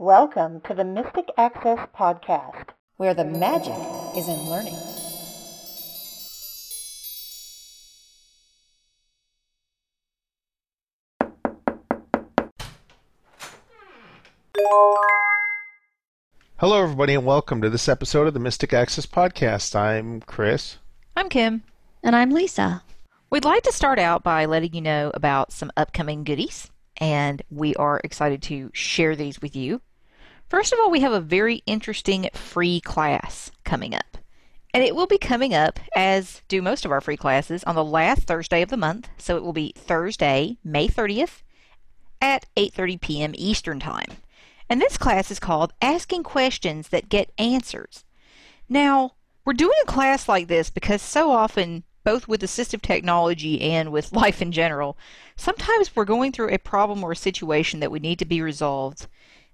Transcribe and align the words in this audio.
Welcome 0.00 0.60
to 0.60 0.74
the 0.74 0.84
Mystic 0.84 1.28
Access 1.36 1.88
Podcast, 1.92 2.68
where 2.98 3.14
the 3.14 3.24
magic 3.24 3.74
is 4.16 4.28
in 4.28 4.48
learning. 4.48 4.76
Hello, 16.58 16.80
everybody, 16.80 17.14
and 17.14 17.26
welcome 17.26 17.60
to 17.62 17.68
this 17.68 17.88
episode 17.88 18.28
of 18.28 18.34
the 18.34 18.38
Mystic 18.38 18.72
Access 18.72 19.04
Podcast. 19.04 19.74
I'm 19.74 20.20
Chris. 20.20 20.76
I'm 21.16 21.28
Kim. 21.28 21.64
And 22.04 22.14
I'm 22.14 22.30
Lisa. 22.30 22.84
We'd 23.30 23.44
like 23.44 23.64
to 23.64 23.72
start 23.72 23.98
out 23.98 24.22
by 24.22 24.44
letting 24.44 24.74
you 24.74 24.80
know 24.80 25.10
about 25.12 25.50
some 25.50 25.72
upcoming 25.76 26.22
goodies, 26.22 26.70
and 26.98 27.42
we 27.50 27.74
are 27.74 28.00
excited 28.04 28.42
to 28.42 28.70
share 28.72 29.16
these 29.16 29.42
with 29.42 29.56
you. 29.56 29.80
First 30.48 30.72
of 30.72 30.78
all, 30.80 30.90
we 30.90 31.00
have 31.00 31.12
a 31.12 31.20
very 31.20 31.62
interesting 31.66 32.30
free 32.32 32.80
class 32.80 33.50
coming 33.64 33.94
up. 33.94 34.16
And 34.72 34.82
it 34.82 34.94
will 34.94 35.06
be 35.06 35.18
coming 35.18 35.54
up, 35.54 35.78
as 35.94 36.42
do 36.48 36.62
most 36.62 36.84
of 36.84 36.90
our 36.90 37.00
free 37.00 37.16
classes, 37.16 37.64
on 37.64 37.74
the 37.74 37.84
last 37.84 38.22
Thursday 38.22 38.62
of 38.62 38.70
the 38.70 38.76
month. 38.76 39.08
So 39.18 39.36
it 39.36 39.42
will 39.42 39.52
be 39.52 39.74
Thursday, 39.76 40.56
May 40.64 40.88
30th 40.88 41.42
at 42.20 42.46
8:30 42.56 43.00
p.m. 43.00 43.32
Eastern 43.36 43.78
Time. 43.78 44.18
And 44.70 44.80
this 44.80 44.98
class 44.98 45.30
is 45.30 45.38
called 45.38 45.72
Asking 45.80 46.22
Questions 46.22 46.88
That 46.88 47.08
Get 47.08 47.30
Answers. 47.38 48.04
Now, 48.68 49.14
we're 49.44 49.54
doing 49.54 49.76
a 49.82 49.86
class 49.86 50.28
like 50.28 50.48
this 50.48 50.68
because 50.70 51.00
so 51.00 51.30
often, 51.30 51.84
both 52.04 52.28
with 52.28 52.42
assistive 52.42 52.82
technology 52.82 53.60
and 53.60 53.90
with 53.90 54.12
life 54.22 54.42
in 54.42 54.52
general, 54.52 54.96
sometimes 55.36 55.94
we're 55.94 56.04
going 56.04 56.32
through 56.32 56.50
a 56.50 56.58
problem 56.58 57.02
or 57.02 57.12
a 57.12 57.16
situation 57.16 57.80
that 57.80 57.90
we 57.90 57.98
need 57.98 58.18
to 58.18 58.26
be 58.26 58.42
resolved, 58.42 59.06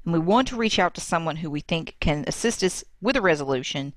and 0.05 0.13
we 0.13 0.19
want 0.19 0.49
to 0.49 0.57
reach 0.57 0.79
out 0.79 0.95
to 0.95 1.01
someone 1.01 1.37
who 1.37 1.51
we 1.51 1.61
think 1.61 1.97
can 2.01 2.25
assist 2.27 2.63
us 2.63 2.85
with 3.01 3.17
a 3.17 3.21
resolution, 3.21 3.95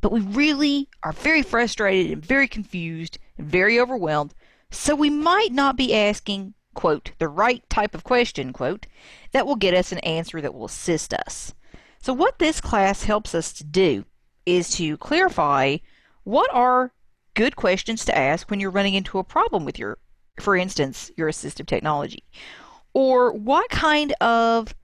but 0.00 0.12
we 0.12 0.20
really 0.20 0.88
are 1.02 1.12
very 1.12 1.42
frustrated 1.42 2.12
and 2.12 2.24
very 2.24 2.48
confused 2.48 3.18
and 3.36 3.48
very 3.48 3.78
overwhelmed, 3.78 4.34
so 4.70 4.94
we 4.94 5.10
might 5.10 5.52
not 5.52 5.76
be 5.76 5.94
asking 5.94 6.54
quote, 6.74 7.12
the 7.18 7.28
right 7.28 7.68
type 7.68 7.94
of 7.94 8.04
question, 8.04 8.52
quote, 8.52 8.86
that 9.32 9.46
will 9.46 9.56
get 9.56 9.74
us 9.74 9.92
an 9.92 9.98
answer 9.98 10.40
that 10.40 10.54
will 10.54 10.66
assist 10.66 11.12
us. 11.12 11.54
So, 12.00 12.12
what 12.12 12.38
this 12.38 12.60
class 12.60 13.04
helps 13.04 13.34
us 13.34 13.52
to 13.54 13.64
do 13.64 14.04
is 14.46 14.70
to 14.76 14.96
clarify 14.96 15.78
what 16.24 16.52
are 16.52 16.92
good 17.34 17.56
questions 17.56 18.04
to 18.04 18.16
ask 18.16 18.50
when 18.50 18.60
you're 18.60 18.70
running 18.70 18.94
into 18.94 19.18
a 19.18 19.24
problem 19.24 19.64
with 19.64 19.78
your, 19.78 19.98
for 20.40 20.56
instance, 20.56 21.10
your 21.16 21.28
assistive 21.28 21.66
technology. 21.66 22.24
Or 22.92 23.32
what 23.32 23.68
kind 23.70 24.12
of 24.20 24.74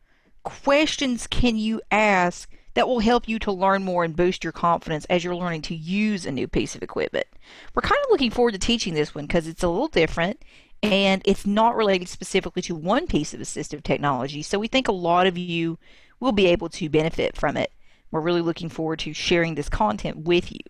questions 0.47 1.27
can 1.27 1.57
you 1.57 1.81
ask 1.91 2.49
that 2.75 2.87
will 2.87 3.01
help 3.01 3.29
you 3.29 3.39
to 3.41 3.51
learn 3.51 3.83
more 3.83 4.05
and 4.05 4.15
boost 4.15 4.45
your 4.45 4.53
confidence 4.53 5.05
as 5.07 5.25
you're 5.25 5.35
learning 5.35 5.63
to 5.63 5.75
use 5.75 6.25
a 6.25 6.31
new 6.31 6.47
piece 6.47 6.75
of 6.75 6.83
equipment. 6.83 7.27
We're 7.75 7.83
kind 7.83 8.01
of 8.05 8.11
looking 8.11 8.31
forward 8.31 8.53
to 8.53 8.59
teaching 8.59 8.95
this 8.95 9.15
one 9.15 9.27
because 9.27 9.47
it's 9.47 9.63
a 9.63 9.69
little 9.69 9.89
different 9.89 10.43
and 10.83 11.23
it's 11.25 11.47
not 11.47 11.75
related 11.75 12.09
specifically 12.09 12.63
to 12.63 12.75
one 12.75 13.07
piece 13.07 13.35
of 13.35 13.41
assistive 13.41 13.83
technology. 13.83 14.43
So 14.43 14.59
we 14.59 14.69
think 14.69 14.89
a 14.89 14.93
lot 14.93 15.27
of 15.27 15.37
you 15.37 15.79
will 16.21 16.33
be 16.33 16.47
able 16.47 16.69
to 16.69 16.89
benefit 16.89 17.37
from 17.37 17.57
it. 17.57 17.73
We're 18.11 18.21
really 18.21 18.43
looking 18.43 18.69
forward 18.69 19.01
to 19.01 19.13
sharing 19.13 19.55
this 19.55 19.69
content 19.69 20.19
with 20.19 20.53
you. 20.53 20.61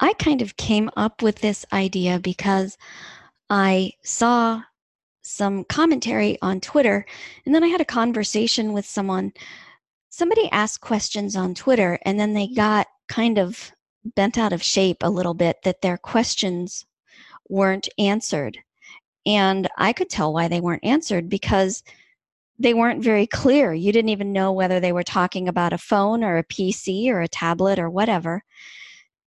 I 0.00 0.14
kind 0.14 0.42
of 0.42 0.56
came 0.56 0.90
up 0.96 1.22
with 1.22 1.36
this 1.40 1.64
idea 1.72 2.18
because 2.18 2.76
I 3.48 3.92
saw 4.02 4.62
some 5.24 5.64
commentary 5.64 6.38
on 6.42 6.60
Twitter, 6.60 7.04
and 7.44 7.54
then 7.54 7.64
I 7.64 7.68
had 7.68 7.80
a 7.80 7.86
conversation 7.86 8.72
with 8.72 8.86
someone. 8.86 9.32
Somebody 10.10 10.48
asked 10.52 10.80
questions 10.80 11.34
on 11.34 11.54
Twitter, 11.54 11.98
and 12.04 12.20
then 12.20 12.34
they 12.34 12.46
got 12.46 12.86
kind 13.08 13.38
of 13.38 13.72
bent 14.14 14.38
out 14.38 14.52
of 14.52 14.62
shape 14.62 14.98
a 15.00 15.10
little 15.10 15.34
bit 15.34 15.62
that 15.64 15.80
their 15.80 15.96
questions 15.96 16.84
weren't 17.48 17.88
answered. 17.98 18.58
And 19.26 19.68
I 19.78 19.94
could 19.94 20.10
tell 20.10 20.32
why 20.32 20.48
they 20.48 20.60
weren't 20.60 20.84
answered 20.84 21.28
because 21.28 21.82
they 22.58 22.74
weren't 22.74 23.02
very 23.02 23.26
clear. 23.26 23.72
You 23.72 23.92
didn't 23.92 24.10
even 24.10 24.32
know 24.32 24.52
whether 24.52 24.78
they 24.78 24.92
were 24.92 25.02
talking 25.02 25.48
about 25.48 25.72
a 25.72 25.78
phone 25.78 26.22
or 26.22 26.36
a 26.36 26.44
PC 26.44 27.08
or 27.08 27.20
a 27.20 27.28
tablet 27.28 27.78
or 27.78 27.88
whatever. 27.88 28.44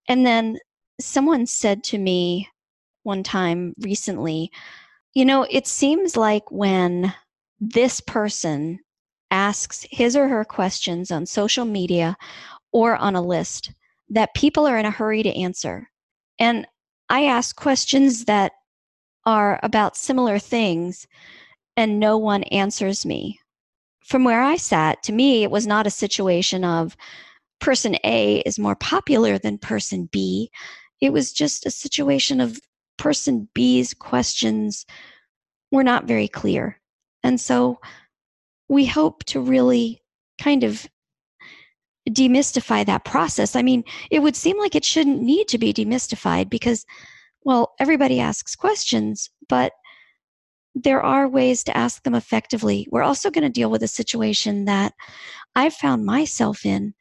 And 0.08 0.24
then 0.24 0.58
someone 1.00 1.46
said 1.46 1.82
to 1.84 1.98
me 1.98 2.48
one 3.02 3.22
time 3.22 3.74
recently, 3.80 4.50
you 5.14 5.24
know, 5.24 5.46
it 5.50 5.66
seems 5.66 6.16
like 6.16 6.50
when 6.50 7.14
this 7.60 8.00
person 8.00 8.80
asks 9.30 9.86
his 9.90 10.16
or 10.16 10.28
her 10.28 10.44
questions 10.44 11.10
on 11.10 11.26
social 11.26 11.64
media 11.64 12.16
or 12.72 12.96
on 12.96 13.16
a 13.16 13.22
list, 13.22 13.72
that 14.10 14.34
people 14.34 14.66
are 14.66 14.78
in 14.78 14.86
a 14.86 14.90
hurry 14.90 15.22
to 15.22 15.34
answer. 15.34 15.88
And 16.38 16.66
I 17.08 17.24
ask 17.24 17.56
questions 17.56 18.24
that 18.26 18.52
are 19.26 19.60
about 19.62 19.96
similar 19.96 20.38
things 20.38 21.06
and 21.76 22.00
no 22.00 22.16
one 22.16 22.42
answers 22.44 23.04
me. 23.04 23.38
From 24.04 24.24
where 24.24 24.42
I 24.42 24.56
sat, 24.56 25.02
to 25.04 25.12
me, 25.12 25.42
it 25.42 25.50
was 25.50 25.66
not 25.66 25.86
a 25.86 25.90
situation 25.90 26.64
of 26.64 26.96
person 27.60 27.96
A 28.04 28.38
is 28.46 28.58
more 28.58 28.76
popular 28.76 29.38
than 29.38 29.58
person 29.58 30.08
B. 30.10 30.50
It 31.00 31.12
was 31.12 31.32
just 31.32 31.66
a 31.66 31.70
situation 31.70 32.40
of 32.40 32.58
person 32.98 33.48
B's 33.54 33.94
questions 33.94 34.84
were 35.70 35.84
not 35.84 36.04
very 36.04 36.28
clear. 36.28 36.80
And 37.22 37.40
so 37.40 37.78
we 38.68 38.86
hope 38.86 39.24
to 39.24 39.40
really 39.40 40.02
kind 40.40 40.64
of 40.64 40.86
demystify 42.08 42.86
that 42.86 43.04
process. 43.04 43.56
I 43.56 43.62
mean, 43.62 43.84
it 44.10 44.20
would 44.20 44.36
seem 44.36 44.58
like 44.58 44.74
it 44.74 44.84
shouldn't 44.84 45.20
need 45.20 45.48
to 45.48 45.58
be 45.58 45.72
demystified 45.72 46.48
because 46.48 46.84
well, 47.44 47.74
everybody 47.80 48.20
asks 48.20 48.54
questions, 48.54 49.30
but 49.48 49.72
there 50.74 51.02
are 51.02 51.28
ways 51.28 51.64
to 51.64 51.76
ask 51.76 52.02
them 52.02 52.14
effectively. 52.14 52.86
We're 52.90 53.02
also 53.02 53.30
going 53.30 53.44
to 53.44 53.48
deal 53.48 53.70
with 53.70 53.82
a 53.82 53.88
situation 53.88 54.66
that 54.66 54.92
I've 55.54 55.74
found 55.74 56.04
myself 56.04 56.66
in 56.66 56.94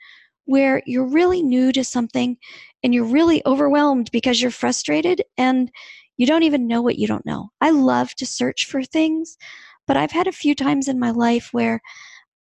where 0.47 0.81
you're 0.85 1.05
really 1.05 1.43
new 1.43 1.71
to 1.73 1.83
something 1.83 2.37
and 2.81 2.93
you're 2.93 3.03
really 3.03 3.41
overwhelmed 3.45 4.09
because 4.11 4.41
you're 4.41 4.49
frustrated 4.49 5.21
and 5.37 5.69
you 6.15 6.25
don't 6.25 6.43
even 6.43 6.67
know 6.67 6.81
what 6.81 6.97
you 6.97 7.05
don't 7.05 7.25
know. 7.25 7.49
I 7.61 7.69
love 7.69 8.15
to 8.15 8.25
search 8.25 8.65
for 8.65 8.81
things, 8.81 9.37
but 9.85 9.97
I've 9.97 10.11
had 10.11 10.25
a 10.25 10.31
few 10.31 10.55
times 10.55 10.87
in 10.87 10.99
my 10.99 11.11
life 11.11 11.49
where 11.51 11.81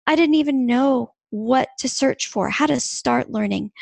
I 0.07 0.15
didn't 0.17 0.37
even 0.37 0.67
know 0.67 1.13
what 1.31 1.69
to 1.81 1.89
search 1.89 2.29
for, 2.29 2.49
how 2.49 2.67
to 2.67 2.81
start 2.81 3.31
learning. 3.31 3.73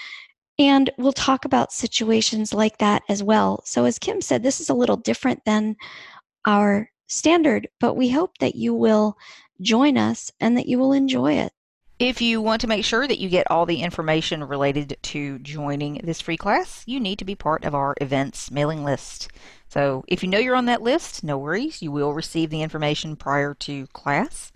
And 0.58 0.90
we'll 0.96 1.12
talk 1.12 1.44
about 1.44 1.72
situations 1.72 2.54
like 2.54 2.78
that 2.78 3.02
as 3.08 3.22
well. 3.22 3.62
So, 3.66 3.84
as 3.84 3.98
Kim 3.98 4.20
said, 4.20 4.42
this 4.42 4.60
is 4.60 4.70
a 4.70 4.74
little 4.74 4.96
different 4.96 5.44
than 5.44 5.76
our 6.46 6.90
standard, 7.08 7.68
but 7.78 7.94
we 7.94 8.08
hope 8.08 8.38
that 8.38 8.54
you 8.54 8.72
will 8.72 9.16
join 9.60 9.98
us 9.98 10.30
and 10.40 10.56
that 10.56 10.66
you 10.66 10.78
will 10.78 10.92
enjoy 10.92 11.34
it. 11.34 11.52
If 12.00 12.20
you 12.20 12.42
want 12.42 12.60
to 12.62 12.66
make 12.66 12.84
sure 12.84 13.06
that 13.06 13.20
you 13.20 13.28
get 13.28 13.48
all 13.48 13.66
the 13.66 13.82
information 13.82 14.42
related 14.42 14.96
to 15.00 15.38
joining 15.38 16.00
this 16.02 16.20
free 16.20 16.36
class, 16.36 16.82
you 16.86 16.98
need 16.98 17.20
to 17.20 17.24
be 17.24 17.36
part 17.36 17.64
of 17.64 17.72
our 17.72 17.94
events 18.00 18.50
mailing 18.50 18.82
list. 18.82 19.28
So 19.68 20.04
if 20.08 20.20
you 20.20 20.28
know 20.28 20.40
you're 20.40 20.56
on 20.56 20.64
that 20.64 20.82
list, 20.82 21.22
no 21.22 21.38
worries, 21.38 21.82
you 21.82 21.92
will 21.92 22.12
receive 22.12 22.50
the 22.50 22.62
information 22.62 23.14
prior 23.14 23.54
to 23.60 23.86
class. 23.88 24.50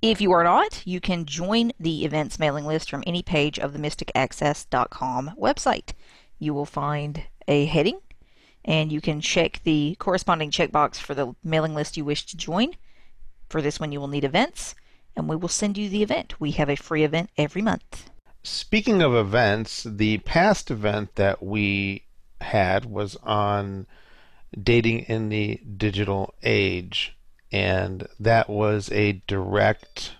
If 0.00 0.20
you 0.20 0.30
are 0.30 0.44
not, 0.44 0.86
you 0.86 1.00
can 1.00 1.24
join 1.24 1.72
the 1.80 2.04
events 2.04 2.38
mailing 2.38 2.64
list 2.64 2.88
from 2.88 3.02
any 3.08 3.22
page 3.24 3.58
of 3.58 3.72
the 3.72 3.80
mysticaccess.com 3.80 5.32
website. 5.36 5.94
You 6.38 6.54
will 6.54 6.66
find 6.66 7.24
a 7.48 7.64
heading 7.64 7.98
and 8.64 8.92
you 8.92 9.00
can 9.00 9.20
check 9.20 9.60
the 9.64 9.96
corresponding 9.98 10.52
checkbox 10.52 10.96
for 10.96 11.14
the 11.14 11.34
mailing 11.42 11.74
list 11.74 11.96
you 11.96 12.04
wish 12.04 12.24
to 12.26 12.36
join. 12.36 12.74
For 13.48 13.60
this 13.60 13.80
one, 13.80 13.90
you 13.90 13.98
will 13.98 14.08
need 14.08 14.24
events, 14.24 14.76
and 15.16 15.28
we 15.28 15.36
will 15.36 15.48
send 15.48 15.78
you 15.78 15.88
the 15.88 16.02
event. 16.02 16.40
We 16.40 16.52
have 16.52 16.68
a 16.68 16.76
free 16.76 17.04
event 17.04 17.30
every 17.36 17.62
month. 17.62 18.10
Speaking 18.42 19.02
of 19.02 19.14
events, 19.14 19.86
the 19.88 20.18
past 20.18 20.70
event 20.70 21.14
that 21.14 21.42
we 21.42 22.04
had 22.40 22.86
was 22.86 23.16
on 23.22 23.86
dating 24.60 25.00
in 25.00 25.28
the 25.28 25.60
digital 25.76 26.34
age 26.42 27.16
and 27.52 28.08
that 28.18 28.48
was 28.48 28.90
a 28.92 29.22
direct 29.26 30.16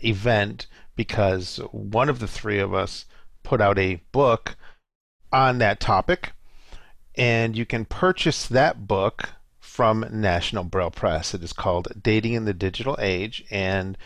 event 0.00 0.66
because 0.94 1.56
one 1.72 2.08
of 2.08 2.18
the 2.18 2.28
three 2.28 2.58
of 2.58 2.74
us 2.74 3.06
put 3.42 3.60
out 3.60 3.78
a 3.78 4.02
book 4.12 4.56
on 5.32 5.58
that 5.58 5.80
topic, 5.80 6.32
and 7.16 7.56
you 7.56 7.64
can 7.64 7.84
purchase 7.84 8.46
that 8.46 8.86
book 8.86 9.30
from 9.58 10.06
National 10.10 10.64
Braille 10.64 10.90
Press. 10.90 11.34
It 11.34 11.42
is 11.42 11.52
called 11.52 11.88
Dating 12.00 12.34
in 12.34 12.44
the 12.44 12.54
Digital 12.54 12.96
Age, 13.00 13.44
and 13.50 13.96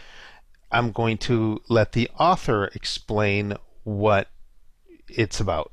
I'm 0.71 0.93
going 0.93 1.19
to 1.19 1.61
let 1.69 1.93
the 1.93 2.09
author 2.19 2.67
explain 2.75 3.55
what 3.85 4.29
it's 5.09 5.41
about. 5.41 5.73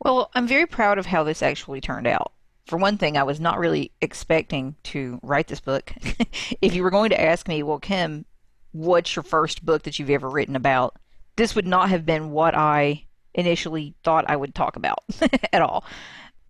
Well, 0.00 0.30
I'm 0.34 0.46
very 0.46 0.66
proud 0.66 0.98
of 0.98 1.06
how 1.06 1.24
this 1.24 1.42
actually 1.42 1.80
turned 1.80 2.06
out 2.06 2.32
for 2.68 2.76
one 2.76 2.98
thing, 2.98 3.16
I 3.16 3.22
was 3.22 3.40
not 3.40 3.58
really 3.58 3.92
expecting 4.00 4.76
to 4.84 5.18
write 5.22 5.48
this 5.48 5.60
book. 5.60 5.92
if 6.60 6.74
you 6.74 6.82
were 6.82 6.90
going 6.90 7.10
to 7.10 7.20
ask 7.20 7.48
me, 7.48 7.62
well, 7.62 7.78
Kim, 7.78 8.26
what's 8.72 9.16
your 9.16 9.22
first 9.22 9.64
book 9.64 9.84
that 9.84 9.98
you've 9.98 10.10
ever 10.10 10.28
written 10.28 10.54
about, 10.54 10.96
this 11.36 11.54
would 11.54 11.66
not 11.66 11.88
have 11.88 12.04
been 12.04 12.30
what 12.30 12.54
I 12.54 13.06
initially 13.34 13.94
thought 14.04 14.28
I 14.28 14.36
would 14.36 14.54
talk 14.54 14.76
about 14.76 15.02
at 15.52 15.62
all. 15.62 15.84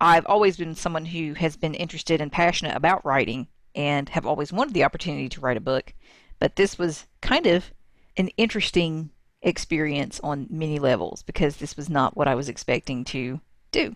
I've 0.01 0.27
always 0.27 0.57
been 0.57 0.75
someone 0.75 1.05
who 1.05 1.35
has 1.35 1.57
been 1.57 1.75
interested 1.75 2.21
and 2.21 2.33
passionate 2.33 2.77
about 2.77 3.05
writing 3.05 3.47
and 3.75 4.09
have 4.09 4.27
always 4.27 4.53
wanted 4.53 4.75
the 4.75 4.85
opportunity 4.85 5.29
to 5.29 5.41
write 5.41 5.57
a 5.57 5.61
book, 5.61 5.95
but 6.41 6.57
this 6.57 6.79
was 6.79 7.07
kind 7.21 7.47
of 7.47 7.71
an 8.19 8.29
interesting 8.37 9.11
experience 9.41 10.21
on 10.23 10.49
many 10.51 10.79
levels 10.79 11.23
because 11.23 11.57
this 11.57 11.77
was 11.77 11.89
not 11.89 12.17
what 12.17 12.29
I 12.29 12.35
was 12.35 12.49
expecting 12.49 13.05
to 13.07 13.41
do. 13.71 13.95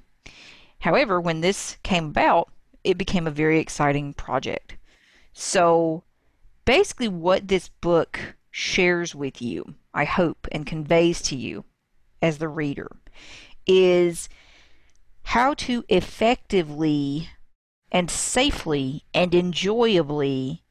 However, 0.78 1.20
when 1.20 1.40
this 1.40 1.76
came 1.82 2.06
about, 2.06 2.50
it 2.84 2.98
became 2.98 3.26
a 3.26 3.32
very 3.32 3.58
exciting 3.58 4.14
project. 4.14 4.76
So, 5.32 6.04
basically, 6.64 7.08
what 7.08 7.48
this 7.48 7.69
book 7.69 8.36
shares 8.50 9.14
with 9.14 9.40
you, 9.40 9.74
I 9.94 10.04
hope, 10.04 10.46
and 10.52 10.66
conveys 10.66 11.22
to 11.22 11.36
you 11.36 11.64
as 12.20 12.38
the 12.38 12.48
reader 12.48 12.90
is 13.66 14.28
how 15.24 15.54
to 15.54 15.84
effectively 15.88 17.28
and 17.90 18.10
safely 18.10 19.04
and 19.14 19.34
enjoyably 19.34 20.62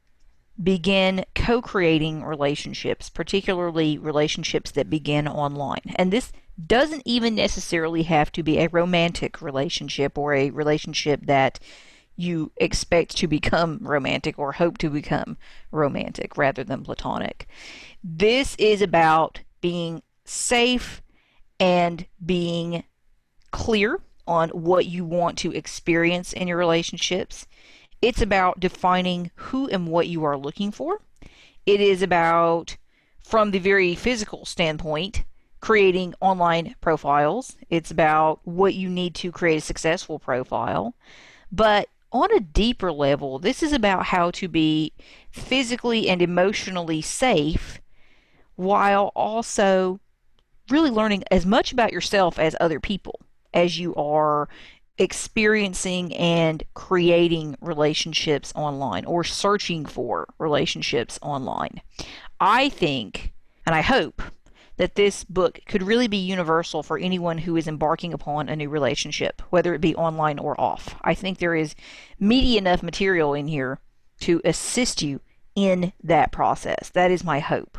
begin 0.60 1.24
co 1.34 1.62
creating 1.62 2.24
relationships, 2.24 3.08
particularly 3.08 3.98
relationships 3.98 4.70
that 4.72 4.90
begin 4.90 5.28
online. 5.28 5.94
And 5.96 6.12
this 6.12 6.32
doesn't 6.66 7.02
even 7.04 7.34
necessarily 7.34 8.02
have 8.04 8.30
to 8.32 8.42
be 8.42 8.58
a 8.58 8.68
romantic 8.68 9.40
relationship 9.40 10.18
or 10.18 10.34
a 10.34 10.50
relationship 10.50 11.26
that 11.26 11.58
you 12.16 12.52
expect 12.56 13.16
to 13.16 13.26
become 13.26 13.78
romantic 13.82 14.38
or 14.38 14.52
hope 14.52 14.78
to 14.78 14.90
become 14.90 15.36
romantic 15.70 16.36
rather 16.36 16.62
than 16.62 16.84
platonic. 16.84 17.48
This 18.04 18.54
is 18.58 18.82
about 18.82 19.40
being 19.60 20.02
safe 20.24 21.02
and 21.58 22.06
being 22.24 22.84
clear 23.50 24.00
on 24.26 24.50
what 24.50 24.86
you 24.86 25.04
want 25.04 25.38
to 25.38 25.52
experience 25.52 26.32
in 26.32 26.48
your 26.48 26.58
relationships. 26.58 27.46
It's 28.02 28.20
about 28.20 28.60
defining 28.60 29.30
who 29.36 29.68
and 29.68 29.86
what 29.86 30.08
you 30.08 30.24
are 30.24 30.36
looking 30.36 30.72
for. 30.72 31.00
It 31.64 31.80
is 31.80 32.02
about, 32.02 32.76
from 33.24 33.52
the 33.52 33.60
very 33.60 33.94
physical 33.94 34.44
standpoint, 34.44 35.24
creating 35.60 36.14
online 36.20 36.74
profiles. 36.80 37.56
It's 37.70 37.92
about 37.92 38.40
what 38.42 38.74
you 38.74 38.88
need 38.88 39.14
to 39.16 39.30
create 39.30 39.58
a 39.58 39.60
successful 39.60 40.18
profile. 40.18 40.96
But 41.52 41.88
on 42.10 42.34
a 42.34 42.40
deeper 42.40 42.92
level, 42.92 43.38
this 43.38 43.62
is 43.62 43.72
about 43.72 44.06
how 44.06 44.32
to 44.32 44.48
be 44.48 44.92
physically 45.30 46.08
and 46.08 46.20
emotionally 46.20 47.00
safe 47.00 47.80
while 48.56 49.12
also 49.14 50.00
really 50.68 50.90
learning 50.90 51.22
as 51.30 51.46
much 51.46 51.72
about 51.72 51.92
yourself 51.92 52.38
as 52.38 52.56
other 52.60 52.80
people 52.80 53.20
as 53.54 53.78
you 53.78 53.94
are 53.94 54.48
experiencing 54.98 56.14
and 56.14 56.62
creating 56.74 57.56
relationships 57.60 58.52
online 58.54 59.04
or 59.04 59.24
searching 59.24 59.84
for 59.86 60.28
relationships 60.38 61.18
online. 61.22 61.80
I 62.40 62.68
think 62.68 63.32
and 63.66 63.74
I 63.74 63.80
hope 63.80 64.22
that 64.76 64.94
this 64.94 65.22
book 65.24 65.60
could 65.66 65.82
really 65.82 66.08
be 66.08 66.16
universal 66.16 66.82
for 66.82 66.98
anyone 66.98 67.38
who 67.38 67.56
is 67.56 67.68
embarking 67.68 68.12
upon 68.12 68.48
a 68.48 68.56
new 68.56 68.68
relationship, 68.68 69.42
whether 69.50 69.74
it 69.74 69.80
be 69.80 69.94
online 69.94 70.38
or 70.38 70.60
off. 70.60 70.96
I 71.02 71.14
think 71.14 71.38
there 71.38 71.54
is 71.54 71.74
meaty 72.18 72.56
enough 72.56 72.82
material 72.82 73.34
in 73.34 73.48
here 73.48 73.80
to 74.20 74.40
assist 74.44 75.02
you 75.02 75.20
in 75.54 75.92
that 76.02 76.32
process. 76.32 76.90
That 76.90 77.10
is 77.10 77.22
my 77.22 77.40
hope. 77.40 77.78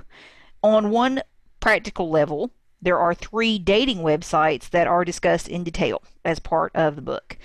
On 0.61 0.91
one 0.91 1.21
practical 1.59 2.09
level, 2.09 2.51
there 2.83 2.99
are 2.99 3.13
three 3.13 3.57
dating 3.57 3.99
websites 3.99 4.69
that 4.69 4.87
are 4.87 5.05
discussed 5.05 5.47
in 5.47 5.63
detail 5.63 6.01
as 6.23 6.39
part 6.39 6.71
of 6.75 6.95
the 6.95 7.01
book. 7.01 7.37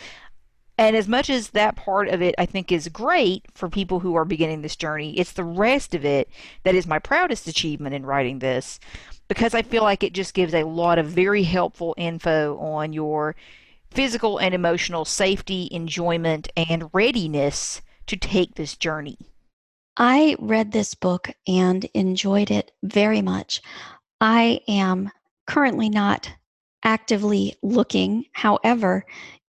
And 0.77 0.95
as 0.95 1.09
much 1.09 1.29
as 1.29 1.51
that 1.51 1.75
part 1.75 2.09
of 2.09 2.23
it 2.23 2.35
I 2.39 2.47
think 2.47 2.71
is 2.71 2.89
great 2.89 3.47
for 3.55 3.69
people 3.69 4.01
who 4.01 4.15
are 4.15 4.25
beginning 4.25 4.63
this 4.63 4.77
journey, 4.77 5.19
it's 5.19 5.33
the 5.33 5.45
rest 5.45 5.95
of 5.95 6.05
it 6.05 6.29
that 6.63 6.75
is 6.75 6.87
my 6.87 6.99
proudest 6.99 7.49
achievement 7.49 7.95
in 7.95 8.07
writing 8.07 8.39
this 8.39 8.79
because 9.27 9.55
I 9.55 9.63
feel 9.63 9.83
like 9.83 10.03
it 10.03 10.13
just 10.13 10.35
gives 10.35 10.55
a 10.55 10.65
lot 10.65 10.99
of 10.99 11.07
very 11.07 11.43
helpful 11.43 11.95
info 11.99 12.57
on 12.59 12.93
your 12.93 13.37
physical 13.91 14.39
and 14.39 14.55
emotional 14.55 15.05
safety, 15.05 15.69
enjoyment, 15.71 16.49
and 16.57 16.91
readiness 16.93 17.83
to 18.07 18.17
take 18.17 18.55
this 18.55 18.77
journey. 18.77 19.19
I 19.97 20.37
read 20.39 20.73
this 20.73 20.95
book 20.95 21.31
and 21.47 21.85
enjoyed 21.93 22.51
it 22.51 22.71
very 22.83 23.21
much. 23.21 23.61
I 24.21 24.61
am 24.69 25.11
currently 25.49 25.89
not 25.89 26.31
actively 26.85 27.57
looking. 27.63 28.25
However, 28.33 29.05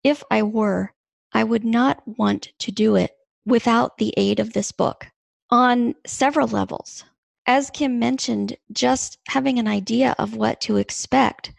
if 0.03 0.23
I 0.31 0.43
were, 0.43 0.93
I 1.33 1.43
would 1.43 1.65
not 1.65 2.01
want 2.17 2.53
to 2.59 2.71
do 2.71 2.95
it 2.95 3.11
without 3.45 3.97
the 3.97 4.13
aid 4.15 4.39
of 4.39 4.53
this 4.53 4.71
book 4.71 5.07
on 5.49 5.95
several 6.05 6.47
levels. 6.47 7.03
As 7.47 7.69
Kim 7.69 7.99
mentioned, 7.99 8.55
just 8.71 9.17
having 9.27 9.57
an 9.57 9.67
idea 9.67 10.15
of 10.19 10.35
what 10.35 10.61
to 10.61 10.77
expect 10.77 11.53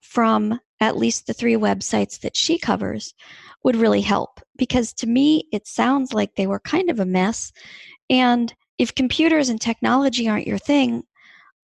from 0.00 0.58
at 0.80 0.96
least 0.96 1.26
the 1.26 1.34
three 1.34 1.56
websites 1.56 2.20
that 2.20 2.36
she 2.36 2.58
covers 2.58 3.14
would 3.64 3.76
really 3.76 4.00
help 4.00 4.40
because 4.56 4.92
to 4.92 5.06
me 5.06 5.48
it 5.52 5.66
sounds 5.66 6.12
like 6.12 6.34
they 6.34 6.46
were 6.46 6.60
kind 6.60 6.90
of 6.90 7.00
a 7.00 7.06
mess 7.06 7.52
and 8.08 8.54
if 8.78 8.94
computers 8.94 9.48
and 9.48 9.60
technology 9.60 10.28
aren't 10.28 10.46
your 10.46 10.58
thing 10.58 11.02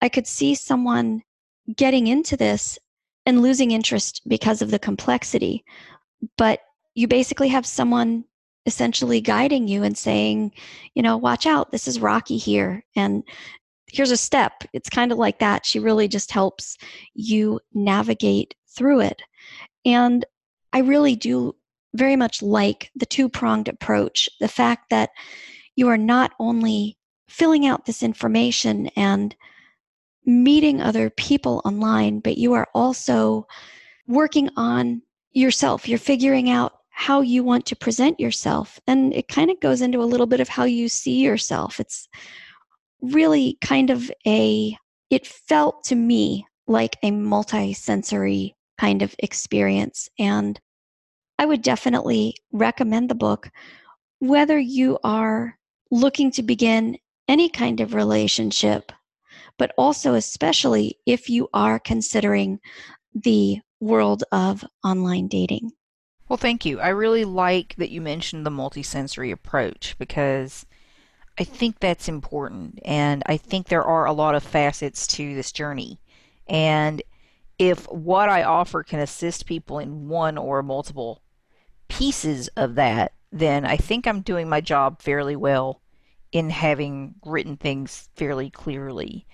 i 0.02 0.10
could 0.10 0.26
see 0.26 0.56
someone 0.56 1.22
getting 1.76 2.08
into 2.08 2.38
this 2.38 2.80
and 3.26 3.42
losing 3.42 3.72
interest 3.72 4.22
because 4.28 4.62
of 4.62 4.72
the 4.72 4.80
complexity. 4.80 5.64
But 6.38 6.62
you 6.96 7.08
basically 7.08 7.50
have 7.50 7.66
someone 7.66 8.26
essentially 8.66 9.22
guiding 9.22 9.68
you 9.68 9.84
and 9.84 9.98
saying, 9.98 10.52
you 10.94 11.02
know, 11.02 11.18
watch 11.18 11.46
out, 11.46 11.72
this 11.72 11.88
is 11.88 12.00
rocky 12.00 12.38
here. 12.38 12.84
And 12.96 13.24
here's 13.88 14.12
a 14.12 14.18
step. 14.18 14.64
It's 14.74 14.90
kind 14.90 15.12
of 15.12 15.18
like 15.18 15.40
that. 15.40 15.66
She 15.66 15.80
really 15.80 16.08
just 16.08 16.32
helps 16.32 16.78
you 17.14 17.60
navigate 17.74 18.56
through 18.68 19.02
it. 19.02 19.22
And 19.86 20.26
I 20.74 20.80
really 20.80 21.16
do 21.16 21.56
very 21.94 22.16
much 22.16 22.42
like 22.42 22.90
the 22.96 23.06
two 23.06 23.28
pronged 23.28 23.68
approach 23.68 24.30
the 24.40 24.48
fact 24.48 24.90
that 24.90 25.10
you 25.76 25.90
are 25.90 25.98
not 25.98 26.32
only 26.40 26.98
filling 27.28 27.66
out 27.66 27.86
this 27.86 28.04
information 28.04 28.88
and 28.96 29.36
meeting 30.26 30.82
other 30.82 31.10
people 31.10 31.62
online, 31.66 32.20
but 32.20 32.38
you 32.38 32.54
are 32.54 32.68
also 32.74 33.48
working 34.08 34.50
on 34.56 35.02
yourself. 35.32 35.88
You're 35.88 35.98
figuring 35.98 36.50
out 36.50 36.74
how 36.90 37.22
you 37.22 37.44
want 37.44 37.66
to 37.66 37.76
present 37.76 38.20
yourself. 38.20 38.80
And 38.86 39.14
it 39.14 39.28
kind 39.28 39.50
of 39.50 39.60
goes 39.60 39.82
into 39.82 40.02
a 40.02 40.06
little 40.06 40.28
bit 40.28 40.40
of 40.40 40.50
how 40.50 40.66
you 40.66 40.90
see 40.90 41.22
yourself. 41.22 41.80
It's 41.80 42.08
really 43.02 43.58
kind 43.62 43.90
of 43.90 44.12
a, 44.28 44.78
it 45.10 45.26
felt 45.26 45.84
to 45.86 45.96
me 45.96 46.46
like 46.68 46.98
a 47.02 47.12
multi-sensory 47.12 48.56
kind 48.78 49.02
of 49.02 49.16
experience. 49.20 50.10
And 50.20 50.60
I 51.40 51.46
would 51.46 51.64
definitely 51.64 52.36
recommend 52.52 53.10
the 53.10 53.16
book, 53.16 53.50
whether 54.20 54.60
you 54.60 55.00
are 55.04 55.58
looking 55.90 56.32
to 56.32 56.44
begin 56.44 56.98
any 57.28 57.50
kind 57.50 57.80
of 57.80 57.94
relationship 57.94 58.92
but 59.58 59.72
also 59.78 60.14
especially 60.14 60.98
if 61.06 61.30
you 61.30 61.50
are 61.54 61.80
considering 61.80 62.60
the 63.14 63.60
world 63.80 64.24
of 64.32 64.66
online 64.84 65.28
dating. 65.28 65.72
Well, 66.30 66.38
thank 66.38 66.66
you. 66.66 66.80
I 66.80 66.90
really 66.90 67.26
like 67.26 67.76
that 67.78 67.92
you 67.92 68.00
mentioned 68.00 68.46
the 68.46 68.52
multisensory 68.52 69.32
approach 69.32 69.96
because 70.00 70.66
I 71.38 71.44
think 71.44 71.80
that's 71.80 72.08
important. 72.08 72.80
And 72.86 73.24
I 73.26 73.38
think 73.38 73.68
there 73.68 73.84
are 73.84 74.06
a 74.06 74.14
lot 74.14 74.36
of 74.36 74.44
facets 74.44 75.08
to 75.08 75.36
this 75.36 75.52
journey. 75.52 76.00
And 76.48 77.02
if 77.60 77.86
what 77.92 78.30
I 78.30 78.44
offer 78.44 78.84
can 78.84 79.00
assist 79.00 79.46
people 79.46 79.80
in 79.80 80.08
one 80.08 80.38
or 80.38 80.64
multiple 80.64 81.22
pieces 81.90 82.48
of 82.56 82.76
that, 82.76 83.14
then 83.32 83.66
I 83.66 83.78
think 83.78 84.08
I'm 84.08 84.22
doing 84.22 84.48
my 84.48 84.62
job 84.62 85.02
fairly 85.02 85.36
well 85.36 85.81
in 86.32 86.50
having 86.50 87.16
written 87.26 87.58
things 87.58 88.10
fairly 88.16 88.50
clearly 88.50 89.26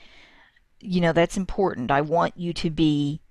you 0.79 1.01
know, 1.01 1.13
that's 1.13 1.37
important. 1.37 1.91
I 1.91 2.01
want 2.01 2.37
you 2.37 2.53
to 2.53 2.69
be 2.69 3.21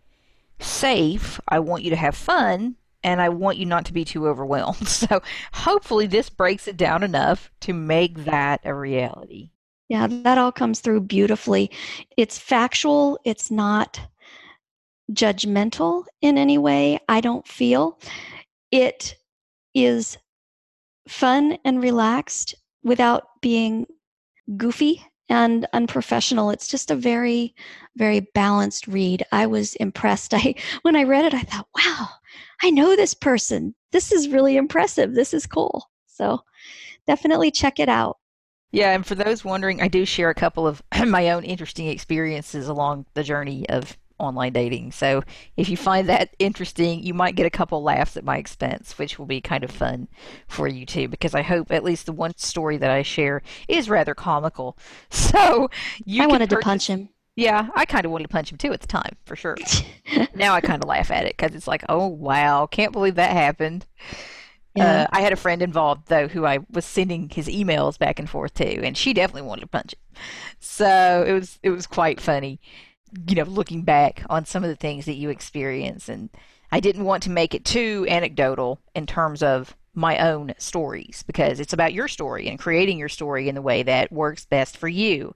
safe. 0.59 1.41
I 1.49 1.61
want 1.61 1.83
you 1.83 1.91
to 1.91 1.97
have 1.97 2.17
fun. 2.17 2.77
And 3.05 3.21
I 3.21 3.29
want 3.29 3.59
you 3.59 3.67
not 3.67 3.85
to 3.87 3.93
be 3.93 4.05
too 4.05 4.27
overwhelmed. 4.27 4.89
So 5.07 5.23
hopefully, 5.53 6.07
this 6.07 6.29
breaks 6.29 6.67
it 6.67 6.77
down 6.77 7.03
enough 7.03 7.51
to 7.61 7.73
make 7.73 8.25
that 8.25 8.61
a 8.65 8.75
reality. 8.75 9.51
Yeah, 9.89 10.09
that 10.09 10.39
all 10.39 10.51
comes 10.51 10.81
through 10.81 11.03
beautifully. 11.03 11.71
It's 12.17 12.39
factual, 12.39 13.21
it's 13.25 13.51
not 13.51 14.01
judgmental 15.13 16.07
in 16.21 16.37
any 16.37 16.59
way, 16.59 16.99
I 17.09 17.21
don't 17.21 17.47
feel. 17.47 18.01
It 18.73 19.15
is 19.75 20.19
fun 21.07 21.59
and 21.65 21.81
relaxed 21.81 22.57
without 22.87 23.25
being 23.43 23.85
goofy 24.57 25.05
and 25.29 25.67
unprofessional. 25.73 26.51
It's 26.51 26.69
just 26.69 26.93
a 26.93 26.95
very, 26.95 27.53
very 27.97 28.21
balanced 28.21 28.87
read. 28.87 29.25
I 29.33 29.47
was 29.47 29.75
impressed. 29.75 30.33
I 30.35 30.55
when 30.83 30.97
I 30.97 31.03
read 31.03 31.25
it, 31.25 31.35
I 31.35 31.43
thought, 31.43 31.69
wow, 31.77 32.09
I 32.63 32.71
know 32.71 32.95
this 32.95 33.13
person. 33.13 33.75
This 33.91 34.13
is 34.13 34.29
really 34.29 34.57
impressive. 34.57 35.15
This 35.15 35.35
is 35.35 35.47
cool. 35.47 35.91
So 36.07 36.41
definitely 37.07 37.51
check 37.51 37.81
it 37.81 37.89
out. 37.89 38.19
Yeah, 38.71 38.93
and 38.93 39.05
for 39.05 39.15
those 39.15 39.45
wondering, 39.45 39.81
I 39.83 39.89
do 39.89 40.05
share 40.05 40.31
a 40.31 40.35
couple 40.35 40.67
of 40.67 40.81
my 41.07 41.31
own 41.31 41.43
interesting 41.45 41.89
experiences 41.89 42.69
along 42.69 43.07
the 43.15 43.25
journey 43.25 43.69
of 43.69 43.97
online 44.19 44.53
dating. 44.53 44.93
So 44.93 45.23
if 45.57 45.69
you 45.69 45.77
find 45.77 46.09
that 46.09 46.35
interesting, 46.39 47.03
you 47.03 47.15
might 47.15 47.37
get 47.37 47.47
a 47.47 47.51
couple 47.51 47.83
laughs 47.83 48.17
at 48.17 48.25
my 48.25 48.39
expense, 48.39 48.99
which 48.99 49.19
will 49.19 49.27
be 49.27 49.41
kind 49.41 49.65
of 49.65 49.71
fun 49.71 50.09
for 50.49 50.67
you 50.69 50.87
too, 50.87 51.09
because 51.09 51.35
I 51.35 51.43
hope 51.43 51.71
at 51.71 51.85
least 51.85 52.07
the 52.07 52.13
one 52.13 52.33
story 52.37 52.77
that 52.79 52.91
I 52.91 53.03
share 53.03 53.43
is 53.69 53.91
rather 53.91 54.15
comical. 54.15 54.77
So 55.11 55.71
you 56.05 56.23
I 56.23 56.27
wanted 56.27 56.49
purchase- 56.49 56.63
to 56.63 56.65
punch 56.65 56.87
him. 56.89 57.09
Yeah, 57.39 57.69
I 57.75 57.85
kind 57.85 58.07
of 58.07 58.13
wanted 58.13 58.25
to 58.25 58.29
punch 58.33 58.51
him 58.51 58.57
too 58.57 58.73
at 58.73 58.81
the 58.81 58.87
time, 58.87 59.15
for 59.27 59.37
sure. 59.37 59.57
now 60.35 60.55
I 60.55 60.63
kind 60.63 60.83
of 60.83 60.89
laugh 60.89 61.11
at 61.11 61.27
it 61.27 61.37
because 61.37 61.55
it's 61.55 61.67
like, 61.69 61.85
oh 61.89 62.07
wow, 62.07 62.67
can't 62.67 62.93
believe 62.93 63.17
that 63.17 63.33
happened. 63.33 63.85
Yeah. 64.75 65.03
Uh, 65.03 65.07
I 65.13 65.21
had 65.21 65.33
a 65.35 65.37
friend 65.37 65.61
involved 65.61 66.09
though 66.09 66.29
who 66.29 66.47
I 66.47 66.61
was 66.71 66.85
sending 66.87 67.29
his 67.29 67.47
emails 67.49 67.99
back 67.99 68.19
and 68.19 68.29
forth 68.29 68.55
to, 68.55 68.83
and 68.83 68.97
she 68.97 69.13
definitely 69.13 69.43
wanted 69.49 69.63
to 69.63 69.67
punch 69.69 69.93
him. 69.95 70.01
So 70.61 71.25
it 71.27 71.33
was 71.33 71.59
it 71.63 71.71
was 71.71 71.87
quite 71.87 72.21
funny, 72.23 72.59
you 73.29 73.35
know, 73.37 73.45
looking 73.45 73.83
back 73.83 74.25
on 74.29 74.45
some 74.45 74.65
of 74.65 74.71
the 74.71 74.77
things 74.77 75.05
that 75.07 75.15
you 75.15 75.31
experience, 75.31 76.09
and 76.09 76.31
I 76.73 76.81
didn't 76.81 77.05
want 77.05 77.23
to 77.25 77.31
make 77.31 77.55
it 77.55 77.65
too 77.65 78.07
anecdotal 78.09 78.81
in 78.95 79.07
terms 79.07 79.43
of 79.43 79.77
my 79.95 80.19
own 80.19 80.53
stories 80.59 81.25
because 81.27 81.59
it's 81.59 81.73
about 81.73 81.95
your 81.95 82.07
story 82.09 82.49
and 82.49 82.59
creating 82.59 82.99
your 82.99 83.09
story 83.09 83.49
in 83.49 83.55
the 83.55 83.63
way 83.63 83.83
that 83.83 84.13
works 84.13 84.45
best 84.45 84.77
for 84.77 84.89
you. 84.89 85.35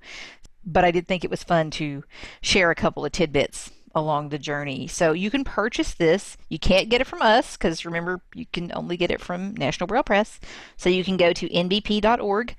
But 0.64 0.84
I 0.84 0.90
did 0.90 1.08
think 1.08 1.24
it 1.24 1.30
was 1.30 1.42
fun 1.42 1.70
to 1.72 2.04
share 2.42 2.70
a 2.70 2.74
couple 2.74 3.04
of 3.04 3.12
tidbits 3.12 3.70
along 3.94 4.28
the 4.28 4.38
journey. 4.38 4.86
So 4.86 5.12
you 5.12 5.30
can 5.30 5.44
purchase 5.44 5.94
this. 5.94 6.36
You 6.48 6.58
can't 6.58 6.88
get 6.88 7.00
it 7.00 7.06
from 7.06 7.22
us 7.22 7.56
because 7.56 7.84
remember, 7.84 8.20
you 8.34 8.46
can 8.52 8.70
only 8.74 8.96
get 8.96 9.10
it 9.10 9.20
from 9.20 9.54
National 9.54 9.86
Braille 9.86 10.02
Press. 10.02 10.38
So 10.76 10.88
you 10.88 11.04
can 11.04 11.16
go 11.16 11.32
to 11.32 11.48
nbp.org 11.48 12.56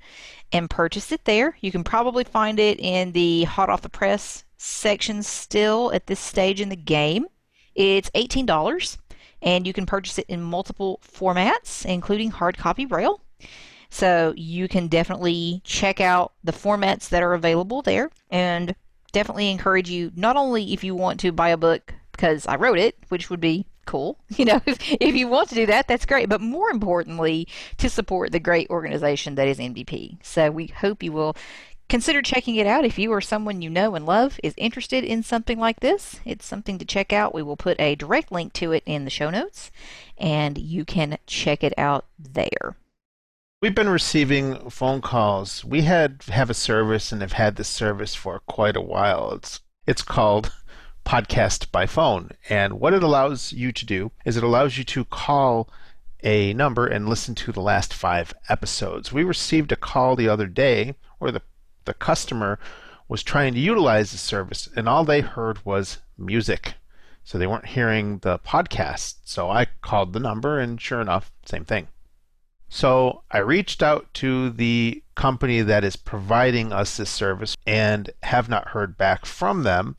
and 0.52 0.70
purchase 0.70 1.12
it 1.12 1.24
there. 1.24 1.56
You 1.60 1.72
can 1.72 1.84
probably 1.84 2.24
find 2.24 2.58
it 2.58 2.78
in 2.78 3.12
the 3.12 3.44
hot 3.44 3.70
off 3.70 3.82
the 3.82 3.88
press 3.88 4.44
section 4.58 5.22
still 5.22 5.92
at 5.92 6.06
this 6.06 6.20
stage 6.20 6.60
in 6.60 6.68
the 6.68 6.76
game. 6.76 7.26
It's 7.74 8.10
$18 8.10 8.98
and 9.40 9.66
you 9.66 9.72
can 9.72 9.86
purchase 9.86 10.18
it 10.18 10.26
in 10.28 10.40
multiple 10.40 11.00
formats, 11.02 11.84
including 11.84 12.30
hard 12.30 12.56
copy 12.56 12.84
Braille. 12.84 13.20
So 13.90 14.32
you 14.36 14.68
can 14.68 14.88
definitely 14.88 15.60
check 15.64 16.00
out 16.00 16.32
the 16.42 16.52
formats 16.52 17.08
that 17.10 17.22
are 17.22 17.34
available 17.34 17.82
there 17.82 18.10
and 18.30 18.74
definitely 19.12 19.50
encourage 19.50 19.90
you 19.90 20.12
not 20.16 20.36
only 20.36 20.72
if 20.72 20.82
you 20.82 20.94
want 20.94 21.20
to 21.20 21.32
buy 21.32 21.50
a 21.50 21.56
book 21.56 21.94
because 22.12 22.46
I 22.46 22.56
wrote 22.56 22.78
it, 22.78 22.96
which 23.08 23.30
would 23.30 23.40
be 23.40 23.66
cool, 23.86 24.18
you 24.28 24.44
know, 24.44 24.60
if, 24.66 24.78
if 25.00 25.14
you 25.14 25.28
want 25.28 25.48
to 25.50 25.54
do 25.54 25.66
that, 25.66 25.88
that's 25.88 26.06
great, 26.06 26.28
but 26.28 26.40
more 26.40 26.70
importantly, 26.70 27.48
to 27.78 27.88
support 27.88 28.32
the 28.32 28.40
great 28.40 28.68
organization 28.70 29.34
that 29.36 29.48
is 29.48 29.58
NBP. 29.58 30.18
So 30.22 30.50
we 30.50 30.66
hope 30.66 31.02
you 31.02 31.12
will 31.12 31.36
consider 31.88 32.22
checking 32.22 32.56
it 32.56 32.66
out 32.66 32.86
if 32.86 32.98
you 32.98 33.12
or 33.12 33.20
someone 33.20 33.60
you 33.60 33.68
know 33.68 33.94
and 33.94 34.06
love 34.06 34.40
is 34.42 34.54
interested 34.56 35.04
in 35.04 35.22
something 35.22 35.58
like 35.58 35.80
this. 35.80 36.20
It's 36.24 36.46
something 36.46 36.78
to 36.78 36.86
check 36.86 37.12
out. 37.12 37.34
We 37.34 37.42
will 37.42 37.56
put 37.56 37.78
a 37.78 37.94
direct 37.96 38.32
link 38.32 38.54
to 38.54 38.72
it 38.72 38.82
in 38.86 39.04
the 39.04 39.10
show 39.10 39.28
notes 39.28 39.70
and 40.16 40.56
you 40.56 40.84
can 40.86 41.18
check 41.26 41.62
it 41.62 41.74
out 41.76 42.06
there. 42.18 42.76
We've 43.62 43.72
been 43.72 43.88
receiving 43.88 44.70
phone 44.70 45.00
calls. 45.00 45.64
We 45.64 45.82
had 45.82 46.24
have 46.26 46.50
a 46.50 46.54
service 46.54 47.12
and 47.12 47.22
have 47.22 47.34
had 47.34 47.54
this 47.54 47.68
service 47.68 48.12
for 48.12 48.40
quite 48.40 48.74
a 48.74 48.80
while. 48.80 49.30
It's 49.34 49.60
it's 49.86 50.02
called 50.02 50.52
podcast 51.06 51.70
by 51.70 51.86
phone. 51.86 52.32
And 52.48 52.80
what 52.80 52.92
it 52.92 53.04
allows 53.04 53.52
you 53.52 53.70
to 53.70 53.86
do 53.86 54.10
is 54.24 54.36
it 54.36 54.42
allows 54.42 54.78
you 54.78 54.82
to 54.86 55.04
call 55.04 55.70
a 56.24 56.52
number 56.54 56.88
and 56.88 57.08
listen 57.08 57.36
to 57.36 57.52
the 57.52 57.60
last 57.60 57.94
5 57.94 58.34
episodes. 58.48 59.12
We 59.12 59.22
received 59.22 59.70
a 59.70 59.76
call 59.76 60.16
the 60.16 60.28
other 60.28 60.48
day 60.48 60.96
where 61.20 61.30
the 61.30 61.42
the 61.84 61.94
customer 61.94 62.58
was 63.06 63.22
trying 63.22 63.54
to 63.54 63.60
utilize 63.60 64.10
the 64.10 64.18
service 64.18 64.68
and 64.74 64.88
all 64.88 65.04
they 65.04 65.20
heard 65.20 65.64
was 65.64 65.98
music. 66.18 66.74
So 67.22 67.38
they 67.38 67.46
weren't 67.46 67.66
hearing 67.66 68.18
the 68.18 68.40
podcast. 68.40 69.18
So 69.22 69.50
I 69.50 69.68
called 69.82 70.14
the 70.14 70.18
number 70.18 70.58
and 70.58 70.80
sure 70.80 71.00
enough, 71.00 71.30
same 71.46 71.64
thing. 71.64 71.86
So 72.74 73.22
I 73.30 73.36
reached 73.40 73.82
out 73.82 74.14
to 74.14 74.48
the 74.48 75.02
company 75.14 75.60
that 75.60 75.84
is 75.84 75.94
providing 75.94 76.72
us 76.72 76.96
this 76.96 77.10
service 77.10 77.54
and 77.66 78.08
have 78.22 78.48
not 78.48 78.68
heard 78.68 78.96
back 78.96 79.26
from 79.26 79.62
them. 79.62 79.94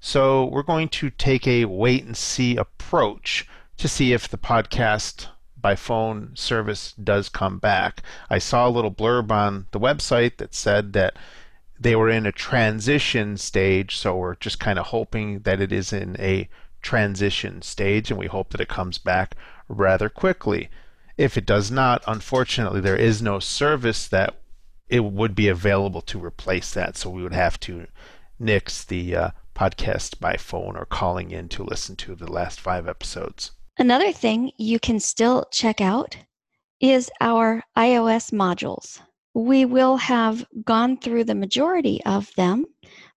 So 0.00 0.46
we're 0.46 0.64
going 0.64 0.88
to 0.88 1.10
take 1.10 1.46
a 1.46 1.66
wait 1.66 2.02
and 2.02 2.16
see 2.16 2.56
approach 2.56 3.46
to 3.76 3.86
see 3.86 4.12
if 4.12 4.26
the 4.26 4.36
podcast 4.36 5.28
by 5.60 5.76
phone 5.76 6.34
service 6.34 6.92
does 6.94 7.28
come 7.28 7.60
back. 7.60 8.02
I 8.28 8.38
saw 8.38 8.66
a 8.66 8.74
little 8.74 8.90
blurb 8.90 9.30
on 9.30 9.66
the 9.70 9.78
website 9.78 10.38
that 10.38 10.56
said 10.56 10.94
that 10.94 11.14
they 11.78 11.94
were 11.94 12.10
in 12.10 12.26
a 12.26 12.32
transition 12.32 13.36
stage, 13.36 13.96
so 13.96 14.16
we're 14.16 14.34
just 14.34 14.58
kind 14.58 14.80
of 14.80 14.86
hoping 14.86 15.42
that 15.42 15.60
it 15.60 15.70
is 15.70 15.92
in 15.92 16.16
a 16.18 16.48
transition 16.82 17.62
stage 17.62 18.10
and 18.10 18.18
we 18.18 18.26
hope 18.26 18.50
that 18.50 18.60
it 18.60 18.68
comes 18.68 18.98
back 18.98 19.36
rather 19.68 20.08
quickly. 20.08 20.68
If 21.18 21.36
it 21.36 21.44
does 21.44 21.70
not, 21.70 22.02
unfortunately, 22.06 22.80
there 22.80 22.96
is 22.96 23.20
no 23.20 23.40
service 23.40 24.06
that 24.08 24.36
it 24.88 25.04
would 25.04 25.34
be 25.34 25.48
available 25.48 26.00
to 26.02 26.24
replace 26.24 26.72
that. 26.72 26.96
So 26.96 27.10
we 27.10 27.22
would 27.22 27.34
have 27.34 27.58
to 27.60 27.88
nix 28.38 28.84
the 28.84 29.16
uh, 29.16 29.30
podcast 29.54 30.20
by 30.20 30.36
phone 30.36 30.76
or 30.76 30.86
calling 30.86 31.32
in 31.32 31.48
to 31.48 31.64
listen 31.64 31.96
to 31.96 32.14
the 32.14 32.30
last 32.30 32.60
five 32.60 32.86
episodes. 32.86 33.50
Another 33.78 34.12
thing 34.12 34.52
you 34.56 34.78
can 34.78 35.00
still 35.00 35.46
check 35.50 35.80
out 35.80 36.16
is 36.80 37.10
our 37.20 37.62
iOS 37.76 38.32
modules. 38.32 39.00
We 39.34 39.64
will 39.64 39.96
have 39.96 40.46
gone 40.64 40.98
through 40.98 41.24
the 41.24 41.34
majority 41.34 42.00
of 42.06 42.30
them 42.36 42.64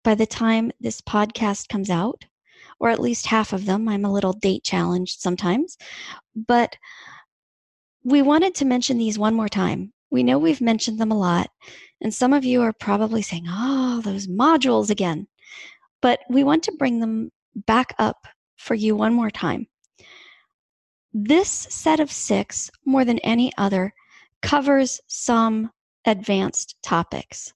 by 0.02 0.14
the 0.14 0.26
time 0.26 0.72
this 0.80 1.02
podcast 1.02 1.68
comes 1.68 1.90
out, 1.90 2.24
or 2.78 2.88
at 2.88 2.98
least 2.98 3.26
half 3.26 3.52
of 3.52 3.66
them. 3.66 3.88
I'm 3.88 4.06
a 4.06 4.12
little 4.12 4.32
date 4.32 4.64
challenged 4.64 5.20
sometimes. 5.20 5.76
But 6.34 6.76
we 8.04 8.22
wanted 8.22 8.54
to 8.56 8.64
mention 8.64 8.98
these 8.98 9.18
one 9.18 9.34
more 9.34 9.48
time. 9.48 9.92
We 10.10 10.22
know 10.22 10.38
we've 10.38 10.60
mentioned 10.60 10.98
them 10.98 11.12
a 11.12 11.18
lot, 11.18 11.50
and 12.00 12.12
some 12.12 12.32
of 12.32 12.44
you 12.44 12.62
are 12.62 12.72
probably 12.72 13.22
saying, 13.22 13.44
oh, 13.48 14.00
those 14.02 14.26
modules 14.26 14.90
again. 14.90 15.26
But 16.00 16.20
we 16.28 16.44
want 16.44 16.62
to 16.64 16.76
bring 16.78 16.98
them 16.98 17.30
back 17.54 17.94
up 17.98 18.26
for 18.56 18.74
you 18.74 18.96
one 18.96 19.14
more 19.14 19.30
time. 19.30 19.66
This 21.12 21.50
set 21.50 22.00
of 22.00 22.10
six, 22.10 22.70
more 22.84 23.04
than 23.04 23.18
any 23.20 23.52
other, 23.58 23.92
covers 24.42 25.00
some 25.06 25.70
advanced 26.06 26.76
topics. 26.82 27.52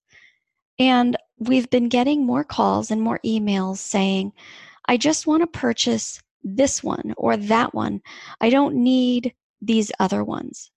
And 0.78 1.16
we've 1.38 1.70
been 1.70 1.88
getting 1.88 2.26
more 2.26 2.44
calls 2.44 2.90
and 2.90 3.00
more 3.00 3.20
emails 3.24 3.78
saying, 3.78 4.32
I 4.86 4.96
just 4.96 5.26
want 5.26 5.42
to 5.42 5.58
purchase 5.58 6.20
this 6.42 6.82
one 6.82 7.14
or 7.16 7.36
that 7.36 7.74
one. 7.74 8.02
I 8.40 8.50
don't 8.50 8.74
need 8.76 9.32
these 9.66 9.90
other 9.98 10.24
ones. 10.24 10.70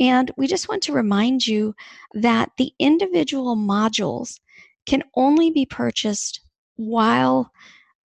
And 0.00 0.30
we 0.36 0.46
just 0.46 0.68
want 0.68 0.82
to 0.84 0.92
remind 0.92 1.46
you 1.46 1.74
that 2.14 2.50
the 2.56 2.72
individual 2.78 3.56
modules 3.56 4.38
can 4.86 5.02
only 5.14 5.50
be 5.50 5.66
purchased 5.66 6.40
while 6.76 7.52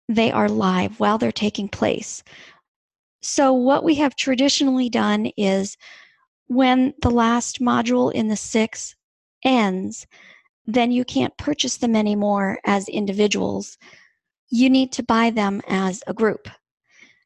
they 0.09 0.31
are 0.31 0.49
live, 0.49 0.99
while 0.99 1.19
they're 1.19 1.33
taking 1.33 1.69
place. 1.69 2.23
So, 3.21 3.53
what 3.53 3.85
we 3.85 3.97
have 3.97 4.17
traditionally 4.17 4.89
done 4.89 5.27
is 5.37 5.77
when 6.47 6.95
the 7.03 7.11
last 7.11 7.61
module 7.61 8.13
in 8.13 8.29
the 8.29 8.37
six 8.37 8.97
ends, 9.45 10.07
then 10.67 10.91
you 10.93 11.05
can't 11.05 11.37
purchase 11.37 11.77
them 11.77 11.97
anymore 11.97 12.59
as 12.65 12.89
individuals. 12.89 13.79
You 14.49 14.71
need 14.71 14.93
to 14.93 15.03
buy 15.03 15.31
them 15.31 15.63
as 15.69 16.03
a 16.07 16.15
group. 16.15 16.49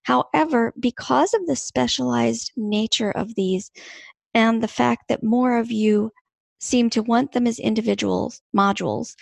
However, 0.06 0.72
because 0.78 1.34
of 1.34 1.46
the 1.46 1.56
specialized 1.56 2.52
nature 2.56 3.10
of 3.10 3.34
these 3.34 3.72
and 4.34 4.62
the 4.62 4.68
fact 4.68 5.08
that 5.08 5.25
more 5.25 5.58
of 5.58 5.72
you 5.72 6.12
seem 6.60 6.90
to 6.90 7.02
want 7.02 7.32
them 7.32 7.44
as 7.44 7.58
individual 7.58 8.32
modules, 8.56 9.16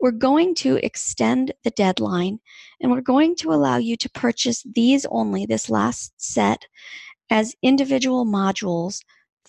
we're 0.00 0.12
going 0.12 0.54
to 0.54 0.76
extend 0.76 1.52
the 1.62 1.70
deadline 1.72 2.38
and 2.80 2.90
we're 2.90 3.02
going 3.02 3.36
to 3.36 3.52
allow 3.52 3.76
you 3.76 3.98
to 3.98 4.08
purchase 4.08 4.64
these 4.74 5.04
only, 5.10 5.44
this 5.44 5.68
last 5.68 6.14
set, 6.16 6.64
as 7.28 7.54
individual 7.62 8.24
modules 8.24 9.00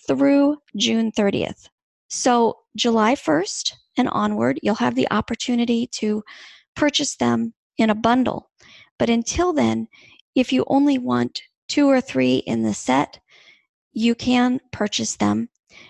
through 0.06 0.58
June 0.76 1.10
30th. 1.10 1.70
So, 2.08 2.58
July 2.76 3.14
1st 3.14 3.72
and 3.96 4.10
onward, 4.10 4.60
you'll 4.62 4.74
have 4.74 4.94
the 4.94 5.10
opportunity 5.10 5.86
to 5.92 6.22
purchase 6.76 7.16
them 7.16 7.54
in 7.78 7.88
a 7.88 7.94
bundle. 7.94 8.50
But 8.98 9.08
until 9.08 9.54
then, 9.54 9.88
if 10.34 10.52
you 10.52 10.64
only 10.66 10.98
want 10.98 11.42
two 11.68 11.88
or 11.88 12.00
three 12.00 12.36
in 12.36 12.62
the 12.62 12.74
set, 12.74 13.20
you 13.92 14.14
can 14.14 14.60
purchase 14.70 15.16
them. 15.16 15.48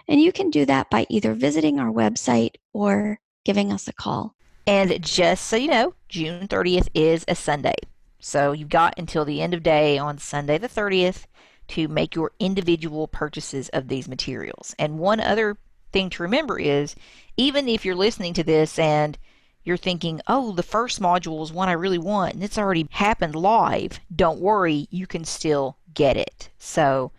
And 0.09 0.21
you 0.21 0.33
can 0.33 0.51
do 0.51 0.65
that 0.67 0.91
by 0.91 1.07
either 1.09 1.35
visiting 1.35 1.81
our 1.81 1.91
website 1.91 2.57
or 2.73 3.19
giving 3.45 3.73
us 3.73 3.89
a 3.89 3.93
call. 3.93 4.35
And 4.67 5.03
just 5.03 5.47
so 5.47 5.57
you 5.57 5.69
know, 5.69 5.95
June 6.09 6.47
30th 6.47 6.89
is 6.95 7.25
a 7.27 7.35
Sunday. 7.35 7.75
So 8.21 8.53
you've 8.53 8.69
got 8.69 8.99
until 8.99 9.25
the 9.25 9.43
end 9.43 9.55
of 9.55 9.65
day 9.65 9.99
on 9.99 10.19
Sunday 10.19 10.59
the 10.59 10.69
30th 10.69 11.27
to 11.69 11.89
make 11.89 12.15
your 12.15 12.31
individual 12.39 13.09
purchases 13.09 13.69
of 13.71 13.89
these 13.89 14.09
materials. 14.09 14.75
And 14.79 14.99
one 14.99 15.21
other 15.21 15.57
thing 15.93 16.11
to 16.11 16.23
remember 16.23 16.59
is 16.59 16.95
even 17.37 17.69
if 17.69 17.85
you're 17.85 17.97
listening 17.97 18.35
to 18.35 18.45
this 18.45 18.79
and 18.79 19.19
you're 19.64 19.76
thinking, 19.76 20.21
oh, 20.26 20.52
the 20.52 20.62
first 20.62 21.00
module 21.00 21.42
is 21.42 21.52
one 21.52 21.69
I 21.69 21.73
really 21.73 21.99
want 21.99 22.35
and 22.35 22.42
it's 22.42 22.59
already 22.59 22.87
happened 22.90 23.35
live, 23.35 24.00
don't 24.14 24.40
worry, 24.40 24.88
you 24.90 25.07
can 25.07 25.25
still 25.25 25.76
get 25.95 26.16
it. 26.16 26.50
So 26.59 27.12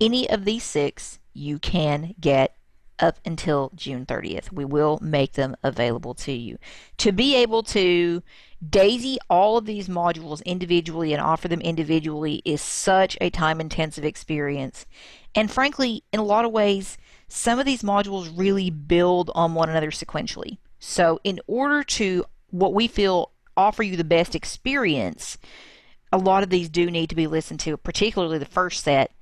any 0.00 0.28
of 0.28 0.44
these 0.44 0.64
six 0.64 1.18
you 1.34 1.58
can 1.58 2.14
get 2.20 2.56
up 2.98 3.18
until 3.24 3.72
June 3.74 4.06
30th. 4.06 4.52
We 4.52 4.64
will 4.64 4.98
make 5.02 5.32
them 5.32 5.56
available 5.62 6.14
to 6.14 6.32
you. 6.32 6.58
To 6.98 7.10
be 7.10 7.34
able 7.34 7.62
to 7.64 8.22
daisy 8.66 9.18
all 9.28 9.56
of 9.56 9.66
these 9.66 9.88
modules 9.88 10.44
individually 10.44 11.12
and 11.12 11.20
offer 11.20 11.48
them 11.48 11.60
individually 11.60 12.42
is 12.44 12.62
such 12.62 13.18
a 13.20 13.28
time 13.28 13.60
intensive 13.60 14.04
experience. 14.04 14.86
And 15.34 15.50
frankly, 15.50 16.04
in 16.12 16.20
a 16.20 16.24
lot 16.24 16.44
of 16.44 16.52
ways, 16.52 16.96
some 17.26 17.58
of 17.58 17.66
these 17.66 17.82
modules 17.82 18.32
really 18.36 18.70
build 18.70 19.30
on 19.34 19.54
one 19.54 19.68
another 19.68 19.90
sequentially. 19.90 20.58
So, 20.84 21.20
in 21.22 21.38
order 21.46 21.84
to 21.84 22.24
what 22.50 22.74
we 22.74 22.88
feel 22.88 23.30
offer 23.56 23.84
you 23.84 23.96
the 23.96 24.02
best 24.02 24.34
experience, 24.34 25.38
a 26.10 26.18
lot 26.18 26.42
of 26.42 26.50
these 26.50 26.68
do 26.68 26.90
need 26.90 27.08
to 27.10 27.14
be 27.14 27.28
listened 27.28 27.60
to, 27.60 27.76
particularly 27.76 28.38
the 28.38 28.46
first 28.46 28.82
set 28.82 29.12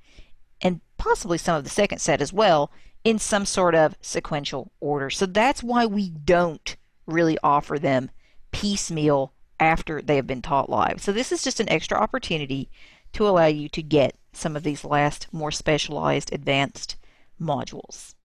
and 0.59 0.81
possibly 0.97 1.37
some 1.37 1.55
of 1.55 1.63
the 1.63 1.69
second 1.69 1.99
set 1.99 2.19
as 2.19 2.33
well, 2.33 2.71
in 3.03 3.19
some 3.19 3.45
sort 3.45 3.75
of 3.75 3.95
sequential 4.01 4.71
order. 4.79 5.11
So 5.11 5.27
that's 5.27 5.61
why 5.61 5.85
we 5.85 6.09
don't 6.09 6.75
really 7.05 7.37
offer 7.43 7.77
them 7.77 8.09
piecemeal 8.51 9.31
after 9.59 10.01
they 10.01 10.15
have 10.15 10.25
been 10.25 10.41
taught 10.41 10.67
live. 10.67 10.99
So 10.99 11.11
this 11.11 11.31
is 11.31 11.43
just 11.43 11.59
an 11.59 11.69
extra 11.69 11.95
opportunity 11.95 12.71
to 13.13 13.27
allow 13.27 13.45
you 13.45 13.69
to 13.69 13.83
get 13.83 14.17
some 14.33 14.55
of 14.55 14.63
these 14.63 14.83
last 14.83 15.27
more 15.31 15.51
specialized 15.51 16.33
advanced 16.33 16.95
modules. 17.39 18.15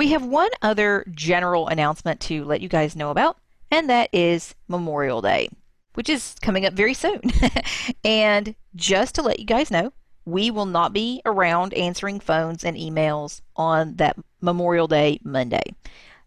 We 0.00 0.12
have 0.12 0.24
one 0.24 0.48
other 0.62 1.04
general 1.10 1.68
announcement 1.68 2.20
to 2.20 2.42
let 2.46 2.62
you 2.62 2.70
guys 2.70 2.96
know 2.96 3.10
about, 3.10 3.36
and 3.70 3.90
that 3.90 4.08
is 4.14 4.54
Memorial 4.66 5.20
Day, 5.20 5.50
which 5.92 6.08
is 6.08 6.36
coming 6.40 6.64
up 6.64 6.72
very 6.72 6.94
soon. 6.94 7.20
and 8.02 8.54
just 8.74 9.16
to 9.16 9.22
let 9.22 9.40
you 9.40 9.44
guys 9.44 9.70
know, 9.70 9.92
we 10.24 10.50
will 10.50 10.64
not 10.64 10.94
be 10.94 11.20
around 11.26 11.74
answering 11.74 12.18
phones 12.18 12.64
and 12.64 12.78
emails 12.78 13.42
on 13.56 13.96
that 13.96 14.16
Memorial 14.40 14.88
Day 14.88 15.20
Monday. 15.22 15.64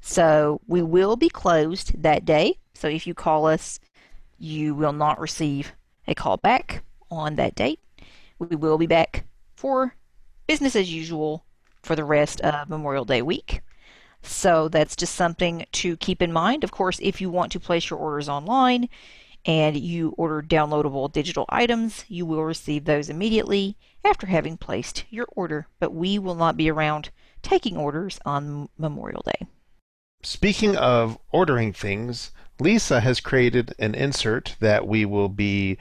So 0.01 0.61
we 0.67 0.83
will 0.83 1.15
be 1.15 1.29
closed 1.29 1.99
that 2.03 2.25
day. 2.25 2.59
So 2.75 2.87
if 2.87 3.07
you 3.07 3.15
call 3.15 3.47
us, 3.47 3.79
you 4.37 4.75
will 4.75 4.93
not 4.93 5.19
receive 5.19 5.73
a 6.07 6.13
call 6.13 6.37
back 6.37 6.83
on 7.09 7.37
that 7.37 7.55
date. 7.55 7.79
We 8.37 8.55
will 8.55 8.77
be 8.77 8.85
back 8.85 9.25
for 9.55 9.95
business 10.45 10.75
as 10.75 10.93
usual 10.93 11.43
for 11.83 11.95
the 11.95 12.03
rest 12.03 12.41
of 12.41 12.69
Memorial 12.69 13.05
Day 13.05 13.21
week. 13.21 13.61
So 14.21 14.69
that's 14.69 14.95
just 14.95 15.15
something 15.15 15.65
to 15.73 15.97
keep 15.97 16.21
in 16.21 16.33
mind. 16.33 16.63
Of 16.63 16.71
course, 16.71 16.97
if 17.01 17.21
you 17.21 17.29
want 17.29 17.51
to 17.51 17.59
place 17.59 17.89
your 17.89 17.99
orders 17.99 18.29
online, 18.29 18.89
and 19.45 19.77
you 19.77 20.13
order 20.17 20.41
downloadable 20.41 21.11
digital 21.11 21.45
items, 21.49 22.05
you 22.07 22.25
will 22.25 22.43
receive 22.43 22.85
those 22.85 23.09
immediately 23.09 23.77
after 24.03 24.27
having 24.27 24.57
placed 24.57 25.05
your 25.09 25.27
order. 25.35 25.67
But 25.79 25.93
we 25.93 26.17
will 26.17 26.35
not 26.35 26.57
be 26.57 26.71
around 26.71 27.09
taking 27.41 27.75
orders 27.75 28.19
on 28.25 28.69
Memorial 28.77 29.23
Day. 29.25 29.47
Speaking 30.21 30.77
of 30.77 31.17
ordering 31.31 31.73
things, 31.73 32.31
Lisa 32.59 33.01
has 33.01 33.19
created 33.19 33.73
an 33.79 33.93
insert 33.93 34.55
that 34.61 34.87
we 34.87 35.03
will 35.03 35.29
be 35.29 35.77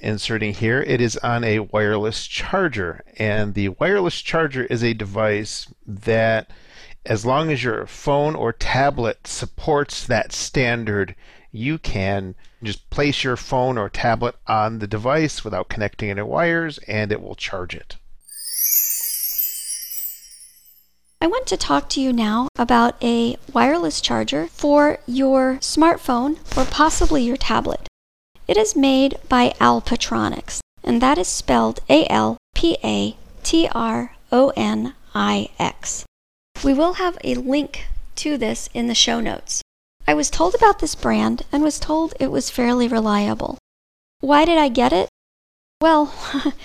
inserting 0.00 0.54
here. 0.54 0.82
It 0.82 1.00
is 1.00 1.16
on 1.18 1.44
a 1.44 1.60
wireless 1.60 2.26
charger, 2.26 3.02
and 3.16 3.54
the 3.54 3.70
wireless 3.70 4.20
charger 4.20 4.64
is 4.64 4.82
a 4.82 4.94
device 4.94 5.72
that, 5.86 6.50
as 7.06 7.24
long 7.24 7.50
as 7.50 7.64
your 7.64 7.86
phone 7.86 8.34
or 8.34 8.52
tablet 8.52 9.26
supports 9.26 10.06
that 10.06 10.32
standard, 10.32 11.14
you 11.52 11.78
can 11.78 12.34
just 12.62 12.90
place 12.90 13.24
your 13.24 13.36
phone 13.36 13.78
or 13.78 13.88
tablet 13.88 14.36
on 14.46 14.78
the 14.78 14.86
device 14.86 15.44
without 15.44 15.68
connecting 15.68 16.10
any 16.10 16.22
wires 16.22 16.78
and 16.86 17.10
it 17.10 17.20
will 17.20 17.34
charge 17.34 17.74
it. 17.74 17.96
I 21.22 21.26
want 21.26 21.46
to 21.48 21.56
talk 21.58 21.90
to 21.90 22.00
you 22.00 22.14
now 22.14 22.48
about 22.56 23.02
a 23.04 23.36
wireless 23.52 24.00
charger 24.00 24.46
for 24.46 25.00
your 25.06 25.56
smartphone 25.56 26.38
or 26.56 26.64
possibly 26.64 27.22
your 27.22 27.36
tablet. 27.36 27.89
It 28.50 28.56
is 28.56 28.74
made 28.74 29.16
by 29.28 29.54
Alpatronix, 29.60 30.58
and 30.82 31.00
that 31.00 31.18
is 31.18 31.28
spelled 31.28 31.78
A 31.88 32.04
L 32.10 32.36
P 32.52 32.76
A 32.82 33.16
T 33.44 33.68
R 33.70 34.16
O 34.32 34.52
N 34.56 34.94
I 35.14 35.50
X. 35.60 36.04
We 36.64 36.74
will 36.74 36.94
have 36.94 37.16
a 37.22 37.36
link 37.36 37.86
to 38.16 38.36
this 38.36 38.68
in 38.74 38.88
the 38.88 38.94
show 38.96 39.20
notes. 39.20 39.62
I 40.08 40.14
was 40.14 40.30
told 40.30 40.56
about 40.56 40.80
this 40.80 40.96
brand 40.96 41.42
and 41.52 41.62
was 41.62 41.78
told 41.78 42.14
it 42.18 42.32
was 42.32 42.50
fairly 42.50 42.88
reliable. 42.88 43.56
Why 44.18 44.44
did 44.44 44.58
I 44.58 44.68
get 44.68 44.92
it? 44.92 45.08
Well, 45.80 46.12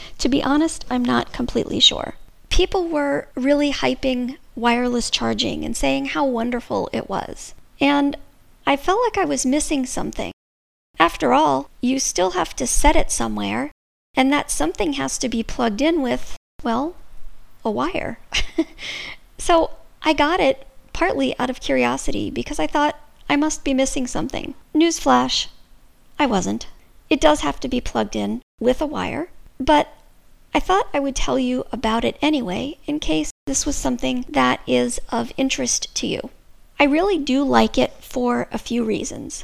to 0.18 0.28
be 0.28 0.42
honest, 0.42 0.86
I'm 0.90 1.06
not 1.06 1.34
completely 1.34 1.80
sure. 1.80 2.16
People 2.50 2.88
were 2.88 3.28
really 3.36 3.72
hyping 3.72 4.38
wireless 4.56 5.12
charging 5.12 5.64
and 5.64 5.78
saying 5.78 6.06
how 6.06 6.26
wonderful 6.26 6.90
it 6.92 7.08
was. 7.08 7.54
And 7.80 8.18
I 8.66 8.76
felt 8.76 9.02
like 9.04 9.20
I 9.20 9.26
was 9.26 9.46
missing 9.46 9.86
something. 9.86 10.32
After 11.00 11.34
all, 11.34 11.70
you 11.82 12.00
still 12.00 12.32
have 12.32 12.56
to 12.56 12.66
set 12.66 12.96
it 12.96 13.12
somewhere, 13.12 13.72
and 14.16 14.32
that 14.32 14.50
something 14.50 14.94
has 14.94 15.18
to 15.18 15.30
be 15.30 15.44
plugged 15.44 15.82
in 15.82 16.02
with, 16.02 16.38
well, 16.64 16.96
a 17.64 17.72
wire. 17.72 18.20
so 19.38 19.72
I 20.04 20.14
got 20.14 20.40
it 20.40 20.68
partly 20.94 21.38
out 21.38 21.50
of 21.50 21.60
curiosity 21.60 22.30
because 22.32 22.60
I 22.60 22.68
thought 22.68 22.98
I 23.28 23.36
must 23.36 23.64
be 23.64 23.74
missing 23.74 24.08
something. 24.08 24.54
Newsflash, 24.74 25.48
I 26.18 26.26
wasn't. 26.26 26.68
It 27.10 27.20
does 27.20 27.42
have 27.42 27.60
to 27.60 27.68
be 27.68 27.82
plugged 27.82 28.16
in 28.16 28.42
with 28.60 28.82
a 28.82 28.86
wire, 28.86 29.30
but 29.60 29.90
I 30.54 30.60
thought 30.60 30.88
I 30.94 31.00
would 31.00 31.16
tell 31.16 31.38
you 31.38 31.66
about 31.72 32.06
it 32.06 32.18
anyway 32.22 32.78
in 32.86 33.00
case 33.00 33.32
this 33.46 33.66
was 33.66 33.76
something 33.76 34.24
that 34.30 34.62
is 34.66 35.00
of 35.10 35.34
interest 35.36 35.94
to 35.96 36.08
you. 36.08 36.30
I 36.80 36.86
really 36.86 37.18
do 37.18 37.44
like 37.44 37.78
it 37.78 37.92
for 38.02 38.48
a 38.52 38.58
few 38.58 38.84
reasons. 38.84 39.44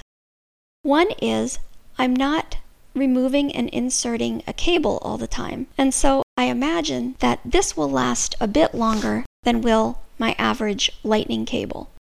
One 0.83 1.11
is 1.21 1.59
I'm 1.99 2.15
not 2.15 2.57
removing 2.95 3.55
and 3.55 3.69
inserting 3.69 4.41
a 4.47 4.53
cable 4.53 4.97
all 5.03 5.19
the 5.19 5.27
time, 5.27 5.67
and 5.77 5.93
so 5.93 6.23
I 6.35 6.45
imagine 6.45 7.15
that 7.19 7.39
this 7.45 7.77
will 7.77 7.89
last 7.89 8.33
a 8.39 8.47
bit 8.47 8.73
longer 8.73 9.23
than 9.43 9.61
will 9.61 9.99
my 10.17 10.35
average 10.39 10.91
lightning 11.03 11.45
cable. 11.45 11.91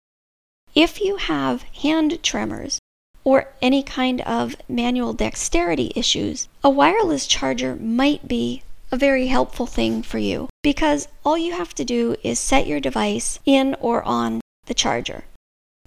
If 0.73 0.99
you 0.99 1.17
have 1.17 1.61
hand 1.61 2.23
tremors 2.23 2.79
or 3.23 3.49
any 3.61 3.83
kind 3.83 4.21
of 4.21 4.55
manual 4.67 5.13
dexterity 5.13 5.91
issues, 5.95 6.47
a 6.63 6.69
wireless 6.71 7.27
charger 7.27 7.75
might 7.75 8.27
be 8.27 8.63
a 8.91 8.97
very 8.97 9.27
helpful 9.27 9.67
thing 9.67 10.01
for 10.01 10.17
you 10.17 10.49
because 10.63 11.07
all 11.23 11.37
you 11.37 11.53
have 11.53 11.75
to 11.75 11.85
do 11.85 12.15
is 12.23 12.39
set 12.39 12.65
your 12.65 12.79
device 12.79 13.37
in 13.45 13.75
or 13.79 14.01
on 14.03 14.41
the 14.65 14.73
charger. 14.73 15.23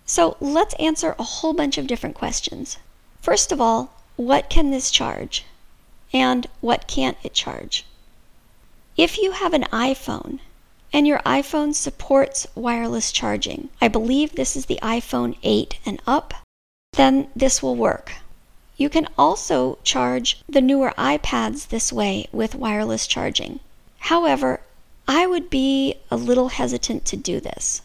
So 0.06 0.36
let's 0.40 0.74
answer 0.74 1.14
a 1.18 1.22
whole 1.22 1.54
bunch 1.54 1.78
of 1.78 1.86
different 1.86 2.14
questions. 2.14 2.78
First 3.22 3.52
of 3.52 3.60
all, 3.60 3.94
what 4.16 4.50
can 4.50 4.70
this 4.70 4.90
charge? 4.90 5.44
And 6.12 6.46
what 6.60 6.86
can't 6.86 7.16
it 7.22 7.34
charge? 7.34 7.84
If 8.96 9.18
you 9.18 9.32
have 9.32 9.54
an 9.54 9.64
iPhone 9.72 10.38
and 10.92 11.06
your 11.06 11.18
iPhone 11.20 11.74
supports 11.74 12.46
wireless 12.54 13.10
charging, 13.10 13.70
I 13.80 13.88
believe 13.88 14.32
this 14.32 14.56
is 14.56 14.66
the 14.66 14.78
iPhone 14.82 15.36
8 15.42 15.78
and 15.84 16.00
up, 16.06 16.34
then 16.92 17.28
this 17.34 17.62
will 17.62 17.74
work. 17.74 18.12
You 18.76 18.88
can 18.88 19.08
also 19.16 19.78
charge 19.84 20.40
the 20.48 20.60
newer 20.60 20.92
iPads 20.98 21.68
this 21.68 21.92
way 21.92 22.28
with 22.30 22.54
wireless 22.54 23.06
charging. 23.06 23.60
However, 23.98 24.60
I 25.08 25.26
would 25.26 25.48
be 25.48 25.96
a 26.10 26.16
little 26.16 26.48
hesitant 26.50 27.04
to 27.06 27.16
do 27.16 27.40
this. 27.40 27.82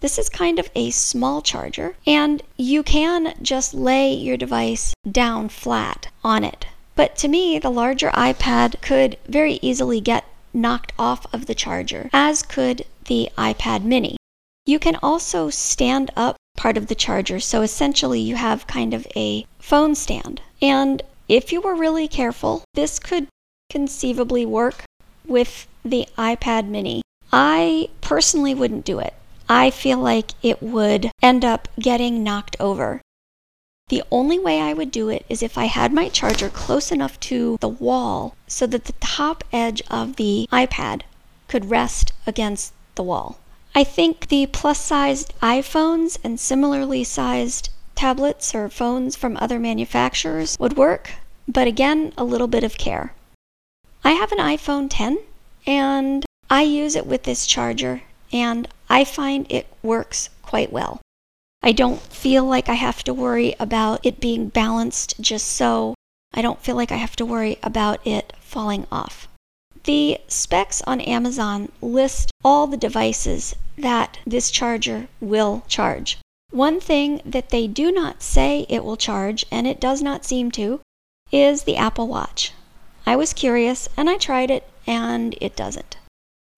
This 0.00 0.18
is 0.18 0.30
kind 0.30 0.58
of 0.58 0.70
a 0.74 0.90
small 0.90 1.42
charger, 1.42 1.94
and 2.06 2.42
you 2.56 2.82
can 2.82 3.34
just 3.42 3.74
lay 3.74 4.14
your 4.14 4.38
device 4.38 4.94
down 5.10 5.50
flat 5.50 6.08
on 6.24 6.42
it. 6.42 6.66
But 6.96 7.16
to 7.16 7.28
me, 7.28 7.58
the 7.58 7.70
larger 7.70 8.10
iPad 8.10 8.80
could 8.80 9.18
very 9.26 9.58
easily 9.60 10.00
get 10.00 10.24
knocked 10.54 10.92
off 10.98 11.26
of 11.34 11.44
the 11.46 11.54
charger, 11.54 12.08
as 12.12 12.42
could 12.42 12.86
the 13.06 13.28
iPad 13.36 13.84
mini. 13.84 14.16
You 14.64 14.78
can 14.78 14.96
also 15.02 15.50
stand 15.50 16.10
up 16.16 16.36
part 16.56 16.76
of 16.76 16.86
the 16.86 16.94
charger, 16.94 17.38
so 17.38 17.60
essentially 17.60 18.20
you 18.20 18.36
have 18.36 18.66
kind 18.66 18.94
of 18.94 19.06
a 19.14 19.46
phone 19.58 19.94
stand. 19.94 20.40
And 20.62 21.02
if 21.28 21.52
you 21.52 21.60
were 21.60 21.74
really 21.74 22.08
careful, 22.08 22.64
this 22.74 22.98
could 22.98 23.28
conceivably 23.70 24.46
work 24.46 24.84
with 25.26 25.66
the 25.84 26.08
iPad 26.16 26.68
mini. 26.68 27.02
I 27.32 27.90
personally 28.00 28.54
wouldn't 28.54 28.84
do 28.84 28.98
it. 28.98 29.14
I 29.52 29.72
feel 29.72 29.98
like 29.98 30.30
it 30.44 30.62
would 30.62 31.10
end 31.20 31.44
up 31.44 31.66
getting 31.76 32.22
knocked 32.22 32.54
over. 32.60 33.02
The 33.88 34.04
only 34.08 34.38
way 34.38 34.60
I 34.60 34.72
would 34.72 34.92
do 34.92 35.08
it 35.08 35.26
is 35.28 35.42
if 35.42 35.58
I 35.58 35.64
had 35.64 35.92
my 35.92 36.08
charger 36.08 36.48
close 36.48 36.92
enough 36.92 37.18
to 37.20 37.58
the 37.60 37.68
wall 37.68 38.36
so 38.46 38.64
that 38.68 38.84
the 38.84 38.92
top 39.00 39.42
edge 39.52 39.82
of 39.90 40.14
the 40.14 40.48
iPad 40.52 41.02
could 41.48 41.68
rest 41.68 42.12
against 42.28 42.72
the 42.94 43.02
wall. 43.02 43.40
I 43.74 43.82
think 43.82 44.28
the 44.28 44.46
plus 44.46 44.78
sized 44.80 45.34
iPhones 45.40 46.16
and 46.22 46.38
similarly 46.38 47.02
sized 47.02 47.70
tablets 47.96 48.54
or 48.54 48.68
phones 48.68 49.16
from 49.16 49.36
other 49.36 49.58
manufacturers 49.58 50.56
would 50.60 50.76
work, 50.76 51.10
but 51.48 51.66
again, 51.66 52.12
a 52.16 52.22
little 52.22 52.46
bit 52.46 52.62
of 52.62 52.78
care. 52.78 53.14
I 54.04 54.12
have 54.12 54.30
an 54.30 54.38
iPhone 54.38 54.86
10 54.88 55.18
and 55.66 56.24
I 56.48 56.62
use 56.62 56.94
it 56.94 57.04
with 57.04 57.24
this 57.24 57.48
charger 57.48 58.02
and 58.32 58.68
I 58.88 59.04
find 59.04 59.46
it 59.50 59.66
works 59.82 60.28
quite 60.42 60.72
well. 60.72 61.00
I 61.62 61.72
don't 61.72 62.00
feel 62.00 62.44
like 62.44 62.68
I 62.68 62.74
have 62.74 63.02
to 63.04 63.14
worry 63.14 63.54
about 63.60 64.00
it 64.04 64.20
being 64.20 64.48
balanced 64.48 65.20
just 65.20 65.46
so. 65.46 65.94
I 66.32 66.42
don't 66.42 66.62
feel 66.62 66.76
like 66.76 66.90
I 66.90 66.96
have 66.96 67.16
to 67.16 67.26
worry 67.26 67.58
about 67.62 68.06
it 68.06 68.32
falling 68.40 68.86
off. 68.90 69.28
The 69.84 70.18
specs 70.28 70.82
on 70.82 71.00
Amazon 71.00 71.70
list 71.80 72.30
all 72.44 72.66
the 72.66 72.76
devices 72.76 73.54
that 73.76 74.18
this 74.26 74.50
charger 74.50 75.08
will 75.20 75.62
charge. 75.68 76.18
One 76.50 76.80
thing 76.80 77.22
that 77.24 77.50
they 77.50 77.66
do 77.66 77.92
not 77.92 78.22
say 78.22 78.66
it 78.68 78.84
will 78.84 78.96
charge, 78.96 79.46
and 79.50 79.66
it 79.66 79.80
does 79.80 80.02
not 80.02 80.24
seem 80.24 80.50
to, 80.52 80.80
is 81.30 81.62
the 81.62 81.76
Apple 81.76 82.08
Watch. 82.08 82.52
I 83.06 83.16
was 83.16 83.32
curious 83.32 83.88
and 83.96 84.10
I 84.10 84.16
tried 84.16 84.50
it, 84.50 84.68
and 84.86 85.36
it 85.40 85.56
doesn't. 85.56 85.96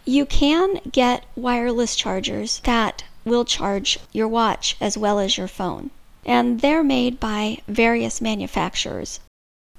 You 0.05 0.27
can 0.27 0.81
get 0.91 1.25
wireless 1.37 1.95
chargers 1.95 2.61
that 2.65 3.05
will 3.25 3.45
charge 3.45 4.01
your 4.13 4.27
watch 4.27 4.77
as 4.81 4.99
well 4.99 5.21
as 5.21 5.39
your 5.39 5.47
phone, 5.47 5.91
and 6.27 6.61
they're 6.61 6.83
made 6.83 7.21
by 7.21 7.59
various 7.69 8.21
manufacturers. 8.21 9.21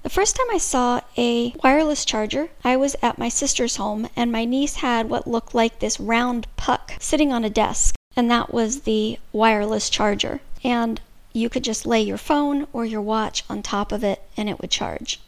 The 0.02 0.10
first 0.10 0.36
time 0.36 0.48
I 0.52 0.58
saw 0.58 1.02
a 1.18 1.54
wireless 1.64 2.06
charger, 2.06 2.50
I 2.64 2.78
was 2.78 2.96
at 3.02 3.18
my 3.18 3.30
sister's 3.30 3.76
home, 3.76 4.08
and 4.16 4.32
my 4.32 4.46
niece 4.46 4.76
had 4.76 5.10
what 5.10 5.28
looked 5.28 5.54
like 5.54 5.80
this 5.80 6.00
round 6.00 6.48
puck 6.56 6.94
sitting 7.00 7.34
on 7.34 7.44
a 7.44 7.50
desk, 7.50 7.96
and 8.16 8.32
that 8.32 8.54
was 8.54 8.82
the 8.82 9.20
wireless 9.32 9.90
charger. 9.90 10.40
And 10.64 11.02
you 11.34 11.50
could 11.50 11.64
just 11.64 11.86
lay 11.86 12.02
your 12.02 12.18
phone 12.18 12.68
or 12.72 12.86
your 12.86 13.02
watch 13.02 13.44
on 13.50 13.62
top 13.62 13.92
of 13.92 14.04
it, 14.04 14.22
and 14.38 14.50
it 14.50 14.62
would 14.62 14.72
charge. 14.72 15.20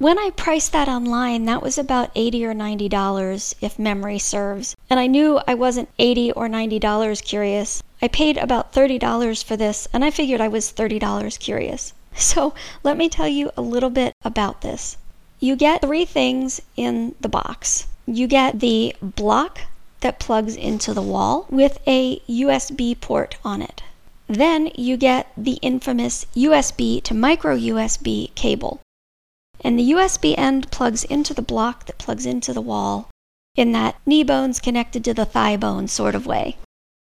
When 0.00 0.18
I 0.18 0.30
priced 0.30 0.72
that 0.72 0.88
online, 0.88 1.44
that 1.44 1.62
was 1.62 1.76
about 1.76 2.10
80 2.14 2.46
or 2.46 2.54
90 2.54 2.88
dollars 2.88 3.54
if 3.60 3.78
memory 3.78 4.18
serves. 4.18 4.74
And 4.88 4.98
I 4.98 5.06
knew 5.06 5.38
I 5.46 5.52
wasn't 5.52 5.90
80 5.98 6.32
or 6.32 6.48
90 6.48 6.78
dollars 6.78 7.20
curious. 7.20 7.82
I 8.00 8.08
paid 8.08 8.38
about 8.38 8.72
30 8.72 8.98
dollars 8.98 9.42
for 9.42 9.58
this, 9.58 9.86
and 9.92 10.02
I 10.02 10.10
figured 10.10 10.40
I 10.40 10.48
was 10.48 10.70
30 10.70 10.98
dollars 10.98 11.36
curious. 11.36 11.92
So, 12.16 12.54
let 12.82 12.96
me 12.96 13.10
tell 13.10 13.28
you 13.28 13.50
a 13.58 13.60
little 13.60 13.90
bit 13.90 14.14
about 14.24 14.62
this. 14.62 14.96
You 15.38 15.54
get 15.54 15.82
three 15.82 16.06
things 16.06 16.62
in 16.78 17.14
the 17.20 17.28
box. 17.28 17.86
You 18.06 18.26
get 18.26 18.60
the 18.60 18.96
block 19.02 19.60
that 20.00 20.18
plugs 20.18 20.56
into 20.56 20.94
the 20.94 21.02
wall 21.02 21.44
with 21.50 21.78
a 21.86 22.20
USB 22.20 22.98
port 22.98 23.36
on 23.44 23.60
it. 23.60 23.82
Then 24.28 24.70
you 24.74 24.96
get 24.96 25.30
the 25.36 25.58
infamous 25.60 26.24
USB 26.34 27.02
to 27.02 27.12
micro 27.12 27.54
USB 27.54 28.34
cable 28.34 28.80
and 29.62 29.78
the 29.78 29.90
USB 29.90 30.34
end 30.36 30.70
plugs 30.70 31.04
into 31.04 31.34
the 31.34 31.42
block 31.42 31.86
that 31.86 31.98
plugs 31.98 32.26
into 32.26 32.52
the 32.52 32.60
wall 32.60 33.08
in 33.56 33.72
that 33.72 33.96
knee 34.06 34.24
bones 34.24 34.60
connected 34.60 35.04
to 35.04 35.14
the 35.14 35.24
thigh 35.24 35.56
bone 35.56 35.88
sort 35.88 36.14
of 36.14 36.26
way. 36.26 36.56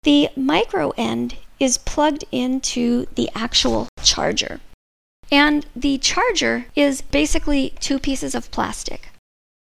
The 0.03 0.29
micro 0.35 0.91
end 0.91 1.35
is 1.59 1.77
plugged 1.77 2.23
into 2.31 3.05
the 3.15 3.29
actual 3.35 3.87
charger. 4.01 4.59
And 5.31 5.65
the 5.75 5.97
charger 5.97 6.65
is 6.75 7.01
basically 7.01 7.73
two 7.79 7.99
pieces 7.99 8.33
of 8.33 8.49
plastic. 8.51 9.09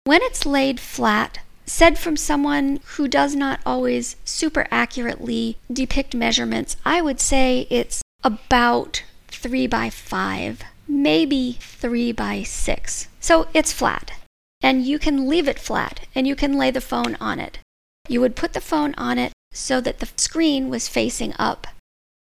When 0.03 0.21
it's 0.23 0.45
laid 0.45 0.79
flat, 0.79 1.39
said 1.65 1.97
from 1.97 2.17
someone 2.17 2.81
who 2.95 3.07
does 3.07 3.35
not 3.35 3.61
always 3.65 4.17
super 4.25 4.67
accurately 4.69 5.57
depict 5.71 6.13
measurements, 6.13 6.75
I 6.83 7.01
would 7.01 7.21
say 7.21 7.67
it's 7.69 8.01
about 8.23 9.03
3 9.27 9.67
by 9.67 9.89
5 9.89 10.63
maybe 10.87 11.57
3 11.59 12.11
by 12.11 12.43
6. 12.43 13.07
So 13.19 13.47
it's 13.53 13.73
flat. 13.73 14.11
And 14.61 14.85
you 14.85 14.99
can 14.99 15.27
leave 15.27 15.47
it 15.47 15.59
flat 15.59 16.07
and 16.15 16.25
you 16.27 16.35
can 16.35 16.57
lay 16.57 16.71
the 16.71 16.81
phone 16.81 17.15
on 17.15 17.39
it. 17.39 17.59
You 18.07 18.21
would 18.21 18.35
put 18.35 18.53
the 18.53 18.61
phone 18.61 18.93
on 18.97 19.17
it 19.17 19.33
so 19.51 19.81
that 19.81 19.99
the 19.99 20.09
screen 20.17 20.69
was 20.69 20.87
facing 20.87 21.33
up. 21.37 21.67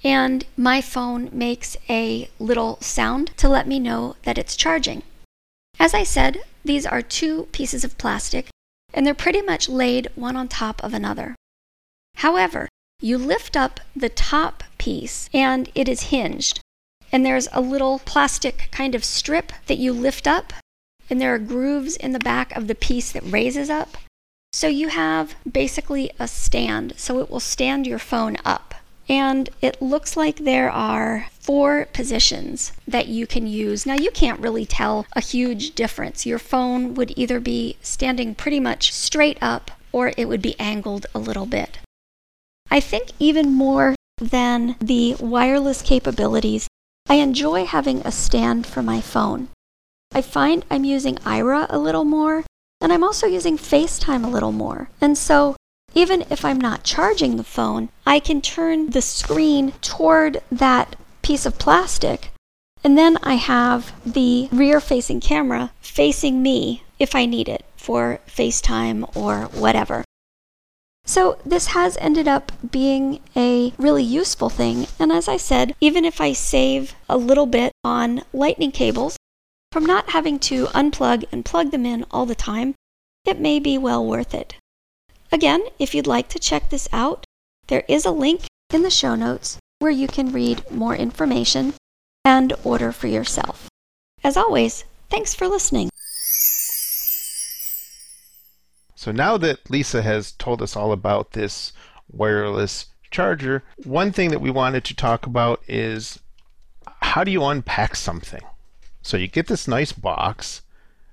And 0.04 0.44
my 0.56 0.80
phone 0.80 1.30
makes 1.32 1.76
a 1.88 2.28
little 2.38 2.78
sound 2.80 3.36
to 3.38 3.48
let 3.48 3.66
me 3.66 3.78
know 3.78 4.16
that 4.24 4.38
it's 4.38 4.56
charging. 4.56 5.02
As 5.78 5.94
I 5.94 6.02
said, 6.02 6.40
these 6.64 6.86
are 6.86 7.02
two 7.02 7.48
pieces 7.52 7.84
of 7.84 7.98
plastic 7.98 8.48
and 8.92 9.06
they're 9.06 9.14
pretty 9.14 9.42
much 9.42 9.68
laid 9.68 10.08
one 10.14 10.36
on 10.36 10.48
top 10.48 10.82
of 10.82 10.94
another. 10.94 11.34
However, 12.16 12.68
you 13.00 13.18
lift 13.18 13.56
up 13.56 13.80
the 13.94 14.08
top 14.08 14.62
piece 14.78 15.28
and 15.32 15.70
it 15.74 15.88
is 15.88 16.04
hinged 16.04 16.60
and 17.16 17.24
there's 17.24 17.48
a 17.50 17.62
little 17.62 18.00
plastic 18.00 18.68
kind 18.70 18.94
of 18.94 19.02
strip 19.02 19.50
that 19.68 19.78
you 19.78 19.90
lift 19.90 20.26
up, 20.26 20.52
and 21.08 21.18
there 21.18 21.32
are 21.34 21.38
grooves 21.38 21.96
in 21.96 22.12
the 22.12 22.18
back 22.18 22.54
of 22.54 22.66
the 22.66 22.74
piece 22.74 23.10
that 23.10 23.22
raises 23.32 23.70
up. 23.70 23.96
So 24.52 24.68
you 24.68 24.88
have 24.88 25.34
basically 25.50 26.10
a 26.18 26.28
stand, 26.28 26.92
so 26.98 27.20
it 27.20 27.30
will 27.30 27.40
stand 27.40 27.86
your 27.86 27.98
phone 27.98 28.36
up. 28.44 28.74
And 29.08 29.48
it 29.62 29.80
looks 29.80 30.14
like 30.14 30.36
there 30.36 30.70
are 30.70 31.28
four 31.40 31.86
positions 31.94 32.72
that 32.86 33.08
you 33.08 33.26
can 33.26 33.46
use. 33.46 33.86
Now, 33.86 33.94
you 33.94 34.10
can't 34.10 34.40
really 34.40 34.66
tell 34.66 35.06
a 35.14 35.22
huge 35.22 35.74
difference. 35.74 36.26
Your 36.26 36.38
phone 36.38 36.92
would 36.96 37.14
either 37.16 37.40
be 37.40 37.78
standing 37.80 38.34
pretty 38.34 38.60
much 38.60 38.92
straight 38.92 39.38
up 39.40 39.70
or 39.90 40.12
it 40.18 40.28
would 40.28 40.42
be 40.42 40.54
angled 40.58 41.06
a 41.14 41.18
little 41.18 41.46
bit. 41.46 41.78
I 42.70 42.80
think 42.80 43.12
even 43.18 43.54
more 43.54 43.94
than 44.18 44.76
the 44.80 45.14
wireless 45.18 45.80
capabilities, 45.80 46.68
I 47.08 47.14
enjoy 47.16 47.66
having 47.66 48.00
a 48.00 48.10
stand 48.10 48.66
for 48.66 48.82
my 48.82 49.00
phone. 49.00 49.48
I 50.12 50.22
find 50.22 50.64
I'm 50.70 50.84
using 50.84 51.16
Aira 51.16 51.66
a 51.68 51.78
little 51.78 52.04
more, 52.04 52.44
and 52.80 52.92
I'm 52.92 53.04
also 53.04 53.26
using 53.26 53.56
FaceTime 53.56 54.24
a 54.24 54.28
little 54.28 54.52
more. 54.52 54.88
And 55.00 55.16
so, 55.16 55.54
even 55.94 56.24
if 56.30 56.44
I'm 56.44 56.60
not 56.60 56.82
charging 56.82 57.36
the 57.36 57.44
phone, 57.44 57.90
I 58.04 58.18
can 58.18 58.40
turn 58.40 58.90
the 58.90 59.02
screen 59.02 59.72
toward 59.82 60.42
that 60.50 60.96
piece 61.22 61.46
of 61.46 61.58
plastic, 61.58 62.30
and 62.82 62.98
then 62.98 63.18
I 63.22 63.34
have 63.34 63.92
the 64.04 64.48
rear 64.50 64.80
facing 64.80 65.20
camera 65.20 65.72
facing 65.80 66.42
me 66.42 66.82
if 66.98 67.14
I 67.14 67.24
need 67.24 67.48
it 67.48 67.64
for 67.76 68.18
FaceTime 68.26 69.16
or 69.16 69.44
whatever. 69.46 70.04
So 71.06 71.38
this 71.46 71.68
has 71.68 71.96
ended 71.98 72.26
up 72.26 72.52
being 72.68 73.20
a 73.36 73.72
really 73.78 74.02
useful 74.02 74.50
thing. 74.50 74.88
And 74.98 75.12
as 75.12 75.28
I 75.28 75.36
said, 75.36 75.74
even 75.80 76.04
if 76.04 76.20
I 76.20 76.32
save 76.32 76.94
a 77.08 77.16
little 77.16 77.46
bit 77.46 77.72
on 77.84 78.22
lightning 78.32 78.72
cables 78.72 79.16
from 79.70 79.86
not 79.86 80.10
having 80.10 80.38
to 80.40 80.66
unplug 80.66 81.24
and 81.30 81.44
plug 81.44 81.70
them 81.70 81.86
in 81.86 82.04
all 82.10 82.26
the 82.26 82.34
time, 82.34 82.74
it 83.24 83.38
may 83.38 83.60
be 83.60 83.78
well 83.78 84.04
worth 84.04 84.34
it. 84.34 84.56
Again, 85.30 85.62
if 85.78 85.94
you'd 85.94 86.06
like 86.06 86.28
to 86.30 86.38
check 86.38 86.70
this 86.70 86.88
out, 86.92 87.24
there 87.68 87.84
is 87.88 88.04
a 88.04 88.10
link 88.10 88.42
in 88.72 88.82
the 88.82 88.90
show 88.90 89.14
notes 89.14 89.58
where 89.78 89.90
you 89.90 90.08
can 90.08 90.32
read 90.32 90.68
more 90.70 90.96
information 90.96 91.74
and 92.24 92.52
order 92.64 92.90
for 92.90 93.06
yourself. 93.06 93.68
As 94.24 94.36
always, 94.36 94.84
thanks 95.08 95.34
for 95.34 95.46
listening. 95.46 95.90
So 99.06 99.12
now 99.12 99.36
that 99.36 99.70
Lisa 99.70 100.02
has 100.02 100.32
told 100.32 100.60
us 100.60 100.74
all 100.74 100.90
about 100.90 101.30
this 101.30 101.72
wireless 102.10 102.86
charger, 103.12 103.62
one 103.84 104.10
thing 104.10 104.30
that 104.30 104.40
we 104.40 104.50
wanted 104.50 104.82
to 104.82 104.96
talk 104.96 105.26
about 105.26 105.62
is 105.68 106.18
how 107.02 107.22
do 107.22 107.30
you 107.30 107.44
unpack 107.44 107.94
something? 107.94 108.42
So 109.02 109.16
you 109.16 109.28
get 109.28 109.46
this 109.46 109.68
nice 109.68 109.92
box. 109.92 110.62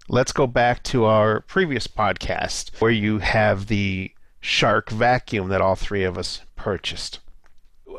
Let's 0.10 0.32
go 0.32 0.48
back 0.48 0.82
to 0.86 1.06
our 1.06 1.42
previous 1.42 1.86
podcast 1.86 2.82
where 2.82 2.90
you 2.90 3.20
have 3.20 3.68
the 3.68 4.12
Shark 4.42 4.90
vacuum 4.90 5.50
that 5.50 5.62
all 5.62 5.76
three 5.76 6.04
of 6.04 6.18
us 6.18 6.42
purchased 6.56 7.20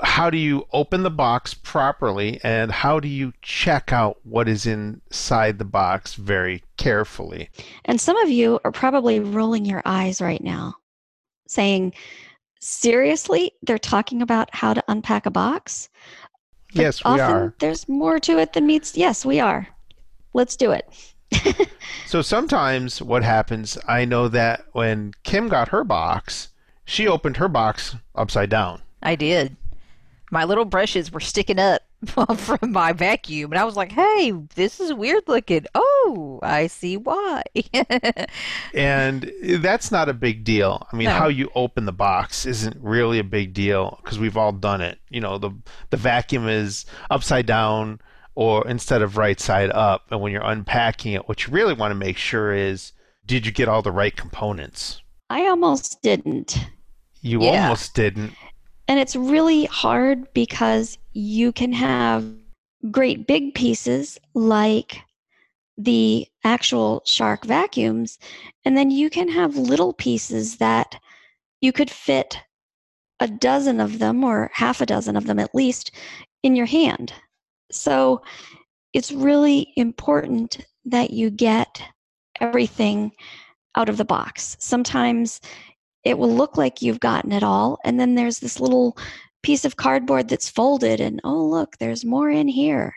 how 0.03 0.31
do 0.31 0.39
you 0.39 0.67
open 0.73 1.03
the 1.03 1.11
box 1.11 1.55
properly 1.55 2.41
and 2.43 2.71
how 2.71 3.01
do 3.01 3.09
you 3.09 3.33
check 3.43 3.93
out 3.93 4.19
what 4.25 4.49
is 4.49 4.67
inside 4.67 5.59
the 5.59 5.65
box 5.65 6.15
very 6.15 6.63
carefully? 6.77 7.51
And 7.85 8.01
some 8.01 8.17
of 8.19 8.31
you 8.31 8.61
are 8.65 8.73
probably 8.73 9.21
rolling 9.21 9.65
your 9.65 9.83
eyes 9.85 10.21
right 10.21 10.43
now, 10.43 10.75
saying, 11.47 11.95
Seriously, 12.61 13.53
they're 13.63 13.79
talking 13.79 14.23
about 14.23 14.49
how 14.55 14.73
to 14.73 14.83
unpack 14.89 15.27
a 15.27 15.31
box? 15.31 15.91
But 16.75 16.83
yes, 16.83 17.05
we 17.05 17.21
are. 17.21 17.55
There's 17.59 17.89
more 17.89 18.19
to 18.21 18.39
it 18.39 18.55
than 18.55 18.67
meets. 18.67 18.97
Yes, 18.97 19.25
we 19.25 19.39
are. 19.39 19.69
Let's 20.33 20.57
do 20.57 20.73
it. 20.73 20.89
so 22.07 22.23
sometimes 22.23 23.03
what 23.03 23.23
happens, 23.23 23.77
I 23.87 24.05
know 24.07 24.29
that 24.29 24.65
when 24.73 25.13
Kim 25.25 25.49
got 25.49 25.69
her 25.69 25.85
box, 25.85 26.49
she 26.87 27.07
opened 27.07 27.37
her 27.37 27.49
box 27.49 27.97
upside 28.15 28.51
down 28.51 28.81
I 29.05 29.17
did. 29.17 29.57
My 30.31 30.45
little 30.45 30.65
brushes 30.65 31.13
were 31.13 31.21
sticking 31.21 31.59
up 31.59 31.83
from 32.07 32.59
my 32.73 32.93
vacuum, 32.93 33.53
and 33.53 33.59
I 33.61 33.65
was 33.65 33.77
like, 33.77 33.93
"Hey, 33.93 34.33
this 34.55 34.81
is 34.81 34.93
weird 34.93 35.25
looking." 35.27 35.67
Oh, 35.75 36.41
I 36.43 36.67
see 36.67 36.97
why. 36.97 37.43
and 38.75 39.31
that's 39.61 39.91
not 39.91 40.09
a 40.09 40.15
big 40.15 40.45
deal. 40.45 40.87
I 40.93 40.97
mean, 40.97 41.07
No. 41.07 41.13
how 41.13 41.29
you 41.29 41.51
open 41.55 41.85
the 41.85 41.93
box 41.93 42.47
isn't 42.47 42.77
really 42.81 43.19
a 43.19 43.25
big 43.25 43.53
deal 43.55 43.99
because 44.03 44.19
we've 44.19 44.37
all 44.37 44.53
done 44.53 44.81
it. 44.81 44.99
You 45.11 45.21
know, 45.21 45.39
the 45.39 45.51
the 45.91 45.97
vacuum 45.97 46.49
is 46.49 46.85
upside 47.11 47.47
down 47.47 48.01
or 48.35 48.67
instead 48.67 49.03
of 49.03 49.17
right 49.17 49.39
side 49.39 49.71
up, 49.71 50.03
and 50.11 50.21
when 50.21 50.33
you're 50.33 50.43
unpacking 50.45 51.13
it, 51.13 51.29
what 51.29 51.47
you 51.47 51.53
really 51.53 51.75
want 51.75 51.93
to 51.93 51.95
make 51.97 52.17
sure 52.17 52.53
is 52.53 52.93
did 53.27 53.47
you 53.47 53.53
get 53.53 53.69
all 53.69 53.83
the 53.83 53.93
right 53.93 54.15
components? 54.17 55.01
I 55.31 55.47
almost 55.47 56.03
didn't. 56.03 56.59
You 57.23 57.43
Yeah. 57.43 57.63
almost 57.65 57.95
didn't. 57.95 58.35
And 58.87 59.01
it's 59.01 59.17
really 59.17 59.65
hard 59.65 60.33
because 60.35 60.99
you 61.13 61.53
can 61.53 61.73
have 61.73 62.25
great 62.91 63.27
big 63.27 63.55
pieces 63.55 64.19
like 64.35 65.01
the 65.77 66.27
actual 66.45 67.03
shark 67.05 67.45
vacuums, 67.45 68.19
and 68.65 68.77
then 68.77 68.91
you 68.91 69.11
can 69.11 69.29
have 69.29 69.57
little 69.57 69.93
pieces 69.93 70.57
that 70.59 71.01
you 71.61 71.73
could 71.73 71.91
fit 71.91 72.39
a 73.21 73.29
dozen 73.29 73.81
of 73.81 73.99
them 73.99 74.23
or 74.23 74.51
half 74.53 74.81
a 74.81 74.87
dozen 74.87 75.17
of 75.17 75.27
them 75.27 75.39
at 75.39 75.55
least 75.55 75.91
in 76.43 76.55
your 76.55 76.67
hand. 76.67 77.13
So 77.71 78.23
it's 78.93 79.11
really 79.11 79.73
important 79.77 80.59
that 80.85 81.11
you 81.11 81.31
get 81.31 81.83
everything 82.41 83.13
out 83.77 83.89
of 83.89 83.97
the 83.97 84.05
box. 84.05 84.57
Sometimes 84.61 85.41
it 86.05 86.19
will 86.19 86.35
look 86.35 86.57
like 86.57 86.83
you've 86.83 87.01
gotten 87.01 87.33
it 87.33 87.43
all, 87.43 87.79
and 87.85 87.99
then 87.99 88.15
there's 88.15 88.39
this 88.39 88.61
little 88.61 88.97
piece 89.43 89.65
of 89.65 89.77
cardboard 89.77 90.29
that's 90.29 90.49
folded, 90.49 91.01
and 91.01 91.21
oh, 91.25 91.45
look, 91.45 91.77
there's 91.79 92.05
more 92.05 92.31
in 92.31 92.49
here. 92.49 92.95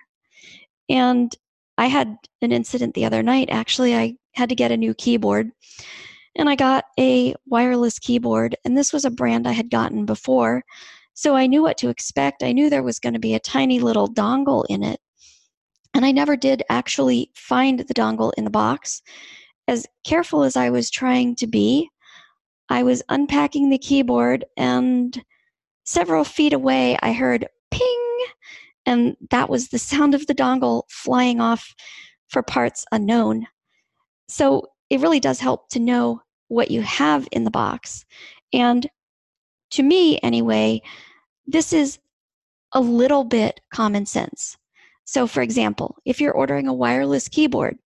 And 0.90 1.34
I 1.78 1.88
had 1.88 2.16
an 2.42 2.52
incident 2.52 2.94
the 2.94 3.06
other 3.06 3.22
night. 3.22 3.50
Actually, 3.52 3.96
I 3.96 4.16
had 4.34 4.50
to 4.50 4.56
get 4.56 4.72
a 4.72 4.78
new 4.78 4.94
keyboard, 4.94 5.52
and 6.36 6.50
I 6.50 6.56
got 6.56 6.86
a 7.00 7.36
wireless 7.46 8.00
keyboard, 8.00 8.56
and 8.66 8.78
this 8.78 8.94
was 8.94 9.06
a 9.06 9.12
brand 9.12 9.48
I 9.48 9.52
had 9.52 9.70
gotten 9.70 10.06
before. 10.06 10.64
So 11.14 11.36
I 11.36 11.48
knew 11.48 11.64
what 11.64 11.78
to 11.80 11.90
expect. 11.90 12.44
I 12.44 12.52
knew 12.52 12.70
there 12.70 12.84
was 12.84 13.00
going 13.00 13.14
to 13.14 13.20
be 13.20 13.34
a 13.34 13.40
tiny 13.40 13.80
little 13.80 14.08
dongle 14.08 14.66
in 14.70 14.84
it. 14.84 15.00
And 15.96 16.06
I 16.06 16.12
never 16.12 16.36
did 16.36 16.62
actually 16.70 17.32
find 17.34 17.80
the 17.80 17.94
dongle 17.94 18.32
in 18.38 18.44
the 18.44 18.52
box. 18.52 19.02
As 19.68 19.88
careful 20.04 20.44
as 20.44 20.56
I 20.56 20.70
was 20.70 20.92
trying 20.92 21.36
to 21.38 21.48
be, 21.48 21.90
I 22.70 22.84
was 22.84 23.04
unpacking 23.10 23.70
the 23.70 23.78
keyboard, 23.78 24.46
and 24.56 25.24
several 25.86 26.24
feet 26.24 26.54
away, 26.54 26.98
I 27.02 27.14
heard 27.14 27.48
ping, 27.72 28.26
and 28.86 29.16
that 29.30 29.50
was 29.50 29.70
the 29.70 29.80
sound 29.80 30.14
of 30.16 30.28
the 30.28 30.36
dongle 30.36 30.84
flying 30.90 31.40
off 31.40 31.74
for 32.28 32.44
parts 32.44 32.86
unknown. 32.92 33.48
So 34.28 34.68
it 34.90 35.00
really 35.00 35.20
does 35.20 35.40
help 35.40 35.70
to 35.70 35.80
know 35.80 36.22
what 36.50 36.72
you 36.72 36.82
have 36.82 37.28
in 37.32 37.44
the 37.44 37.52
box. 37.52 38.06
And 38.54 38.88
to 39.72 39.84
me, 39.84 40.20
anyway, 40.22 40.82
this 41.46 41.74
is 41.74 42.00
a 42.74 42.82
little 42.82 43.24
bit 43.24 43.62
common 43.74 44.06
sense. 44.06 44.58
So, 45.06 45.26
for 45.28 45.42
example, 45.42 45.98
if 46.06 46.20
you're 46.20 46.34
ordering 46.34 46.68
a 46.68 46.74
wireless 46.74 47.28
keyboard, 47.30 47.78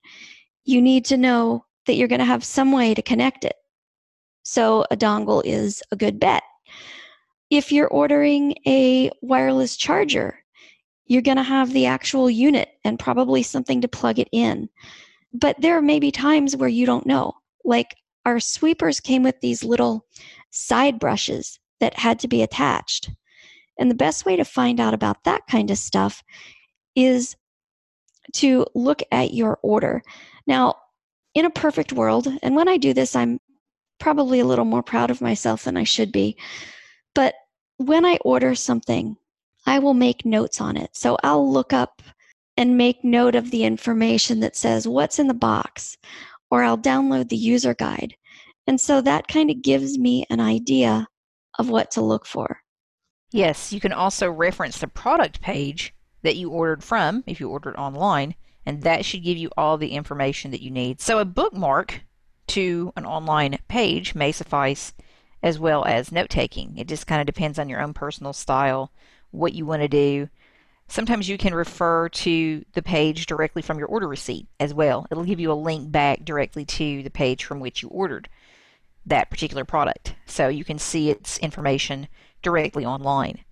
you 0.65 0.82
need 0.82 1.06
to 1.06 1.17
know 1.17 1.65
that 1.86 1.94
you're 1.96 2.08
going 2.08 2.20
to 2.20 2.26
have 2.26 2.44
some 2.44 2.72
way 2.72 2.94
to 2.94 3.02
connect 3.02 3.46
it. 3.46 3.56
So, 4.44 4.86
a 4.92 4.98
dongle 4.98 5.42
is 5.46 5.84
a 5.92 5.96
good 5.96 6.20
bet. 6.20 6.44
If 7.50 7.72
you're 7.72 7.88
ordering 7.88 8.56
a 8.66 9.12
wireless 9.22 9.76
charger, 9.76 10.40
you're 11.06 11.22
going 11.22 11.38
to 11.38 11.44
have 11.44 11.74
the 11.74 11.86
actual 11.86 12.30
unit 12.30 12.70
and 12.86 12.98
probably 12.98 13.44
something 13.44 13.82
to 13.82 13.88
plug 13.88 14.18
it 14.18 14.30
in. 14.32 14.70
But 15.34 15.60
there 15.60 15.82
may 15.82 16.00
be 16.00 16.12
times 16.12 16.56
where 16.56 16.70
you 16.70 16.86
don't 16.86 17.06
know. 17.06 17.34
Like 17.66 17.98
our 18.26 18.40
sweepers 18.40 19.00
came 19.00 19.24
with 19.24 19.40
these 19.42 19.64
little 19.64 20.06
side 20.52 21.00
brushes 21.00 21.60
that 21.80 21.98
had 21.98 22.20
to 22.20 22.28
be 22.28 22.42
attached. 22.42 23.10
And 23.78 23.90
the 23.90 23.96
best 23.96 24.26
way 24.26 24.36
to 24.36 24.46
find 24.46 24.80
out 24.80 24.94
about 24.94 25.24
that 25.24 25.42
kind 25.48 25.72
of 25.72 25.78
stuff 25.78 26.24
is 26.96 27.36
to 28.34 28.66
look 28.76 29.02
at 29.12 29.34
your 29.34 29.60
order. 29.64 30.04
Now, 30.48 30.76
in 31.34 31.46
a 31.46 31.50
perfect 31.50 31.94
world, 31.94 32.28
and 32.44 32.56
when 32.56 32.68
I 32.68 32.78
do 32.78 32.94
this, 32.94 33.16
I'm 33.16 33.40
probably 34.02 34.42
a 34.42 34.46
little 34.46 34.66
more 34.66 34.84
proud 34.84 35.10
of 35.10 35.22
myself 35.22 35.64
than 35.64 35.78
I 35.78 35.86
should 35.86 36.12
be. 36.12 36.36
But 37.16 37.36
when 37.78 38.04
I 38.06 38.18
order 38.26 38.56
something, 38.56 39.16
I 39.66 39.80
will 39.80 39.94
make 39.94 40.26
notes 40.26 40.60
on 40.60 40.76
it. 40.76 40.90
So 40.94 41.18
I'll 41.24 41.50
look 41.50 41.72
up 41.72 42.02
and 42.58 42.78
make 42.78 43.04
note 43.04 43.36
of 43.36 43.52
the 43.52 43.64
information 43.64 44.42
that 44.42 44.58
says 44.58 44.88
what's 44.88 45.20
in 45.20 45.28
the 45.28 45.34
box, 45.34 45.98
or 46.50 46.64
I'll 46.64 46.78
download 46.78 47.30
the 47.30 47.38
user 47.38 47.74
guide. 47.74 48.16
And 48.68 48.80
so 48.80 49.02
that 49.02 49.28
kind 49.28 49.50
of 49.50 49.62
gives 49.62 49.98
me 49.98 50.26
an 50.30 50.40
idea 50.40 51.08
of 51.58 51.70
what 51.70 51.92
to 51.92 52.02
look 52.02 52.26
for. 52.26 52.62
Yes, 53.32 53.72
you 53.72 53.80
can 53.80 53.94
also 53.94 54.30
reference 54.30 54.80
the 54.80 54.88
product 54.88 55.42
page 55.42 55.94
that 56.24 56.36
you 56.36 56.50
ordered 56.50 56.84
from 56.84 57.24
if 57.26 57.40
you 57.40 57.50
ordered 57.50 57.78
online, 57.78 58.36
and 58.66 58.84
that 58.84 59.06
should 59.06 59.24
give 59.24 59.38
you 59.38 59.50
all 59.58 59.78
the 59.78 59.92
information 59.92 60.52
that 60.52 60.62
you 60.62 60.70
need. 60.70 61.02
So 61.02 61.20
a 61.20 61.26
bookmark 61.26 62.02
to 62.52 62.92
an 62.98 63.06
online 63.06 63.58
page 63.70 64.14
may 64.14 64.34
suffice 64.34 64.94
as 65.42 65.58
well 65.58 65.86
as 65.86 66.12
note 66.12 66.30
taking. 66.30 66.78
It 66.78 66.90
just 66.90 67.08
kind 67.08 67.22
of 67.22 67.26
depends 67.26 67.58
on 67.58 67.70
your 67.70 67.82
own 67.82 67.94
personal 67.94 68.34
style, 68.34 68.92
what 69.32 69.54
you 69.54 69.66
want 69.66 69.82
to 69.84 69.88
do. 69.88 70.28
Sometimes 70.90 71.30
you 71.30 71.38
can 71.38 71.54
refer 71.54 72.10
to 72.10 72.66
the 72.74 72.82
page 72.82 73.26
directly 73.26 73.62
from 73.62 73.80
your 73.80 73.88
order 73.88 74.06
receipt 74.06 74.48
as 74.60 74.74
well. 74.74 75.08
It'll 75.10 75.24
give 75.24 75.40
you 75.40 75.50
a 75.50 75.54
link 75.54 75.94
back 75.94 76.26
directly 76.26 76.66
to 76.66 77.02
the 77.02 77.10
page 77.10 77.46
from 77.46 77.62
which 77.62 77.82
you 77.82 77.88
ordered 77.88 78.28
that 79.06 79.30
particular 79.30 79.64
product. 79.64 80.16
So 80.26 80.50
you 80.50 80.66
can 80.66 80.78
see 80.78 81.10
its 81.10 81.38
information 81.38 82.10
directly 82.42 82.86
online. 82.86 83.46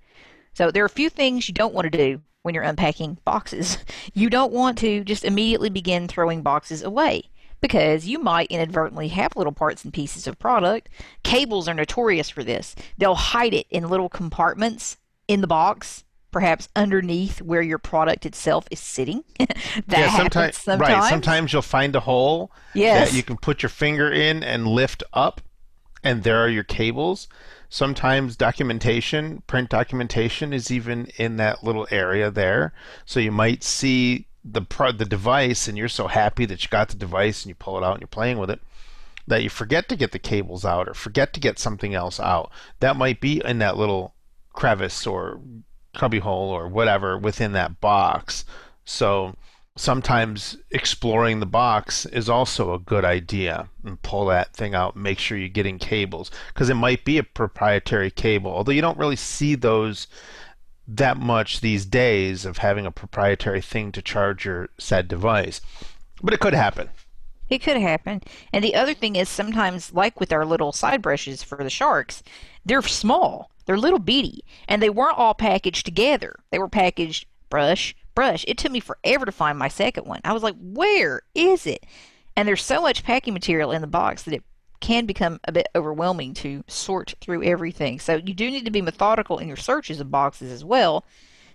So 0.54 0.72
there 0.72 0.84
are 0.84 0.88
a 0.88 0.90
few 0.90 1.10
things 1.10 1.48
you 1.48 1.54
don't 1.54 1.74
want 1.74 1.90
to 1.90 1.98
do 1.98 2.22
when 2.42 2.54
you're 2.54 2.66
unpacking 2.66 3.20
boxes. 3.24 3.78
You 4.14 4.30
don't 4.30 4.52
want 4.52 4.78
to 4.80 5.06
just 5.06 5.24
immediately 5.24 5.70
begin 5.70 6.08
throwing 6.08 6.42
boxes 6.42 6.84
away 6.84 7.29
because 7.62 8.08
you 8.08 8.20
might 8.20 8.48
inadvertently 8.48 9.10
have 9.10 9.36
little 9.36 9.54
parts 9.54 9.84
and 9.84 9.94
pieces 9.94 10.28
of 10.28 10.40
product. 10.40 10.90
Cables 11.24 11.68
are 11.68 11.74
notorious 11.74 12.30
for 12.30 12.44
this. 12.44 12.76
They'll 12.98 13.16
hide 13.16 13.54
it 13.54 13.68
in 13.70 13.90
little 13.90 14.10
compartments 14.10 14.98
in 15.28 15.42
the 15.42 15.48
box, 15.48 16.04
perhaps 16.32 16.70
underneath 16.76 17.42
where 17.42 17.62
your 17.62 17.78
product 17.78 18.26
itself 18.26 18.68
is 18.72 18.80
sitting. 18.80 19.24
that 19.40 19.86
yeah, 19.88 20.08
happens 20.08 20.58
sometimes, 20.58 20.90
right. 20.90 21.10
Sometimes 21.10 21.54
you'll 21.54 21.62
find 21.62 21.96
a 21.96 22.02
hole 22.02 22.52
Yes. 22.74 23.10
that 23.10 23.18
you 23.18 23.24
can 23.24 23.38
put 23.38 23.64
your 23.64 23.70
finger 23.70 24.12
in 24.12 24.44
and 24.44 24.68
lift 24.68 25.04
up, 25.14 25.42
and 26.04 26.24
there 26.24 26.38
are 26.44 26.50
your 26.50 26.64
cables. 26.64 27.28
Sometimes 27.72 28.36
documentation, 28.36 29.44
print 29.46 29.70
documentation, 29.70 30.54
is 30.54 30.72
even 30.72 31.08
in 31.18 31.38
that 31.38 31.64
little 31.64 31.88
area 31.92 32.32
there. 32.32 32.74
So 33.06 33.20
you 33.20 33.32
might 33.32 33.64
see 33.64 34.28
the 34.52 34.62
pro- 34.62 34.92
the 34.92 35.06
device, 35.06 35.68
and 35.68 35.78
you're 35.78 35.88
so 35.88 36.08
happy 36.08 36.46
that 36.46 36.64
you 36.64 36.70
got 36.70 36.90
the 36.90 36.98
device, 36.98 37.44
and 37.44 37.50
you 37.50 37.56
pull 37.56 37.78
it 37.78 37.84
out 37.84 37.94
and 37.94 38.02
you're 38.02 38.08
playing 38.08 38.38
with 38.38 38.50
it, 38.50 38.62
that 39.28 39.44
you 39.44 39.50
forget 39.50 39.88
to 39.90 39.96
get 39.96 40.12
the 40.12 40.20
cables 40.20 40.66
out 40.66 40.88
or 40.88 40.94
forget 40.94 41.34
to 41.34 41.40
get 41.40 41.60
something 41.60 41.94
else 41.94 42.20
out. 42.20 42.52
That 42.80 42.96
might 42.96 43.22
be 43.22 43.42
in 43.44 43.60
that 43.60 43.78
little 43.78 44.14
crevice 44.54 45.06
or 45.06 45.40
cubbyhole 45.94 46.50
or 46.50 46.68
whatever 46.68 47.18
within 47.18 47.54
that 47.54 47.80
box. 47.80 48.46
So 48.86 49.36
sometimes 49.80 50.58
exploring 50.72 51.40
the 51.40 51.46
box 51.46 52.06
is 52.08 52.28
also 52.28 52.74
a 52.74 52.80
good 52.80 53.06
idea 53.06 53.70
and 53.86 54.02
pull 54.02 54.26
that 54.26 54.54
thing 54.54 54.76
out 54.76 54.94
make 54.94 55.18
sure 55.18 55.38
you're 55.38 55.48
getting 55.48 55.80
cables 55.80 56.30
because 56.54 56.70
it 56.70 56.74
might 56.74 57.06
be 57.06 57.18
a 57.18 57.24
proprietary 57.24 58.12
cable 58.12 58.52
although 58.52 58.74
you 58.74 58.82
don't 58.82 58.98
really 58.98 59.16
see 59.16 59.56
those 59.56 60.06
that 60.96 61.18
much 61.18 61.62
these 61.62 61.86
days 61.86 62.46
of 62.46 62.58
having 62.58 62.86
a 62.86 62.92
proprietary 62.92 63.62
thing 63.62 63.92
to 63.92 64.02
charge 64.02 64.46
your 64.46 64.70
said 64.78 65.08
device 65.08 65.62
but 66.22 66.34
it 66.34 66.40
could 66.40 66.54
happen 66.54 66.90
It 67.50 67.64
could 67.64 67.78
happen. 67.78 68.22
And 68.54 68.64
the 68.64 68.76
other 68.76 68.94
thing 68.94 69.16
is 69.16 69.28
sometimes, 69.28 69.92
like 69.92 70.20
with 70.20 70.32
our 70.32 70.46
little 70.46 70.72
side 70.72 71.02
brushes 71.02 71.42
for 71.42 71.64
the 71.64 71.70
sharks, 71.70 72.22
they're 72.64 72.84
small. 72.84 73.50
They're 73.66 73.78
little 73.78 74.00
bitty. 74.00 74.44
And 74.68 74.82
they 74.82 74.90
weren't 74.90 75.18
all 75.18 75.34
packaged 75.34 75.86
together. 75.86 76.36
They 76.52 76.60
were 76.60 76.70
packaged 76.70 77.26
brush, 77.50 77.96
brush. 78.14 78.46
It 78.48 78.58
took 78.58 78.72
me 78.72 78.80
forever 78.80 79.26
to 79.26 79.32
find 79.32 79.58
my 79.58 79.68
second 79.68 80.06
one. 80.06 80.22
I 80.24 80.34
was 80.34 80.44
like, 80.44 80.56
where 80.60 81.24
is 81.34 81.66
it? 81.66 81.86
And 82.36 82.48
there's 82.48 82.64
so 82.64 82.82
much 82.82 83.04
packing 83.04 83.34
material 83.34 83.72
in 83.72 83.82
the 83.82 83.88
box 83.88 84.24
that 84.24 84.34
it 84.36 84.44
can 84.80 85.06
become 85.06 85.40
a 85.44 85.52
bit 85.52 85.68
overwhelming 85.76 86.34
to 86.36 86.64
sort 86.68 87.16
through 87.22 87.44
everything. 87.44 88.00
So 88.00 88.16
you 88.16 88.34
do 88.34 88.50
need 88.50 88.66
to 88.66 88.72
be 88.72 88.82
methodical 88.82 89.38
in 89.38 89.48
your 89.48 89.58
searches 89.58 90.00
of 90.00 90.12
boxes 90.12 90.52
as 90.52 90.64
well 90.64 91.06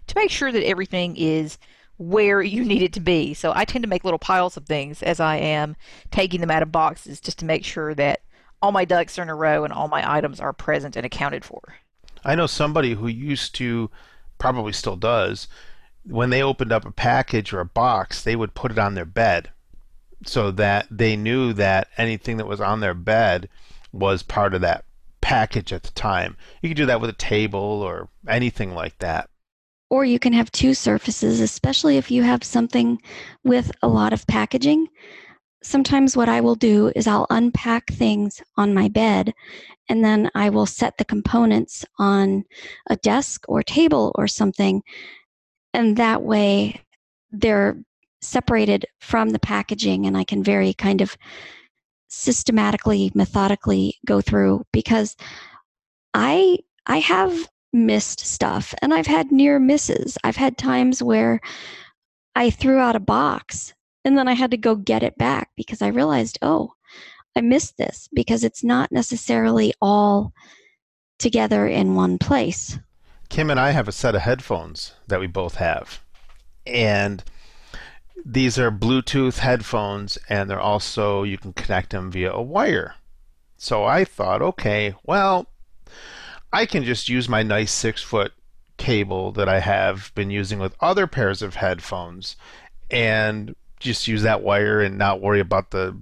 to 0.06 0.14
make 0.16 0.30
sure 0.30 0.52
that 0.52 0.66
everything 0.66 1.16
is 1.16 1.58
where 1.96 2.42
you 2.42 2.64
need 2.64 2.82
it 2.82 2.92
to 2.94 3.00
be. 3.00 3.34
So 3.34 3.52
I 3.54 3.64
tend 3.64 3.84
to 3.84 3.88
make 3.88 4.04
little 4.04 4.18
piles 4.18 4.56
of 4.56 4.66
things 4.66 5.02
as 5.02 5.20
I 5.20 5.36
am 5.36 5.76
taking 6.10 6.40
them 6.40 6.50
out 6.50 6.62
of 6.62 6.72
boxes 6.72 7.20
just 7.20 7.38
to 7.38 7.44
make 7.44 7.64
sure 7.64 7.94
that 7.94 8.20
all 8.60 8.72
my 8.72 8.84
ducks 8.84 9.18
are 9.18 9.22
in 9.22 9.28
a 9.28 9.34
row 9.34 9.64
and 9.64 9.72
all 9.72 9.88
my 9.88 10.16
items 10.16 10.40
are 10.40 10.52
present 10.52 10.96
and 10.96 11.06
accounted 11.06 11.44
for. 11.44 11.60
I 12.24 12.34
know 12.34 12.46
somebody 12.46 12.94
who 12.94 13.06
used 13.06 13.54
to, 13.56 13.90
probably 14.38 14.72
still 14.72 14.96
does, 14.96 15.46
when 16.04 16.30
they 16.30 16.42
opened 16.42 16.72
up 16.72 16.84
a 16.84 16.90
package 16.90 17.52
or 17.52 17.60
a 17.60 17.66
box, 17.66 18.22
they 18.22 18.36
would 18.36 18.54
put 18.54 18.70
it 18.72 18.78
on 18.78 18.94
their 18.94 19.04
bed 19.04 19.50
so 20.26 20.50
that 20.52 20.86
they 20.90 21.16
knew 21.16 21.52
that 21.54 21.88
anything 21.96 22.36
that 22.36 22.46
was 22.46 22.60
on 22.60 22.80
their 22.80 22.94
bed 22.94 23.48
was 23.92 24.22
part 24.22 24.54
of 24.54 24.60
that 24.62 24.84
package 25.20 25.72
at 25.72 25.82
the 25.82 25.92
time. 25.92 26.36
You 26.60 26.68
could 26.68 26.76
do 26.76 26.86
that 26.86 27.00
with 27.00 27.10
a 27.10 27.14
table 27.14 27.60
or 27.60 28.08
anything 28.28 28.74
like 28.74 28.98
that. 28.98 29.30
Or 29.90 30.04
you 30.04 30.18
can 30.18 30.32
have 30.32 30.50
two 30.50 30.74
surfaces, 30.74 31.40
especially 31.40 31.96
if 31.96 32.10
you 32.10 32.22
have 32.22 32.42
something 32.42 33.00
with 33.44 33.70
a 33.82 33.88
lot 33.88 34.12
of 34.12 34.26
packaging. 34.26 34.88
Sometimes 35.62 36.16
what 36.16 36.28
I 36.28 36.40
will 36.40 36.56
do 36.56 36.92
is 36.94 37.06
I'll 37.06 37.26
unpack 37.30 37.90
things 37.90 38.42
on 38.56 38.74
my 38.74 38.88
bed 38.88 39.32
and 39.88 40.04
then 40.04 40.30
I 40.34 40.50
will 40.50 40.66
set 40.66 40.98
the 40.98 41.04
components 41.04 41.84
on 41.98 42.44
a 42.88 42.96
desk 42.96 43.44
or 43.48 43.62
table 43.62 44.12
or 44.14 44.26
something. 44.26 44.82
And 45.72 45.96
that 45.96 46.22
way 46.22 46.82
they're 47.30 47.78
separated 48.24 48.86
from 49.00 49.30
the 49.30 49.38
packaging 49.38 50.06
and 50.06 50.16
I 50.16 50.24
can 50.24 50.42
very 50.42 50.74
kind 50.74 51.00
of 51.00 51.16
systematically, 52.08 53.10
methodically 53.14 53.98
go 54.06 54.20
through 54.20 54.64
because 54.72 55.16
I 56.12 56.58
I 56.86 56.98
have 56.98 57.48
missed 57.72 58.20
stuff 58.20 58.72
and 58.80 58.94
I've 58.94 59.06
had 59.06 59.32
near 59.32 59.58
misses. 59.58 60.16
I've 60.22 60.36
had 60.36 60.56
times 60.56 61.02
where 61.02 61.40
I 62.36 62.50
threw 62.50 62.78
out 62.78 62.96
a 62.96 63.00
box 63.00 63.74
and 64.04 64.16
then 64.16 64.28
I 64.28 64.34
had 64.34 64.50
to 64.52 64.56
go 64.56 64.76
get 64.76 65.02
it 65.02 65.18
back 65.18 65.50
because 65.56 65.82
I 65.82 65.88
realized, 65.88 66.38
oh, 66.42 66.72
I 67.36 67.40
missed 67.40 67.76
this 67.76 68.08
because 68.14 68.44
it's 68.44 68.62
not 68.62 68.92
necessarily 68.92 69.72
all 69.80 70.32
together 71.18 71.66
in 71.66 71.94
one 71.94 72.18
place. 72.18 72.78
Kim 73.28 73.50
and 73.50 73.58
I 73.58 73.70
have 73.70 73.88
a 73.88 73.92
set 73.92 74.14
of 74.14 74.20
headphones 74.20 74.94
that 75.08 75.20
we 75.20 75.26
both 75.26 75.56
have. 75.56 76.00
And 76.66 77.24
these 78.24 78.58
are 78.58 78.70
Bluetooth 78.70 79.38
headphones, 79.38 80.18
and 80.28 80.48
they're 80.48 80.60
also, 80.60 81.22
you 81.22 81.36
can 81.36 81.52
connect 81.52 81.90
them 81.90 82.10
via 82.10 82.32
a 82.32 82.42
wire. 82.42 82.94
So 83.56 83.84
I 83.84 84.04
thought, 84.04 84.42
okay, 84.42 84.94
well, 85.04 85.46
I 86.52 86.66
can 86.66 86.84
just 86.84 87.08
use 87.08 87.28
my 87.28 87.42
nice 87.42 87.72
six 87.72 88.02
foot 88.02 88.32
cable 88.76 89.32
that 89.32 89.48
I 89.48 89.60
have 89.60 90.12
been 90.14 90.30
using 90.30 90.58
with 90.58 90.74
other 90.80 91.06
pairs 91.06 91.42
of 91.42 91.56
headphones 91.56 92.36
and 92.90 93.54
just 93.78 94.08
use 94.08 94.22
that 94.22 94.42
wire 94.42 94.80
and 94.80 94.96
not 94.96 95.20
worry 95.20 95.40
about 95.40 95.70
the 95.70 95.96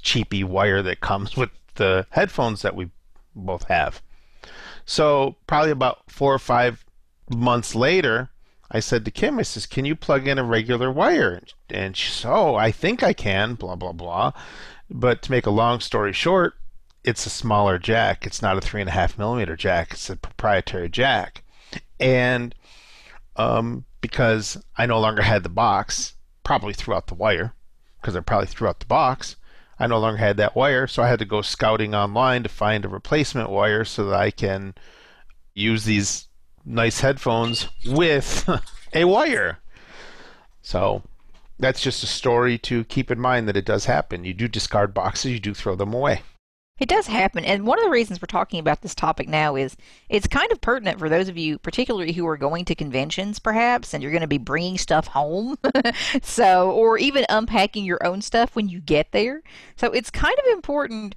cheapy 0.00 0.44
wire 0.44 0.82
that 0.82 1.00
comes 1.00 1.36
with 1.36 1.50
the 1.74 2.06
headphones 2.10 2.62
that 2.62 2.76
we 2.76 2.90
both 3.34 3.64
have. 3.64 4.02
So 4.84 5.36
probably 5.46 5.70
about 5.70 6.10
four 6.10 6.32
or 6.32 6.38
five 6.38 6.84
months 7.30 7.74
later, 7.74 8.30
I 8.70 8.80
said 8.80 9.04
to 9.04 9.10
Kim, 9.10 9.38
I 9.38 9.42
says, 9.42 9.66
"Can 9.66 9.84
you 9.84 9.96
plug 9.96 10.26
in 10.26 10.38
a 10.38 10.44
regular 10.44 10.90
wire?" 10.90 11.42
And 11.70 11.96
she 11.96 12.10
said, 12.10 12.30
"Oh, 12.30 12.54
I 12.54 12.70
think 12.70 13.02
I 13.02 13.12
can." 13.12 13.54
Blah 13.54 13.76
blah 13.76 13.92
blah. 13.92 14.32
But 14.90 15.22
to 15.22 15.30
make 15.30 15.46
a 15.46 15.50
long 15.50 15.80
story 15.80 16.12
short, 16.12 16.54
it's 17.04 17.26
a 17.26 17.30
smaller 17.30 17.78
jack. 17.78 18.26
It's 18.26 18.42
not 18.42 18.58
a 18.58 18.60
three 18.60 18.80
and 18.80 18.88
a 18.88 18.92
half 18.92 19.18
millimeter 19.18 19.56
jack. 19.56 19.92
It's 19.92 20.10
a 20.10 20.16
proprietary 20.16 20.88
jack, 20.88 21.42
and 21.98 22.54
um, 23.36 23.84
because 24.00 24.62
I 24.76 24.86
no 24.86 25.00
longer 25.00 25.22
had 25.22 25.42
the 25.42 25.48
box, 25.48 26.14
probably 26.44 26.74
threw 26.74 26.94
out 26.94 27.06
the 27.06 27.14
wire 27.14 27.54
because 28.00 28.16
I 28.16 28.20
probably 28.20 28.46
threw 28.46 28.68
out 28.68 28.80
the 28.80 28.86
box. 28.86 29.36
I 29.78 29.86
no 29.86 29.98
longer 29.98 30.18
had 30.18 30.36
that 30.38 30.56
wire, 30.56 30.86
so 30.86 31.02
I 31.02 31.08
had 31.08 31.20
to 31.20 31.24
go 31.24 31.40
scouting 31.40 31.94
online 31.94 32.42
to 32.42 32.48
find 32.48 32.84
a 32.84 32.88
replacement 32.88 33.48
wire 33.48 33.84
so 33.84 34.04
that 34.06 34.18
I 34.18 34.30
can 34.30 34.74
use 35.54 35.84
these 35.84 36.27
nice 36.68 37.00
headphones 37.00 37.68
with 37.86 38.48
a 38.92 39.04
wire. 39.04 39.58
So 40.62 41.02
that's 41.58 41.80
just 41.80 42.04
a 42.04 42.06
story 42.06 42.58
to 42.58 42.84
keep 42.84 43.10
in 43.10 43.18
mind 43.18 43.48
that 43.48 43.56
it 43.56 43.64
does 43.64 43.86
happen. 43.86 44.24
You 44.24 44.34
do 44.34 44.48
discard 44.48 44.94
boxes, 44.94 45.32
you 45.32 45.40
do 45.40 45.54
throw 45.54 45.74
them 45.74 45.94
away. 45.94 46.22
It 46.78 46.88
does 46.88 47.08
happen. 47.08 47.44
And 47.44 47.66
one 47.66 47.78
of 47.78 47.84
the 47.84 47.90
reasons 47.90 48.22
we're 48.22 48.26
talking 48.26 48.60
about 48.60 48.82
this 48.82 48.94
topic 48.94 49.28
now 49.28 49.56
is 49.56 49.76
it's 50.08 50.28
kind 50.28 50.52
of 50.52 50.60
pertinent 50.60 51.00
for 51.00 51.08
those 51.08 51.28
of 51.28 51.36
you, 51.36 51.58
particularly 51.58 52.12
who 52.12 52.26
are 52.28 52.36
going 52.36 52.64
to 52.66 52.74
conventions 52.76 53.40
perhaps, 53.40 53.92
and 53.92 54.02
you're 54.02 54.12
going 54.12 54.20
to 54.20 54.28
be 54.28 54.38
bringing 54.38 54.78
stuff 54.78 55.08
home. 55.08 55.56
so, 56.22 56.70
or 56.70 56.96
even 56.96 57.26
unpacking 57.28 57.84
your 57.84 58.04
own 58.06 58.22
stuff 58.22 58.54
when 58.54 58.68
you 58.68 58.80
get 58.80 59.10
there. 59.10 59.42
So, 59.74 59.90
it's 59.90 60.10
kind 60.10 60.36
of 60.38 60.52
important, 60.52 61.16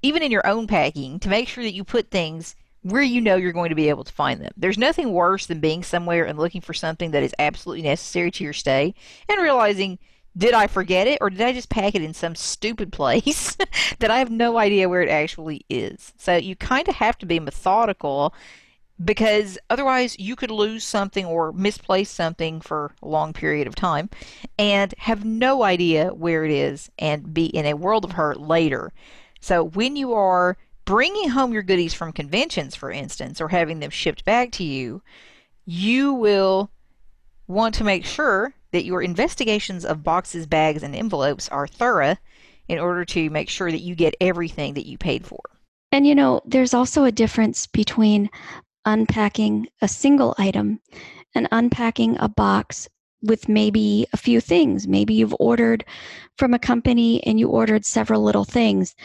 even 0.00 0.22
in 0.22 0.32
your 0.32 0.46
own 0.46 0.66
packing, 0.66 1.20
to 1.20 1.28
make 1.28 1.46
sure 1.46 1.62
that 1.62 1.74
you 1.74 1.84
put 1.84 2.10
things 2.10 2.56
where 2.82 3.02
you 3.02 3.20
know 3.20 3.36
you're 3.36 3.52
going 3.52 3.68
to 3.68 3.76
be 3.76 3.88
able 3.88 4.04
to 4.04 4.12
find 4.12 4.40
them. 4.40 4.52
There's 4.56 4.78
nothing 4.78 5.12
worse 5.12 5.46
than 5.46 5.60
being 5.60 5.82
somewhere 5.82 6.24
and 6.24 6.38
looking 6.38 6.60
for 6.60 6.74
something 6.74 7.12
that 7.12 7.22
is 7.22 7.34
absolutely 7.38 7.82
necessary 7.82 8.30
to 8.32 8.44
your 8.44 8.52
stay 8.52 8.94
and 9.28 9.40
realizing 9.40 9.98
did 10.36 10.54
I 10.54 10.66
forget 10.66 11.06
it 11.06 11.18
or 11.20 11.30
did 11.30 11.42
I 11.42 11.52
just 11.52 11.68
pack 11.68 11.94
it 11.94 12.02
in 12.02 12.14
some 12.14 12.34
stupid 12.34 12.90
place 12.90 13.56
that 13.98 14.10
I 14.10 14.18
have 14.18 14.30
no 14.30 14.58
idea 14.58 14.88
where 14.88 15.02
it 15.02 15.10
actually 15.10 15.64
is? 15.68 16.14
So 16.16 16.36
you 16.36 16.56
kind 16.56 16.88
of 16.88 16.94
have 16.96 17.18
to 17.18 17.26
be 17.26 17.38
methodical 17.38 18.34
because 19.02 19.58
otherwise 19.68 20.18
you 20.18 20.36
could 20.36 20.50
lose 20.50 20.84
something 20.84 21.26
or 21.26 21.52
misplace 21.52 22.10
something 22.10 22.60
for 22.60 22.94
a 23.02 23.08
long 23.08 23.32
period 23.32 23.66
of 23.66 23.74
time 23.74 24.08
and 24.58 24.94
have 24.98 25.24
no 25.24 25.62
idea 25.62 26.08
where 26.14 26.44
it 26.44 26.50
is 26.50 26.90
and 26.98 27.34
be 27.34 27.46
in 27.46 27.66
a 27.66 27.74
world 27.74 28.04
of 28.04 28.12
hurt 28.12 28.40
later. 28.40 28.92
So 29.40 29.64
when 29.64 29.96
you 29.96 30.14
are 30.14 30.56
bringing 30.84 31.30
home 31.30 31.52
your 31.52 31.62
goodies 31.62 31.94
from 31.94 32.12
conventions, 32.12 32.74
for 32.74 32.90
instance, 32.90 33.40
or 33.40 33.48
having 33.48 33.80
them 33.80 33.90
shipped 33.90 34.24
back 34.24 34.52
to 34.52 34.64
you, 34.64 35.02
you 35.64 36.12
will 36.12 36.70
want 37.46 37.74
to 37.76 37.84
make 37.84 38.04
sure 38.04 38.54
that 38.72 38.84
your 38.84 39.02
investigations 39.02 39.84
of 39.84 40.02
boxes, 40.02 40.46
bags, 40.46 40.82
and 40.82 40.94
envelopes 40.94 41.48
are 41.50 41.66
thorough 41.66 42.16
in 42.68 42.78
order 42.78 43.04
to 43.04 43.30
make 43.30 43.48
sure 43.48 43.70
that 43.70 43.82
you 43.82 43.94
get 43.94 44.14
everything 44.20 44.74
that 44.74 44.86
you 44.86 44.96
paid 44.96 45.26
for. 45.26 45.40
And 45.92 46.06
you 46.06 46.14
know, 46.14 46.40
there's 46.46 46.74
also 46.74 47.04
a 47.04 47.12
difference 47.12 47.66
between 47.66 48.30
unpacking 48.84 49.68
a 49.82 49.88
single 49.88 50.34
item 50.38 50.80
and 51.34 51.48
unpacking 51.52 52.16
a 52.18 52.28
box 52.28 52.88
with 53.22 53.48
maybe 53.48 54.06
a 54.12 54.16
few 54.16 54.40
things. 54.40 54.88
Maybe 54.88 55.14
you've 55.14 55.36
ordered 55.38 55.84
from 56.38 56.54
a 56.54 56.58
company 56.58 57.22
and 57.24 57.38
you 57.38 57.48
ordered 57.48 57.84
several 57.84 58.22
little 58.22 58.44
things. 58.44 58.96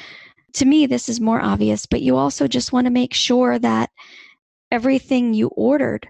To 0.58 0.66
me, 0.66 0.88
this 0.88 1.08
is 1.08 1.22
more 1.22 1.40
obvious, 1.40 1.86
but 1.86 2.02
you 2.02 2.18
also 2.18 2.48
just 2.48 2.74
want 2.74 2.86
to 2.86 2.92
make 2.92 3.14
sure 3.14 3.60
that 3.60 3.92
everything 4.72 5.36
you 5.36 5.50
ordered 5.50 6.08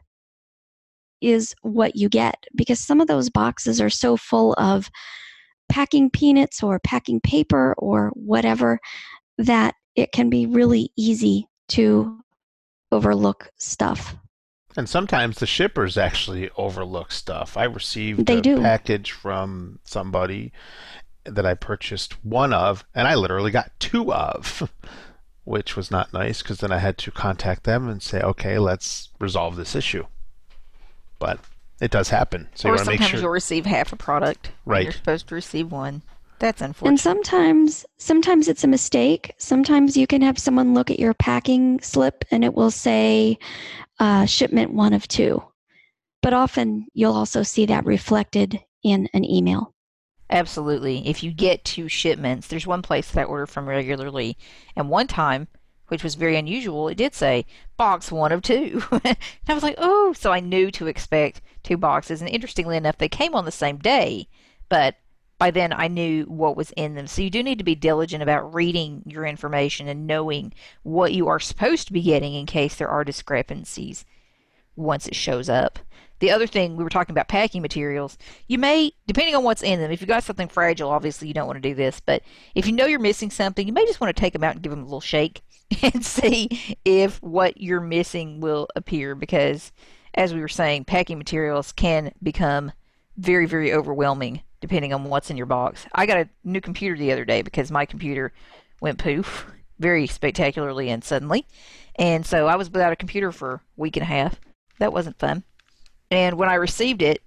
is 1.19 1.53
what 1.63 1.97
you 1.97 2.07
get 2.07 2.45
because 2.55 2.79
some 2.79 3.01
of 3.01 3.07
those 3.07 3.29
boxes 3.29 3.81
are 3.81 3.89
so 3.89 4.15
full 4.15 4.53
of 4.53 4.89
packing 5.67 6.09
peanuts 6.09 6.63
or 6.63 6.79
packing 6.79 7.19
paper 7.19 7.75
or 7.77 8.11
whatever 8.13 8.79
that 9.37 9.75
it 9.97 10.13
can 10.13 10.29
be 10.29 10.45
really 10.45 10.91
easy 10.97 11.45
to 11.67 12.17
overlook 12.93 13.49
stuff. 13.57 14.15
And 14.77 14.87
sometimes 14.87 15.39
the 15.39 15.45
shippers 15.45 15.97
actually 15.97 16.49
overlook 16.55 17.11
stuff. 17.11 17.57
I 17.57 17.65
received 17.65 18.25
they 18.25 18.37
a 18.37 18.41
do. 18.41 18.61
package 18.61 19.11
from 19.11 19.79
somebody 19.83 20.53
that 21.27 21.45
I 21.45 21.53
purchased 21.53 22.23
one 22.23 22.53
of, 22.53 22.85
and 22.95 23.07
I 23.07 23.15
literally 23.15 23.51
got 23.51 23.71
two 23.79 24.13
of, 24.13 24.71
which 25.43 25.75
was 25.75 25.91
not 25.91 26.13
nice 26.13 26.41
because 26.41 26.59
then 26.59 26.71
I 26.71 26.79
had 26.79 26.97
to 26.99 27.11
contact 27.11 27.63
them 27.63 27.87
and 27.87 28.01
say, 28.01 28.21
okay, 28.21 28.57
let's 28.59 29.09
resolve 29.19 29.55
this 29.55 29.75
issue. 29.75 30.05
But 31.19 31.39
it 31.79 31.91
does 31.91 32.09
happen. 32.09 32.49
So 32.55 32.69
or 32.69 32.71
you 32.71 32.75
want 32.75 32.85
to 32.85 32.91
make 32.91 32.99
sometimes 32.99 33.11
sure. 33.11 33.19
you'll 33.21 33.29
receive 33.29 33.65
half 33.65 33.93
a 33.93 33.95
product. 33.95 34.51
Right. 34.65 34.83
You're 34.83 34.93
supposed 34.93 35.27
to 35.29 35.35
receive 35.35 35.71
one. 35.71 36.01
That's 36.39 36.61
unfortunate. 36.61 36.89
And 36.89 36.99
sometimes 36.99 37.85
sometimes 37.97 38.47
it's 38.47 38.63
a 38.63 38.67
mistake. 38.67 39.33
Sometimes 39.37 39.97
you 39.97 40.05
can 40.05 40.21
have 40.21 40.37
someone 40.37 40.73
look 40.73 40.91
at 40.91 40.99
your 40.99 41.13
packing 41.13 41.79
slip 41.81 42.25
and 42.29 42.43
it 42.43 42.53
will 42.53 42.71
say 42.71 43.39
uh, 43.99 44.25
shipment 44.25 44.73
one 44.73 44.93
of 44.93 45.07
two. 45.07 45.43
But 46.21 46.33
often 46.33 46.87
you'll 46.93 47.13
also 47.13 47.43
see 47.43 47.65
that 47.67 47.85
reflected 47.85 48.59
in 48.83 49.09
an 49.13 49.25
email. 49.25 49.73
Absolutely. 50.29 51.07
If 51.07 51.23
you 51.23 51.31
get 51.31 51.63
two 51.63 51.87
shipments, 51.87 52.47
there's 52.47 52.67
one 52.67 52.81
place 52.81 53.11
that 53.11 53.21
I 53.21 53.23
order 53.23 53.45
from 53.45 53.67
regularly, 53.67 54.37
and 54.75 54.89
one 54.89 55.07
time, 55.07 55.47
which 55.87 56.03
was 56.03 56.15
very 56.15 56.35
unusual, 56.35 56.89
it 56.89 56.95
did 56.95 57.15
say 57.15 57.45
box 57.77 58.11
one 58.11 58.33
of 58.33 58.41
two. 58.41 58.83
and 58.91 59.17
I 59.47 59.53
was 59.53 59.63
like, 59.63 59.75
oh, 59.77 60.13
so 60.13 60.33
I 60.33 60.41
knew 60.41 60.69
to 60.71 60.87
expect 60.87 61.41
two 61.63 61.77
boxes. 61.77 62.21
And 62.21 62.29
interestingly 62.29 62.75
enough, 62.75 62.97
they 62.97 63.07
came 63.07 63.35
on 63.35 63.45
the 63.45 63.51
same 63.51 63.77
day, 63.77 64.27
but 64.67 64.95
by 65.37 65.51
then 65.51 65.71
I 65.71 65.87
knew 65.87 66.23
what 66.25 66.57
was 66.57 66.71
in 66.71 66.95
them. 66.95 67.07
So 67.07 67.21
you 67.21 67.29
do 67.29 67.43
need 67.43 67.59
to 67.59 67.63
be 67.63 67.75
diligent 67.75 68.23
about 68.23 68.53
reading 68.53 69.03
your 69.05 69.25
information 69.25 69.87
and 69.87 70.07
knowing 70.07 70.53
what 70.83 71.13
you 71.13 71.27
are 71.27 71.39
supposed 71.39 71.87
to 71.87 71.93
be 71.93 72.01
getting 72.01 72.33
in 72.33 72.45
case 72.45 72.75
there 72.75 72.89
are 72.89 73.03
discrepancies 73.03 74.03
once 74.75 75.07
it 75.07 75.15
shows 75.15 75.47
up. 75.47 75.79
The 76.19 76.31
other 76.31 76.47
thing 76.47 76.75
we 76.75 76.83
were 76.83 76.89
talking 76.89 77.13
about 77.13 77.27
packing 77.27 77.61
materials, 77.61 78.17
you 78.47 78.57
may, 78.57 78.91
depending 79.05 79.35
on 79.35 79.43
what's 79.43 79.63
in 79.63 79.79
them, 79.79 79.91
if 79.91 80.01
you've 80.01 80.07
got 80.07 80.23
something 80.23 80.47
fragile, 80.47 80.89
obviously 80.89 81.27
you 81.27 81.33
don't 81.33 81.47
want 81.47 81.61
to 81.61 81.69
do 81.69 81.75
this, 81.75 81.99
but 81.99 82.23
if 82.55 82.65
you 82.65 82.73
know 82.73 82.85
you're 82.85 82.99
missing 82.99 83.29
something, 83.29 83.67
you 83.67 83.73
may 83.73 83.85
just 83.85 84.01
want 84.01 84.15
to 84.15 84.19
take 84.19 84.33
them 84.33 84.43
out 84.43 84.53
and 84.53 84.63
give 84.63 84.71
them 84.71 84.81
a 84.81 84.85
little 84.85 85.01
shake 85.01 85.41
and 85.83 86.05
see 86.05 86.77
if 86.85 87.21
what 87.21 87.61
you're 87.61 87.81
missing 87.81 88.39
will 88.39 88.67
appear 88.75 89.15
because 89.15 89.71
as 90.13 90.33
we 90.33 90.41
were 90.41 90.47
saying, 90.47 90.85
packing 90.85 91.17
materials 91.17 91.71
can 91.71 92.11
become 92.21 92.71
very, 93.17 93.45
very 93.45 93.71
overwhelming 93.71 94.41
depending 94.59 94.91
on 94.91 95.03
what's 95.03 95.29
in 95.29 95.37
your 95.37 95.45
box. 95.45 95.85
I 95.93 96.07
got 96.07 96.17
a 96.17 96.29
new 96.43 96.61
computer 96.61 96.97
the 96.97 97.11
other 97.11 97.25
day 97.25 97.43
because 97.43 97.71
my 97.71 97.85
computer 97.85 98.33
went 98.81 98.97
poof 98.97 99.45
very 99.79 100.07
spectacularly 100.07 100.89
and 100.89 101.03
suddenly. 101.03 101.45
And 101.95 102.25
so 102.25 102.47
I 102.47 102.55
was 102.55 102.71
without 102.71 102.93
a 102.93 102.97
computer 102.97 103.31
for 103.31 103.53
a 103.53 103.61
week 103.75 103.95
and 103.95 104.03
a 104.03 104.07
half. 104.07 104.39
That 104.79 104.93
wasn't 104.93 105.19
fun. 105.19 105.43
And 106.11 106.37
when 106.37 106.49
I 106.49 106.55
received 106.55 107.01
it, 107.01 107.21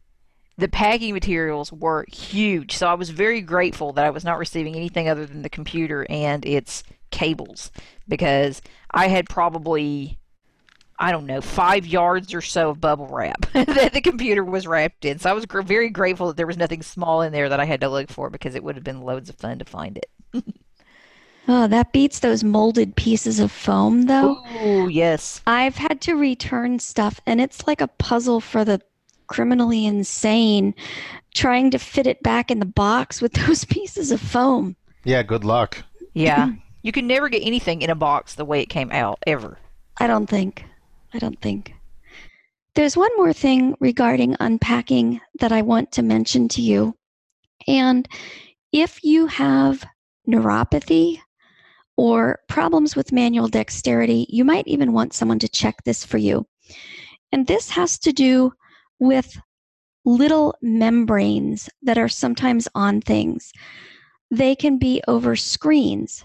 the 0.56 0.68
packing 0.68 1.14
materials 1.14 1.72
were 1.72 2.04
huge. 2.12 2.76
So 2.76 2.86
I 2.86 2.94
was 2.94 3.10
very 3.10 3.40
grateful 3.40 3.92
that 3.94 4.04
I 4.04 4.10
was 4.10 4.24
not 4.24 4.38
receiving 4.38 4.76
anything 4.76 5.08
other 5.08 5.26
than 5.26 5.42
the 5.42 5.48
computer 5.48 6.06
and 6.10 6.44
its 6.44 6.82
cables 7.10 7.70
because 8.08 8.60
I 8.90 9.08
had 9.08 9.28
probably 9.28 10.18
I 11.02 11.12
don't 11.12 11.24
know, 11.24 11.40
five 11.40 11.86
yards 11.86 12.34
or 12.34 12.42
so 12.42 12.68
of 12.68 12.80
bubble 12.80 13.06
wrap 13.06 13.40
that 13.54 13.94
the 13.94 14.02
computer 14.02 14.44
was 14.44 14.66
wrapped 14.66 15.06
in. 15.06 15.18
So 15.18 15.30
I 15.30 15.32
was 15.32 15.46
gr- 15.46 15.62
very 15.62 15.88
grateful 15.88 16.26
that 16.26 16.36
there 16.36 16.46
was 16.46 16.58
nothing 16.58 16.82
small 16.82 17.22
in 17.22 17.32
there 17.32 17.48
that 17.48 17.58
I 17.58 17.64
had 17.64 17.80
to 17.80 17.88
look 17.88 18.10
for 18.10 18.28
because 18.28 18.54
it 18.54 18.62
would 18.62 18.74
have 18.74 18.84
been 18.84 19.00
loads 19.00 19.30
of 19.30 19.36
fun 19.36 19.58
to 19.60 19.64
find 19.64 19.98
it. 19.98 20.44
oh, 21.48 21.66
that 21.66 21.92
beats 21.92 22.20
those 22.20 22.44
molded 22.44 22.96
pieces 22.96 23.40
of 23.40 23.50
foam, 23.50 24.02
though. 24.02 24.42
Oh, 24.60 24.88
yes. 24.88 25.40
I've 25.46 25.76
had 25.76 26.00
to 26.02 26.14
return 26.14 26.78
stuff, 26.78 27.20
and 27.26 27.40
it's 27.40 27.66
like 27.66 27.80
a 27.80 27.88
puzzle 27.88 28.40
for 28.40 28.64
the 28.64 28.80
criminally 29.26 29.86
insane 29.86 30.74
trying 31.34 31.70
to 31.70 31.78
fit 31.78 32.06
it 32.06 32.22
back 32.22 32.50
in 32.50 32.58
the 32.58 32.66
box 32.66 33.22
with 33.22 33.32
those 33.32 33.64
pieces 33.64 34.10
of 34.10 34.20
foam. 34.20 34.76
Yeah, 35.04 35.22
good 35.22 35.44
luck. 35.44 35.82
Yeah. 36.14 36.52
you 36.82 36.92
can 36.92 37.06
never 37.06 37.28
get 37.28 37.44
anything 37.44 37.82
in 37.82 37.90
a 37.90 37.94
box 37.94 38.34
the 38.34 38.44
way 38.44 38.60
it 38.60 38.68
came 38.68 38.90
out, 38.92 39.18
ever. 39.26 39.58
I 39.98 40.06
don't 40.06 40.26
think. 40.26 40.64
I 41.14 41.18
don't 41.18 41.40
think. 41.40 41.74
There's 42.74 42.96
one 42.96 43.10
more 43.16 43.32
thing 43.32 43.74
regarding 43.80 44.36
unpacking 44.38 45.20
that 45.40 45.52
I 45.52 45.62
want 45.62 45.92
to 45.92 46.02
mention 46.02 46.48
to 46.48 46.62
you. 46.62 46.94
And 47.66 48.08
if 48.72 49.02
you 49.02 49.26
have 49.26 49.84
neuropathy 50.28 51.20
or 52.00 52.40
problems 52.48 52.96
with 52.96 53.12
manual 53.12 53.46
dexterity, 53.46 54.24
you 54.30 54.42
might 54.42 54.66
even 54.66 54.94
want 54.94 55.12
someone 55.12 55.38
to 55.38 55.46
check 55.46 55.84
this 55.84 56.02
for 56.02 56.16
you. 56.16 56.46
And 57.30 57.46
this 57.46 57.68
has 57.68 57.98
to 57.98 58.10
do 58.10 58.54
with 58.98 59.38
little 60.06 60.54
membranes 60.62 61.68
that 61.82 61.98
are 61.98 62.08
sometimes 62.08 62.66
on 62.74 63.02
things. 63.02 63.52
They 64.30 64.56
can 64.56 64.78
be 64.78 65.02
over 65.08 65.36
screens. 65.36 66.24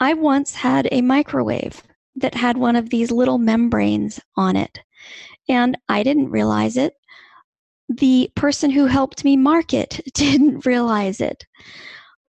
I 0.00 0.14
once 0.14 0.54
had 0.54 0.88
a 0.90 1.02
microwave 1.02 1.82
that 2.16 2.34
had 2.34 2.56
one 2.56 2.74
of 2.74 2.88
these 2.88 3.10
little 3.10 3.36
membranes 3.36 4.18
on 4.38 4.56
it. 4.56 4.80
And 5.50 5.76
I 5.86 6.02
didn't 6.02 6.30
realize 6.30 6.78
it. 6.78 6.94
The 7.90 8.32
person 8.36 8.70
who 8.70 8.86
helped 8.86 9.22
me 9.22 9.36
mark 9.36 9.74
it 9.74 10.00
didn't 10.14 10.64
realize 10.64 11.20
it. 11.20 11.44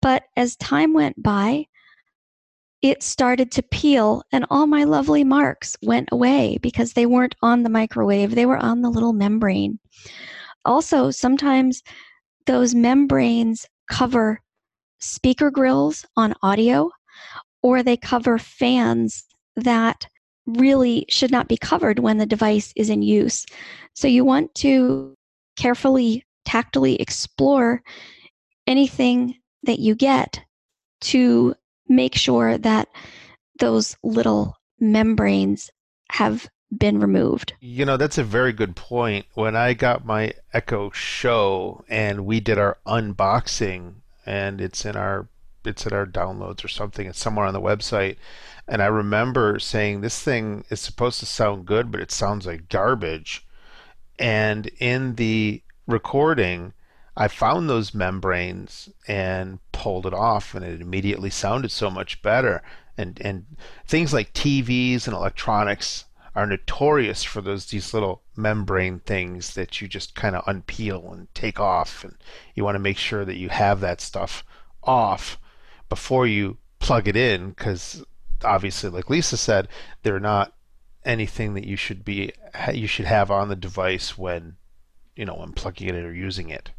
But 0.01 0.23
as 0.39 0.57
time 0.57 0.95
went 0.95 1.23
by, 1.23 1.67
it 2.83 3.03
started 3.03 3.53
to 3.53 3.63
peel, 3.63 4.23
and 4.33 4.45
all 4.51 4.67
my 4.67 4.85
lovely 4.85 5.23
marks 5.25 5.77
went 5.83 6.09
away 6.11 6.59
because 6.61 6.93
they 6.93 7.07
weren't 7.07 7.37
on 7.41 7.63
the 7.63 7.71
microwave, 7.71 8.35
they 8.35 8.47
were 8.47 8.59
on 8.59 8.83
the 8.83 8.91
little 8.91 9.13
membrane. 9.13 9.79
Also, 10.65 11.11
sometimes 11.11 11.83
those 12.47 12.75
membranes 12.75 13.67
cover 13.89 14.41
speaker 15.01 15.51
grills 15.51 16.05
on 16.17 16.35
audio, 16.43 16.91
or 17.63 17.83
they 17.83 17.97
cover 17.97 18.39
fans 18.39 19.25
that 19.57 20.07
really 20.47 21.05
should 21.09 21.31
not 21.31 21.47
be 21.47 21.57
covered 21.57 22.01
when 22.01 22.19
the 22.19 22.27
device 22.27 22.73
is 22.75 22.91
in 22.91 23.03
use. 23.03 23.47
So 23.95 24.09
you 24.09 24.25
want 24.25 24.55
to 24.57 25.15
carefully, 25.57 26.25
tactily 26.45 26.97
explore 26.97 27.83
anything 28.67 29.37
that 29.65 29.79
you 29.79 29.95
get 29.95 30.41
to 31.03 31.55
make 31.95 32.15
sure 32.15 32.59
that 32.59 32.89
those 33.59 33.97
little 34.03 34.57
membranes 34.81 35.71
have 36.11 36.49
been 36.77 37.01
removed. 37.01 37.53
You 37.61 37.85
know, 37.85 37.97
that's 37.97 38.19
a 38.19 38.25
very 38.25 38.53
good 38.53 38.77
point. 38.77 39.27
When 39.35 39.55
I 39.55 39.75
got 39.75 40.07
my 40.07 40.33
Echo 40.53 40.91
Show 40.91 41.85
and 41.89 42.25
we 42.25 42.41
did 42.41 42.59
our 42.59 42.79
unboxing 42.87 43.95
and 44.25 44.61
it's 44.61 44.85
in 44.85 44.97
our 44.97 45.29
it's 45.65 45.87
in 45.87 45.93
our 45.93 46.07
downloads 46.07 46.65
or 46.65 46.69
something, 46.69 47.07
it's 47.07 47.21
somewhere 47.21 47.47
on 47.47 47.55
the 47.55 47.61
website 47.61 48.17
and 48.69 48.83
I 48.83 48.87
remember 48.87 49.59
saying, 49.59 50.01
This 50.01 50.21
thing 50.23 50.65
is 50.71 50.81
supposed 50.81 51.21
to 51.21 51.27
sound 51.27 51.67
good, 51.67 51.91
but 51.91 52.01
it 52.01 52.11
sounds 52.11 52.47
like 52.47 52.69
garbage. 52.69 53.45
And 54.19 54.69
in 54.79 55.17
the 55.17 55.63
recording, 55.87 56.73
I 57.17 57.29
found 57.29 57.69
those 57.69 57.95
membranes 57.95 58.89
and 59.07 59.59
pulled 59.73 60.07
it 60.07 60.15
off, 60.15 60.55
and 60.55 60.65
it 60.65 60.81
immediately 60.81 61.31
sounded 61.31 61.71
so 61.71 61.91
much 61.91 62.23
better. 62.23 62.63
And, 62.97 63.21
and 63.23 63.47
things 63.87 64.13
like 64.13 64.33
TVs 64.33 65.07
and 65.07 65.15
electronics 65.15 66.07
are 66.35 66.47
notorious 66.47 67.23
for 67.23 67.43
those 67.43 67.67
these 67.67 67.93
little 67.93 68.23
membrane 68.37 69.01
things 69.01 69.55
that 69.55 69.81
you 69.81 69.89
just 69.89 70.15
kind 70.15 70.35
of 70.35 70.45
unpeel 70.47 71.13
and 71.13 71.33
take 71.35 71.61
off 71.61 72.05
and 72.05 72.17
you 72.55 72.65
want 72.65 72.75
to 72.75 72.79
make 72.79 72.97
sure 72.97 73.23
that 73.27 73.37
you 73.37 73.51
have 73.51 73.81
that 73.81 74.01
stuff 74.01 74.43
off 74.83 75.39
before 75.91 76.27
you 76.27 76.57
plug 76.79 77.07
it 77.07 77.17
in 77.17 77.51
because 77.51 78.03
obviously, 78.45 78.91
like 78.91 79.11
Lisa 79.11 79.37
said, 79.37 79.69
they're 80.03 80.21
not 80.21 80.55
anything 81.05 81.55
that 81.55 81.67
you 81.67 81.77
should 81.77 82.05
be 82.05 82.33
you 82.73 82.87
should 82.87 83.07
have 83.07 83.31
on 83.31 83.49
the 83.49 83.57
device 83.57 84.17
when 84.17 84.57
you 85.17 85.25
know 85.25 85.35
when 85.35 85.53
plugging 85.53 85.89
it 85.89 85.95
in 85.95 86.05
or 86.05 86.13
using 86.13 86.49
it. 86.49 86.71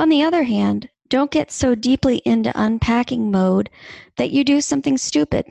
On 0.00 0.08
the 0.08 0.22
other 0.22 0.44
hand, 0.44 0.88
don't 1.10 1.30
get 1.30 1.50
so 1.50 1.74
deeply 1.74 2.22
into 2.24 2.50
unpacking 2.54 3.30
mode 3.30 3.68
that 4.16 4.30
you 4.30 4.44
do 4.44 4.62
something 4.62 4.96
stupid. 4.96 5.44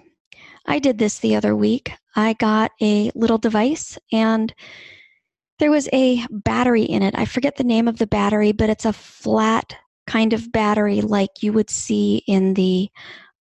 I 0.66 0.80
did 0.80 0.98
this 0.98 1.20
the 1.20 1.36
other 1.36 1.56
week. 1.56 1.92
I 2.16 2.34
got 2.34 2.72
a 2.82 3.12
little 3.14 3.38
device 3.38 4.00
and 4.12 4.52
there 5.60 5.70
was 5.70 5.88
a 5.94 6.26
battery 6.32 6.82
in 6.82 7.04
it. 7.04 7.14
I 7.16 7.26
forget 7.26 7.58
the 7.58 7.64
name 7.64 7.88
of 7.88 8.00
the 8.00 8.08
battery, 8.08 8.52
but 8.52 8.72
it's 8.72 8.86
a 8.86 8.94
flat 8.94 9.76
kind 10.08 10.34
of 10.34 10.52
battery 10.52 11.02
like 11.02 11.44
you 11.44 11.54
would 11.54 11.70
see 11.70 12.24
in 12.26 12.56
the 12.56 12.90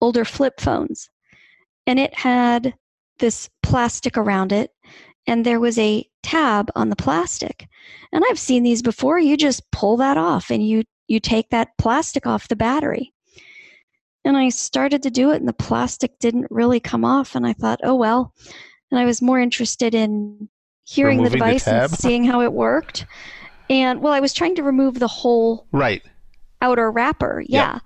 older 0.01 0.25
flip 0.25 0.61
phones 0.61 1.09
and 1.87 2.01
it 2.01 2.13
had 2.13 2.75
this 3.21 3.49
plastic 3.63 4.19
around 4.19 4.51
it 4.51 4.73
and 5.29 5.45
there 5.45 5.61
was 5.61 5.79
a 5.79 6.09
tab 6.22 6.70
on 6.74 6.89
the 6.89 6.97
plastic. 6.97 7.68
And 8.12 8.24
i've 8.29 8.39
seen 8.39 8.64
these 8.64 8.83
before. 8.83 9.20
You 9.20 9.37
just 9.37 9.70
pull 9.70 9.97
that 9.99 10.16
off 10.16 10.51
and 10.51 10.66
you 10.66 10.83
you 11.07 11.20
take 11.20 11.51
that 11.51 11.68
plastic 11.79 12.26
off 12.26 12.49
the 12.49 12.57
battery. 12.57 13.12
And 14.24 14.37
i 14.37 14.49
started 14.49 15.03
to 15.05 15.11
do 15.11 15.31
it 15.31 15.37
and 15.37 15.47
the 15.47 15.53
plastic 15.53 16.18
didn't 16.18 16.49
really 16.51 16.81
come 16.81 17.05
off 17.05 17.37
and 17.37 17.47
i 17.47 17.53
thought 17.53 17.81
oh 17.85 17.95
well. 17.95 18.35
And 18.91 18.99
i 18.99 19.05
was 19.05 19.22
more 19.22 19.39
interested 19.39 19.95
in 19.95 20.49
hearing 20.85 21.18
Removing 21.18 21.39
the 21.39 21.45
device 21.45 21.64
the 21.66 21.83
and 21.83 21.91
seeing 21.93 22.24
how 22.24 22.41
it 22.41 22.53
worked. 22.53 23.07
And 23.70 24.01
well 24.01 24.14
i 24.14 24.20
was 24.20 24.33
trying 24.33 24.57
to 24.57 24.62
remove 24.62 24.99
the 24.99 25.09
whole 25.09 25.66
right. 25.70 26.03
outer 26.62 26.91
wrapper 26.91 27.45
yeah. 27.47 27.74
Yep. 27.74 27.83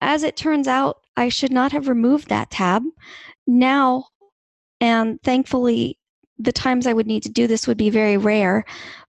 as 0.00 0.22
it 0.22 0.36
turns 0.36 0.68
out 0.68 0.98
I 1.16 1.28
should 1.28 1.52
not 1.52 1.72
have 1.72 1.88
removed 1.88 2.28
that 2.28 2.50
tab. 2.50 2.82
Now, 3.46 4.06
and 4.80 5.22
thankfully, 5.22 5.96
the 6.38 6.52
times 6.52 6.86
I 6.86 6.92
would 6.92 7.06
need 7.06 7.22
to 7.24 7.30
do 7.30 7.46
this 7.46 7.66
would 7.66 7.76
be 7.76 7.90
very 7.90 8.16
rare. 8.16 8.64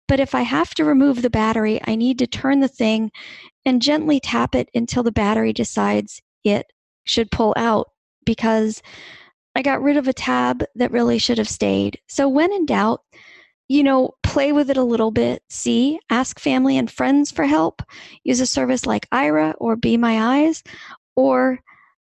But 0.07 0.19
if 0.19 0.35
I 0.35 0.41
have 0.41 0.73
to 0.75 0.85
remove 0.85 1.21
the 1.21 1.29
battery, 1.29 1.79
I 1.85 1.95
need 1.95 2.19
to 2.19 2.27
turn 2.27 2.59
the 2.59 2.67
thing 2.67 3.11
and 3.65 3.81
gently 3.81 4.19
tap 4.19 4.53
it 4.53 4.69
until 4.75 5.03
the 5.03 5.11
battery 5.11 5.51
decides 5.51 6.21
it 6.43 6.67
should 7.05 7.31
pull 7.31 7.53
out 7.57 7.89
because 8.25 8.81
I 9.55 9.61
got 9.61 9.81
rid 9.81 9.97
of 9.97 10.07
a 10.07 10.13
tab 10.13 10.63
that 10.75 10.91
really 10.91 11.17
should 11.17 11.37
have 11.37 11.49
stayed. 11.49 11.99
So, 12.07 12.27
when 12.27 12.53
in 12.53 12.65
doubt, 12.65 13.01
you 13.67 13.83
know, 13.83 14.11
play 14.21 14.51
with 14.51 14.69
it 14.69 14.77
a 14.77 14.83
little 14.83 15.11
bit. 15.11 15.41
See, 15.49 15.99
ask 16.09 16.39
family 16.39 16.77
and 16.77 16.91
friends 16.91 17.31
for 17.31 17.45
help. 17.45 17.81
Use 18.23 18.39
a 18.39 18.45
service 18.45 18.85
like 18.85 19.09
Aira 19.09 19.53
or 19.57 19.75
Be 19.75 19.97
My 19.97 20.41
Eyes, 20.43 20.61
or 21.15 21.59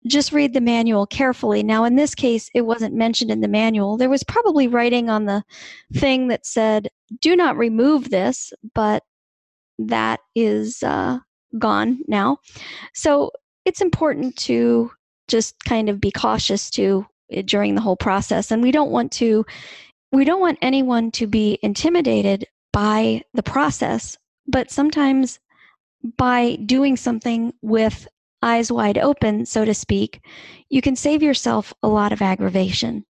just 0.07 0.31
read 0.31 0.53
the 0.53 0.61
manual 0.61 1.05
carefully. 1.05 1.63
Now, 1.63 1.83
in 1.83 1.95
this 1.95 2.13
case, 2.13 2.49
it 2.53 2.61
wasn't 2.61 2.93
mentioned 2.93 3.31
in 3.31 3.41
the 3.41 3.47
manual. 3.47 3.97
There 3.97 4.09
was 4.09 4.23
probably 4.23 4.67
writing 4.67 5.09
on 5.09 5.25
the 5.25 5.43
thing 5.93 6.27
that 6.27 6.45
said, 6.45 6.89
do 7.21 7.35
not 7.35 7.57
remove 7.57 8.09
this, 8.09 8.53
but 8.73 9.03
that 9.79 10.19
is 10.35 10.83
uh, 10.83 11.19
gone 11.57 11.99
now. 12.07 12.37
So 12.93 13.31
it's 13.65 13.81
important 13.81 14.35
to 14.37 14.91
just 15.27 15.55
kind 15.65 15.89
of 15.89 15.99
be 15.99 16.11
cautious 16.11 16.69
to 16.71 17.05
eh, 17.31 17.41
during 17.43 17.75
the 17.75 17.81
whole 17.81 17.97
process. 17.97 18.51
And 18.51 18.61
we 18.61 18.71
don't 18.71 18.91
want 18.91 19.11
to, 19.13 19.45
we 20.11 20.23
don't 20.23 20.39
want 20.39 20.59
anyone 20.61 21.11
to 21.11 21.27
be 21.27 21.57
intimidated 21.63 22.45
by 22.71 23.23
the 23.33 23.43
process, 23.43 24.17
but 24.47 24.69
sometimes 24.69 25.39
by 26.17 26.57
doing 26.57 26.95
something 26.95 27.53
with 27.61 28.07
eyes 28.41 28.71
wide 28.71 28.97
open, 28.97 29.45
so 29.45 29.65
to 29.65 29.73
speak, 29.73 30.21
you 30.69 30.81
can 30.81 30.95
save 30.95 31.23
yourself 31.23 31.73
a 31.81 31.87
lot 31.87 32.11
of 32.11 32.21
aggravation. 32.21 33.05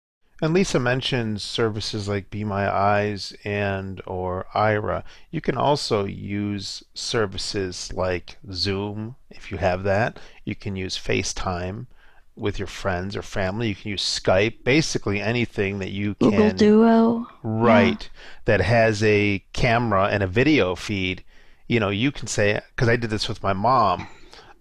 And 0.42 0.54
Lisa 0.54 0.80
mentions 0.80 1.44
services 1.44 2.08
like 2.08 2.28
Be 2.28 2.42
My 2.42 2.68
Eyes 2.68 3.32
and 3.44 4.02
or 4.06 4.46
Aira. 4.54 5.04
You 5.30 5.40
can 5.40 5.56
also 5.56 6.04
use 6.04 6.82
services 6.94 7.92
like 7.94 8.38
Zoom 8.50 9.14
if 9.30 9.52
you 9.52 9.58
have 9.58 9.84
that. 9.84 10.18
You 10.44 10.56
can 10.56 10.74
use 10.74 10.98
FaceTime 10.98 11.86
with 12.34 12.58
your 12.58 12.66
friends 12.66 13.14
or 13.14 13.22
family. 13.22 13.68
You 13.68 13.74
can 13.76 13.90
use 13.92 14.02
Skype, 14.02 14.64
basically 14.64 15.20
anything 15.20 15.78
that 15.78 15.90
you 15.90 16.16
can 16.16 16.30
Google 16.30 16.50
Duo. 16.50 17.26
right 17.44 18.08
that 18.44 18.60
has 18.60 19.00
a 19.04 19.44
camera 19.52 20.06
and 20.06 20.24
a 20.24 20.26
video 20.26 20.74
feed. 20.74 21.22
You 21.68 21.78
know, 21.78 21.90
you 21.90 22.10
can 22.10 22.26
say 22.26 22.60
because 22.74 22.88
I 22.88 22.96
did 22.96 23.10
this 23.10 23.28
with 23.28 23.44
my 23.44 23.52
mom, 23.52 24.08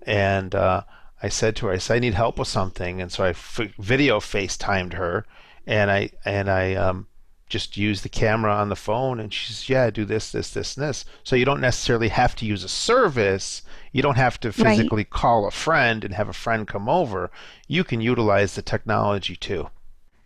and 0.03 0.53
uh, 0.55 0.83
I 1.21 1.29
said 1.29 1.55
to 1.57 1.67
her, 1.67 1.73
I 1.73 1.77
said 1.77 1.95
I 1.95 1.99
need 1.99 2.13
help 2.13 2.39
with 2.39 2.47
something, 2.47 3.01
and 3.01 3.11
so 3.11 3.23
I 3.23 3.29
f- 3.29 3.59
video 3.79 4.19
FaceTimed 4.19 4.93
her, 4.93 5.25
and 5.67 5.91
I 5.91 6.11
and 6.25 6.49
I 6.49 6.73
um, 6.75 7.07
just 7.47 7.75
used 7.77 8.03
the 8.03 8.09
camera 8.09 8.53
on 8.53 8.69
the 8.69 8.75
phone, 8.75 9.19
and 9.19 9.33
she 9.33 9.51
says, 9.51 9.69
yeah, 9.69 9.89
do 9.89 10.05
this, 10.05 10.31
this, 10.31 10.51
this, 10.51 10.77
and 10.77 10.87
this. 10.87 11.05
So 11.23 11.35
you 11.35 11.43
don't 11.45 11.59
necessarily 11.61 12.07
have 12.07 12.35
to 12.37 12.45
use 12.45 12.63
a 12.63 12.69
service. 12.69 13.61
You 13.91 14.01
don't 14.01 14.15
have 14.17 14.39
to 14.39 14.47
Right. 14.49 14.55
physically 14.77 15.03
call 15.03 15.45
a 15.45 15.51
friend 15.51 16.03
and 16.05 16.13
have 16.13 16.29
a 16.29 16.33
friend 16.33 16.65
come 16.67 16.87
over. 16.87 17.29
You 17.67 17.83
can 17.83 17.99
utilize 18.01 18.55
the 18.55 18.61
technology 18.61 19.35
too. 19.35 19.69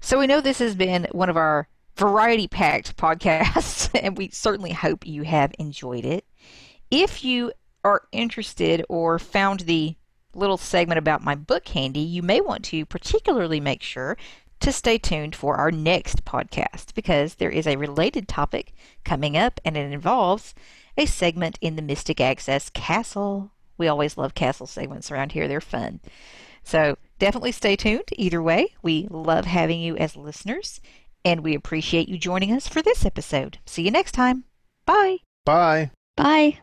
So 0.01 0.19
we 0.19 0.27
know 0.27 0.39
this 0.39 0.59
has 0.59 0.75
been 0.75 1.07
one 1.13 1.29
of 1.29 1.35
our 1.37 1.67
variety 1.97 2.47
packed 2.47 2.95
podcasts, 2.95 3.89
and 4.03 4.15
we 4.15 4.29
certainly 4.29 4.71
hope 4.73 5.07
you 5.07 5.23
have 5.23 5.51
enjoyed 5.57 6.05
it. 6.05 6.25
If 6.91 7.23
you 7.25 7.51
are 7.85 8.01
interested 8.11 8.83
or 8.89 9.19
found 9.19 9.61
the 9.61 9.95
little 10.33 10.57
segment 10.57 10.97
about 10.97 11.23
my 11.23 11.35
book 11.35 11.67
handy, 11.69 12.01
you 12.01 12.21
may 12.21 12.41
want 12.41 12.65
to 12.65 12.85
particularly 12.85 13.59
make 13.59 13.81
sure 13.81 14.17
to 14.59 14.71
stay 14.71 14.97
tuned 14.97 15.35
for 15.35 15.55
our 15.55 15.71
next 15.71 16.25
podcast 16.25 16.93
because 16.93 17.35
there 17.35 17.49
is 17.49 17.67
a 17.67 17.77
related 17.77 18.27
topic 18.27 18.73
coming 19.03 19.37
up 19.37 19.61
and 19.63 19.77
it 19.77 19.91
involves 19.91 20.53
a 20.97 21.05
segment 21.05 21.57
in 21.61 21.75
the 21.75 21.81
Mystic 21.81 22.19
Access 22.19 22.69
Castle. 22.69 23.51
We 23.77 23.87
always 23.87 24.17
love 24.17 24.33
castle 24.33 24.67
segments 24.67 25.11
around 25.11 25.33
here, 25.33 25.47
they're 25.47 25.61
fun. 25.61 25.99
So 26.63 26.97
definitely 27.19 27.51
stay 27.51 27.75
tuned. 27.75 28.09
Either 28.13 28.41
way, 28.41 28.73
we 28.81 29.07
love 29.11 29.45
having 29.45 29.79
you 29.79 29.95
as 29.97 30.15
listeners, 30.15 30.81
and 31.23 31.41
we 31.41 31.53
appreciate 31.53 32.09
you 32.09 32.17
joining 32.17 32.51
us 32.51 32.67
for 32.67 32.81
this 32.81 33.05
episode. 33.05 33.59
See 33.65 33.83
you 33.83 33.91
next 33.91 34.13
time. 34.13 34.45
Bye. 34.85 35.17
Bye. 35.45 35.91
Bye. 36.17 36.57